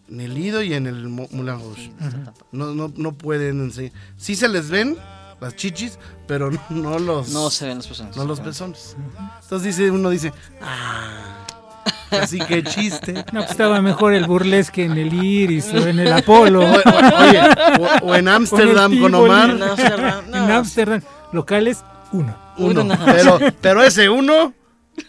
en 0.09 0.21
el 0.21 0.33
Lido 0.35 0.61
y 0.61 0.73
en 0.73 0.85
el 0.87 1.07
Mo- 1.07 1.27
Moulin 1.31 1.59
Rouge. 1.59 1.91
No, 2.51 2.73
no, 2.75 2.91
no 2.95 3.11
pueden 3.13 3.61
enseñar. 3.61 3.91
Sí 4.17 4.35
se 4.35 4.47
les 4.47 4.69
ven 4.69 4.95
las 5.41 5.55
chichis, 5.55 5.97
pero 6.27 6.51
no, 6.51 6.59
no 6.69 6.99
los, 6.99 7.29
No 7.29 7.49
se 7.49 7.65
ven 7.67 7.77
los 7.77 7.87
pezones. 7.87 8.15
no 8.15 8.25
los 8.25 8.39
pezones. 8.39 8.95
Entonces 9.41 9.75
dice, 9.77 9.89
uno 9.89 10.09
dice, 10.11 10.31
ah, 10.61 11.45
así 12.11 12.39
que 12.39 12.63
chiste. 12.63 13.13
No, 13.31 13.39
pues 13.41 13.51
estaba 13.51 13.81
mejor 13.81 14.13
el 14.13 14.25
burlesque 14.25 14.83
en 14.85 14.91
el 14.97 15.11
Iris 15.13 15.73
o 15.73 15.87
en 15.87 15.99
el 15.99 16.11
Apolo. 16.13 16.61
O, 16.61 16.65
o- 16.65 17.23
oye, 17.27 17.41
o, 17.79 18.05
o 18.07 18.15
en 18.15 18.27
Ámsterdam 18.27 18.99
con. 18.99 19.15
Omar, 19.15 19.49
En 19.49 19.63
Ámsterdam, 19.63 20.29
no. 20.29 20.37
En 20.45 20.51
Ámsterdam, 20.51 21.01
locales, 21.31 21.83
uno. 22.11 22.35
uno. 22.57 22.81
Uno. 22.81 22.97
Pero, 23.05 23.39
pero 23.61 23.83
ese 23.83 24.09
uno, 24.09 24.53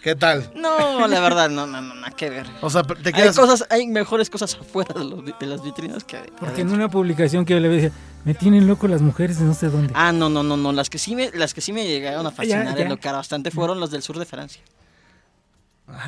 ¿qué 0.02 0.14
tal? 0.14 0.50
No, 0.54 1.06
la 1.06 1.20
verdad, 1.20 1.50
no, 1.50 1.66
no, 1.66 1.80
no, 1.80 1.94
nada 1.94 2.10
que 2.10 2.30
ver. 2.30 2.46
O 2.62 2.70
sea, 2.70 2.82
te 2.82 2.94
Hay 3.08 3.12
quedas. 3.12 3.36
cosas, 3.36 3.66
hay 3.70 3.86
mejores 3.86 4.30
cosas 4.30 4.54
afuera 4.60 4.94
de, 4.94 5.04
los- 5.04 5.24
de 5.24 5.46
las 5.46 5.62
vitrinas 5.62 6.04
que, 6.04 6.20
que 6.22 6.32
Porque 6.38 6.60
en 6.62 6.70
una 6.72 6.88
publicación 6.88 7.44
que 7.44 7.54
yo 7.54 7.60
le 7.60 7.68
decía, 7.68 7.92
me 8.24 8.34
tienen 8.34 8.66
loco 8.66 8.86
las 8.88 9.02
mujeres 9.02 9.38
de 9.38 9.44
no 9.44 9.54
sé 9.54 9.68
dónde. 9.68 9.92
Ah, 9.96 10.12
no, 10.12 10.28
no, 10.28 10.42
no, 10.42 10.56
no. 10.56 10.72
Las 10.72 10.90
que 10.90 10.98
sí 10.98 11.14
me, 11.16 11.30
las 11.32 11.54
que 11.54 11.60
sí 11.60 11.72
me 11.72 11.86
llegaron 11.86 12.26
a 12.26 12.30
fascinar 12.30 12.64
Ya, 12.66 12.72
y 12.72 12.76
ya. 12.76 12.82
enlocar 12.82 13.14
bastante 13.14 13.50
fueron 13.50 13.80
las 13.80 13.90
del 13.90 14.02
sur 14.02 14.18
de 14.18 14.26
Francia. 14.26 14.62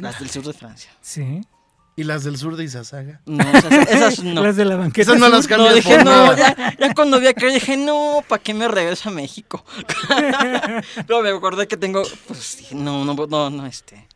Las 0.00 0.18
del 0.20 0.30
sur 0.30 0.44
de 0.44 0.52
Francia. 0.52 0.90
Sí. 1.00 1.40
Y 1.94 2.04
las 2.04 2.24
del 2.24 2.38
sur 2.38 2.56
de 2.56 2.64
Izazaga. 2.64 3.20
No, 3.26 3.44
esas, 3.52 3.72
esas 3.88 4.24
no. 4.24 4.42
Las 4.42 4.56
de 4.56 4.64
la 4.64 4.76
banqueta. 4.76 5.02
Esas 5.02 5.20
no 5.20 5.28
las 5.28 5.46
cambias 5.46 5.70
No, 5.70 5.76
dije, 5.76 5.96
por 5.96 6.04
no, 6.04 6.10
nada. 6.32 6.36
ya, 6.56 6.76
ya 6.78 6.94
cuando 6.94 7.20
vi 7.20 7.26
aquello 7.26 7.52
dije, 7.52 7.76
no, 7.76 8.24
¿para 8.26 8.42
qué 8.42 8.54
me 8.54 8.66
regreso 8.66 9.10
a 9.10 9.12
México? 9.12 9.64
Luego 11.08 11.22
me 11.22 11.30
acordé 11.30 11.68
que 11.68 11.76
tengo, 11.76 12.02
pues 12.26 12.56
dije, 12.58 12.74
no, 12.74 13.04
no, 13.04 13.14
no, 13.14 13.50
no, 13.50 13.66
este. 13.66 14.06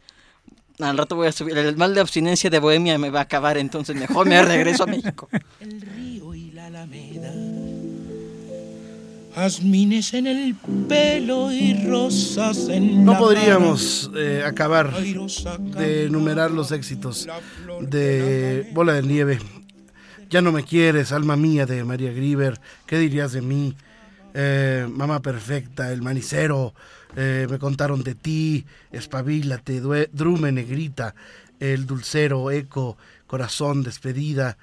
Al 0.79 0.97
rato 0.97 1.17
voy 1.17 1.27
a 1.29 1.33
subir, 1.33 1.57
el 1.57 1.77
mal 1.77 1.95
de 1.95 2.01
abstinencia 2.01 2.51
de 2.51 2.59
Bohemia 2.59 2.99
me 2.99 3.09
va 3.11 3.21
a 3.21 3.23
acabar, 3.23 3.57
entonces 3.57 3.97
mejor 3.97 4.27
me 4.27 4.43
regreso 4.43 4.85
a 4.85 4.87
México. 4.87 5.29
el 5.61 5.81
río 5.81 6.35
y 6.35 6.51
la 6.53 6.67
alameda. 6.67 7.16
En 9.39 10.27
el 10.27 10.55
pelo 10.89 11.53
y 11.53 11.75
rosas 11.87 12.71
en 12.71 13.05
No 13.05 13.19
podríamos 13.19 14.11
eh, 14.17 14.43
acabar 14.43 14.91
de 14.99 16.07
enumerar 16.07 16.51
los 16.51 16.73
éxitos 16.73 17.29
de 17.83 18.71
Bola 18.73 18.95
de 18.95 19.03
Nieve. 19.03 19.39
Ya 20.31 20.41
no 20.41 20.53
me 20.53 20.65
quieres, 20.65 21.13
alma 21.13 21.37
mía 21.37 21.67
de 21.67 21.85
María 21.85 22.13
Grieber. 22.13 22.59
¿Qué 22.87 22.99
dirías 22.99 23.33
de 23.33 23.43
mí? 23.43 23.77
Eh, 24.33 24.89
Mamá 24.91 25.21
Perfecta, 25.21 25.93
El 25.93 26.01
Manicero, 26.01 26.73
eh, 27.15 27.47
Me 27.51 27.59
contaron 27.59 28.03
de 28.03 28.15
ti, 28.15 28.65
Espabilate, 28.91 29.83
Drume 30.15 30.51
Negrita, 30.51 31.15
El 31.61 31.85
Dulcero, 31.85 32.51
Eco, 32.51 32.97
Corazón, 33.27 33.83
Despedida, 33.83 34.57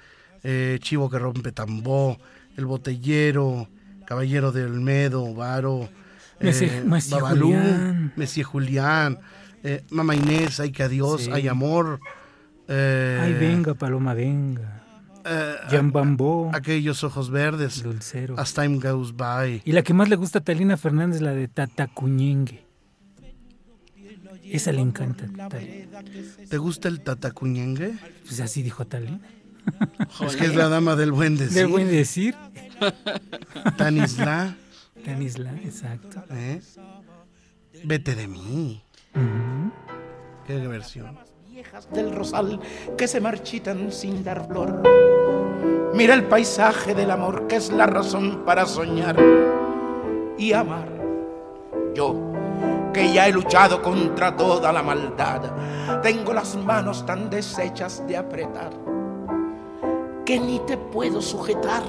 Chivo 0.80 1.08
que 1.08 1.18
rompe 1.20 1.52
tambó, 1.52 2.18
El 2.56 2.66
Botellero, 2.66 3.68
Caballero 4.06 4.52
de 4.52 4.64
Olmedo, 4.64 5.34
Varo, 5.34 5.88
Messi- 6.40 6.84
Messi 6.84 7.10
Babalú, 7.12 7.46
Julián. 7.48 8.12
Messi 8.16 8.42
Julián, 8.42 9.18
eh, 9.62 9.82
Mamá 9.90 10.14
Inés, 10.14 10.60
Ay 10.60 10.72
que 10.72 10.82
adiós, 10.82 11.22
Sí. 11.24 11.30
Hay 11.32 11.48
amor. 11.48 12.00
eh, 12.68 13.18
Ay, 13.22 13.32
venga, 13.34 13.74
Paloma, 13.74 14.14
venga. 14.14 14.82
eh, 15.24 15.54
Jan 15.70 15.90
Bambó, 15.92 16.50
aquellos 16.52 17.02
ojos 17.04 17.30
verdes, 17.30 17.82
Dulcero. 17.82 18.38
As 18.38 18.52
Time 18.54 18.78
Goes 18.78 19.16
By. 19.16 19.62
Y 19.64 19.72
la 19.72 19.82
que 19.82 19.94
más 19.94 20.08
le 20.08 20.16
gusta 20.16 20.38
a 20.40 20.42
Talina 20.42 20.76
Fernández, 20.76 21.20
la 21.22 21.32
de 21.32 21.48
Tatacuñengue. 21.48 22.62
Esa 24.44 24.72
le 24.72 24.80
encanta. 24.80 25.26
Talina. 25.48 26.02
¿Te 26.48 26.58
gusta 26.58 26.88
el 26.88 27.00
tatacuñengue? 27.00 27.94
Pues 28.26 28.40
así 28.40 28.62
dijo 28.62 28.86
Talina. 28.86 29.20
Es 30.26 30.36
que 30.36 30.44
es 30.44 30.54
la 30.54 30.68
dama 30.68 30.94
del 30.94 31.10
buen 31.12 31.36
decir. 31.36 31.54
Del 31.54 31.66
buen 31.68 31.88
decir. 31.88 32.34
Tanisla, 33.76 34.56
Tanisla, 35.04 35.52
exacto. 35.62 36.22
¿eh? 36.30 36.60
Vete 37.84 38.14
de 38.14 38.28
mí. 38.28 38.82
Qué 40.46 40.58
versión. 40.66 41.18
viejas 41.48 41.88
del 41.90 42.12
rosal 42.12 42.60
que 42.96 43.08
se 43.08 43.20
marchitan 43.20 43.92
sin 43.92 44.24
dar 44.24 44.46
flor. 44.46 44.82
Mira 45.94 46.14
el 46.14 46.24
paisaje 46.24 46.94
del 46.94 47.10
amor 47.10 47.46
que 47.46 47.56
es 47.56 47.70
la 47.70 47.86
razón 47.86 48.44
para 48.44 48.66
soñar. 48.66 49.16
y 50.36 50.52
amar. 50.52 50.88
Yo, 51.94 52.32
que 52.92 53.12
ya 53.12 53.28
he 53.28 53.32
luchado 53.32 53.80
contra 53.80 54.36
toda 54.36 54.72
la 54.72 54.82
maldad, 54.82 55.42
tengo 56.02 56.32
las 56.32 56.56
manos 56.56 57.06
tan 57.06 57.30
deshechas 57.30 58.04
de 58.08 58.16
apretar 58.16 58.93
que 60.24 60.38
ni 60.38 60.58
te 60.60 60.76
puedo 60.76 61.20
sujetar. 61.20 61.82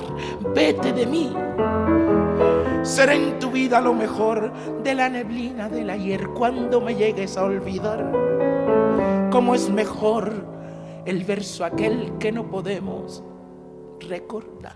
Vete 0.53 0.93
de 0.93 1.05
mí. 1.05 1.33
Seré 2.83 3.15
en 3.15 3.39
tu 3.39 3.49
vida 3.51 3.81
lo 3.81 3.93
mejor 3.93 4.51
de 4.83 4.93
la 4.93 5.09
neblina 5.09 5.69
del 5.69 5.89
ayer 5.89 6.27
cuando 6.29 6.81
me 6.81 6.95
llegues 6.95 7.37
a 7.37 7.45
olvidar. 7.45 8.11
Cómo 9.31 9.55
es 9.55 9.69
mejor 9.69 10.33
el 11.05 11.23
verso 11.23 11.65
aquel 11.65 12.13
que 12.19 12.31
no 12.31 12.49
podemos 12.49 13.23
recordar. 13.99 14.75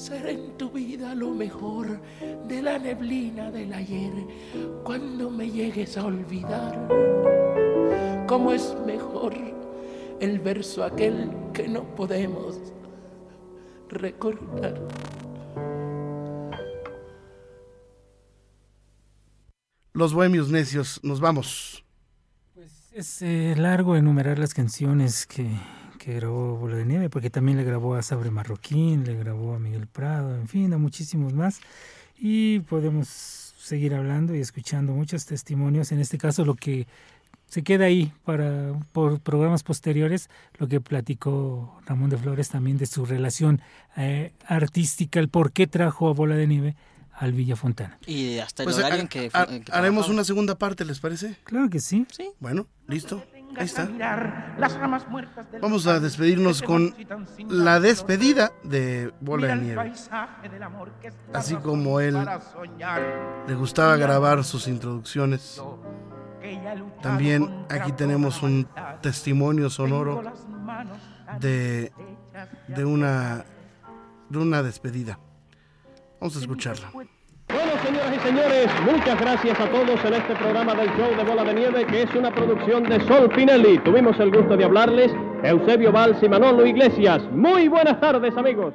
ser 0.00 0.26
en 0.28 0.56
tu 0.56 0.70
vida 0.70 1.14
lo 1.14 1.30
mejor 1.30 2.00
de 2.48 2.62
la 2.62 2.78
neblina 2.78 3.50
del 3.50 3.70
ayer 3.74 4.12
cuando 4.82 5.30
me 5.30 5.50
llegues 5.50 5.98
a 5.98 6.06
olvidar. 6.06 6.88
Cómo 8.26 8.52
es 8.52 8.74
mejor 8.86 9.34
el 10.18 10.38
verso 10.38 10.84
aquel 10.84 11.30
que 11.52 11.68
no 11.68 11.84
podemos 11.94 12.56
recordar. 13.90 14.80
Los 19.92 20.14
bohemios 20.14 20.50
necios, 20.50 20.98
nos 21.02 21.20
vamos. 21.20 21.84
Pues 22.54 22.90
es 22.92 23.20
eh, 23.20 23.54
largo 23.58 23.96
enumerar 23.96 24.38
las 24.38 24.54
canciones 24.54 25.26
que, 25.26 25.46
que 26.00 26.14
grabó 26.14 26.56
Bola 26.56 26.76
de 26.76 26.86
Nieve, 26.86 27.10
porque 27.10 27.28
también 27.28 27.58
le 27.58 27.64
grabó 27.64 27.94
a 27.94 28.02
Sabre 28.02 28.30
Marroquín, 28.30 29.04
le 29.04 29.14
grabó 29.16 29.54
a 29.54 29.58
Miguel 29.58 29.86
Prado, 29.86 30.34
en 30.34 30.48
fin, 30.48 30.72
a 30.72 30.78
muchísimos 30.78 31.34
más. 31.34 31.60
Y 32.18 32.60
podemos 32.60 33.06
seguir 33.58 33.94
hablando 33.94 34.34
y 34.34 34.40
escuchando 34.40 34.94
muchos 34.94 35.26
testimonios. 35.26 35.92
En 35.92 36.00
este 36.00 36.16
caso, 36.16 36.46
lo 36.46 36.54
que 36.54 36.86
se 37.48 37.62
queda 37.62 37.84
ahí 37.84 38.12
para 38.24 38.72
por 38.92 39.20
programas 39.20 39.62
posteriores, 39.62 40.30
lo 40.58 40.68
que 40.68 40.80
platicó 40.80 41.78
Ramón 41.84 42.08
de 42.08 42.16
Flores 42.16 42.48
también 42.48 42.78
de 42.78 42.86
su 42.86 43.04
relación 43.04 43.60
eh, 43.96 44.32
artística, 44.46 45.20
el 45.20 45.28
por 45.28 45.52
qué 45.52 45.66
trajo 45.66 46.08
a 46.08 46.14
Bola 46.14 46.34
de 46.36 46.46
Nieve 46.46 46.76
al 47.12 47.32
Villa 47.34 47.56
Fontana. 47.56 47.98
Y 48.06 48.38
hasta 48.38 48.62
el 48.62 48.68
Pues, 48.68 48.78
horario 48.78 49.00
en 49.00 49.08
que, 49.08 49.30
en 49.48 49.64
que 49.64 49.72
haremos 49.72 50.08
una 50.08 50.24
segunda 50.24 50.56
parte, 50.56 50.86
¿les 50.86 51.00
parece? 51.00 51.36
Claro 51.44 51.68
que 51.68 51.80
sí. 51.80 52.06
Sí. 52.10 52.30
Bueno, 52.40 52.66
listo. 52.88 53.22
Ahí 53.56 53.66
está. 53.66 53.88
Vamos 55.60 55.86
a 55.86 56.00
despedirnos 56.00 56.62
con 56.62 56.94
la 57.48 57.80
despedida 57.80 58.52
de 58.62 59.12
Bola 59.20 59.48
de 59.48 59.56
Nieve. 59.56 59.92
Así 61.32 61.56
como 61.56 62.00
él. 62.00 62.16
Le 63.46 63.54
gustaba 63.54 63.96
grabar 63.96 64.44
sus 64.44 64.68
introducciones. 64.68 65.62
También 67.02 67.66
aquí 67.68 67.92
tenemos 67.92 68.42
un 68.42 68.66
testimonio 69.02 69.68
sonoro 69.70 70.22
de, 71.38 71.92
de 72.68 72.84
una 72.84 73.44
de 74.28 74.38
una 74.38 74.62
despedida. 74.62 75.18
Vamos 76.20 76.36
a 76.36 76.40
escucharla. 76.40 76.92
Bueno, 77.52 77.72
señoras 77.84 78.16
y 78.16 78.20
señores, 78.20 78.66
muchas 78.84 79.20
gracias 79.20 79.58
a 79.58 79.66
todos 79.66 80.04
en 80.04 80.14
este 80.14 80.34
programa 80.36 80.74
del 80.74 80.88
show 80.96 81.16
de 81.16 81.24
Bola 81.24 81.44
de 81.44 81.54
Nieve, 81.54 81.84
que 81.86 82.02
es 82.02 82.14
una 82.14 82.30
producción 82.30 82.84
de 82.84 83.00
Sol 83.06 83.28
Pinelli. 83.28 83.78
Tuvimos 83.78 84.18
el 84.20 84.30
gusto 84.30 84.56
de 84.56 84.64
hablarles 84.64 85.12
Eusebio 85.42 85.90
Valls 85.90 86.22
y 86.22 86.28
Manolo 86.28 86.64
Iglesias. 86.64 87.22
Muy 87.32 87.68
buenas 87.68 87.98
tardes, 88.00 88.36
amigos. 88.36 88.74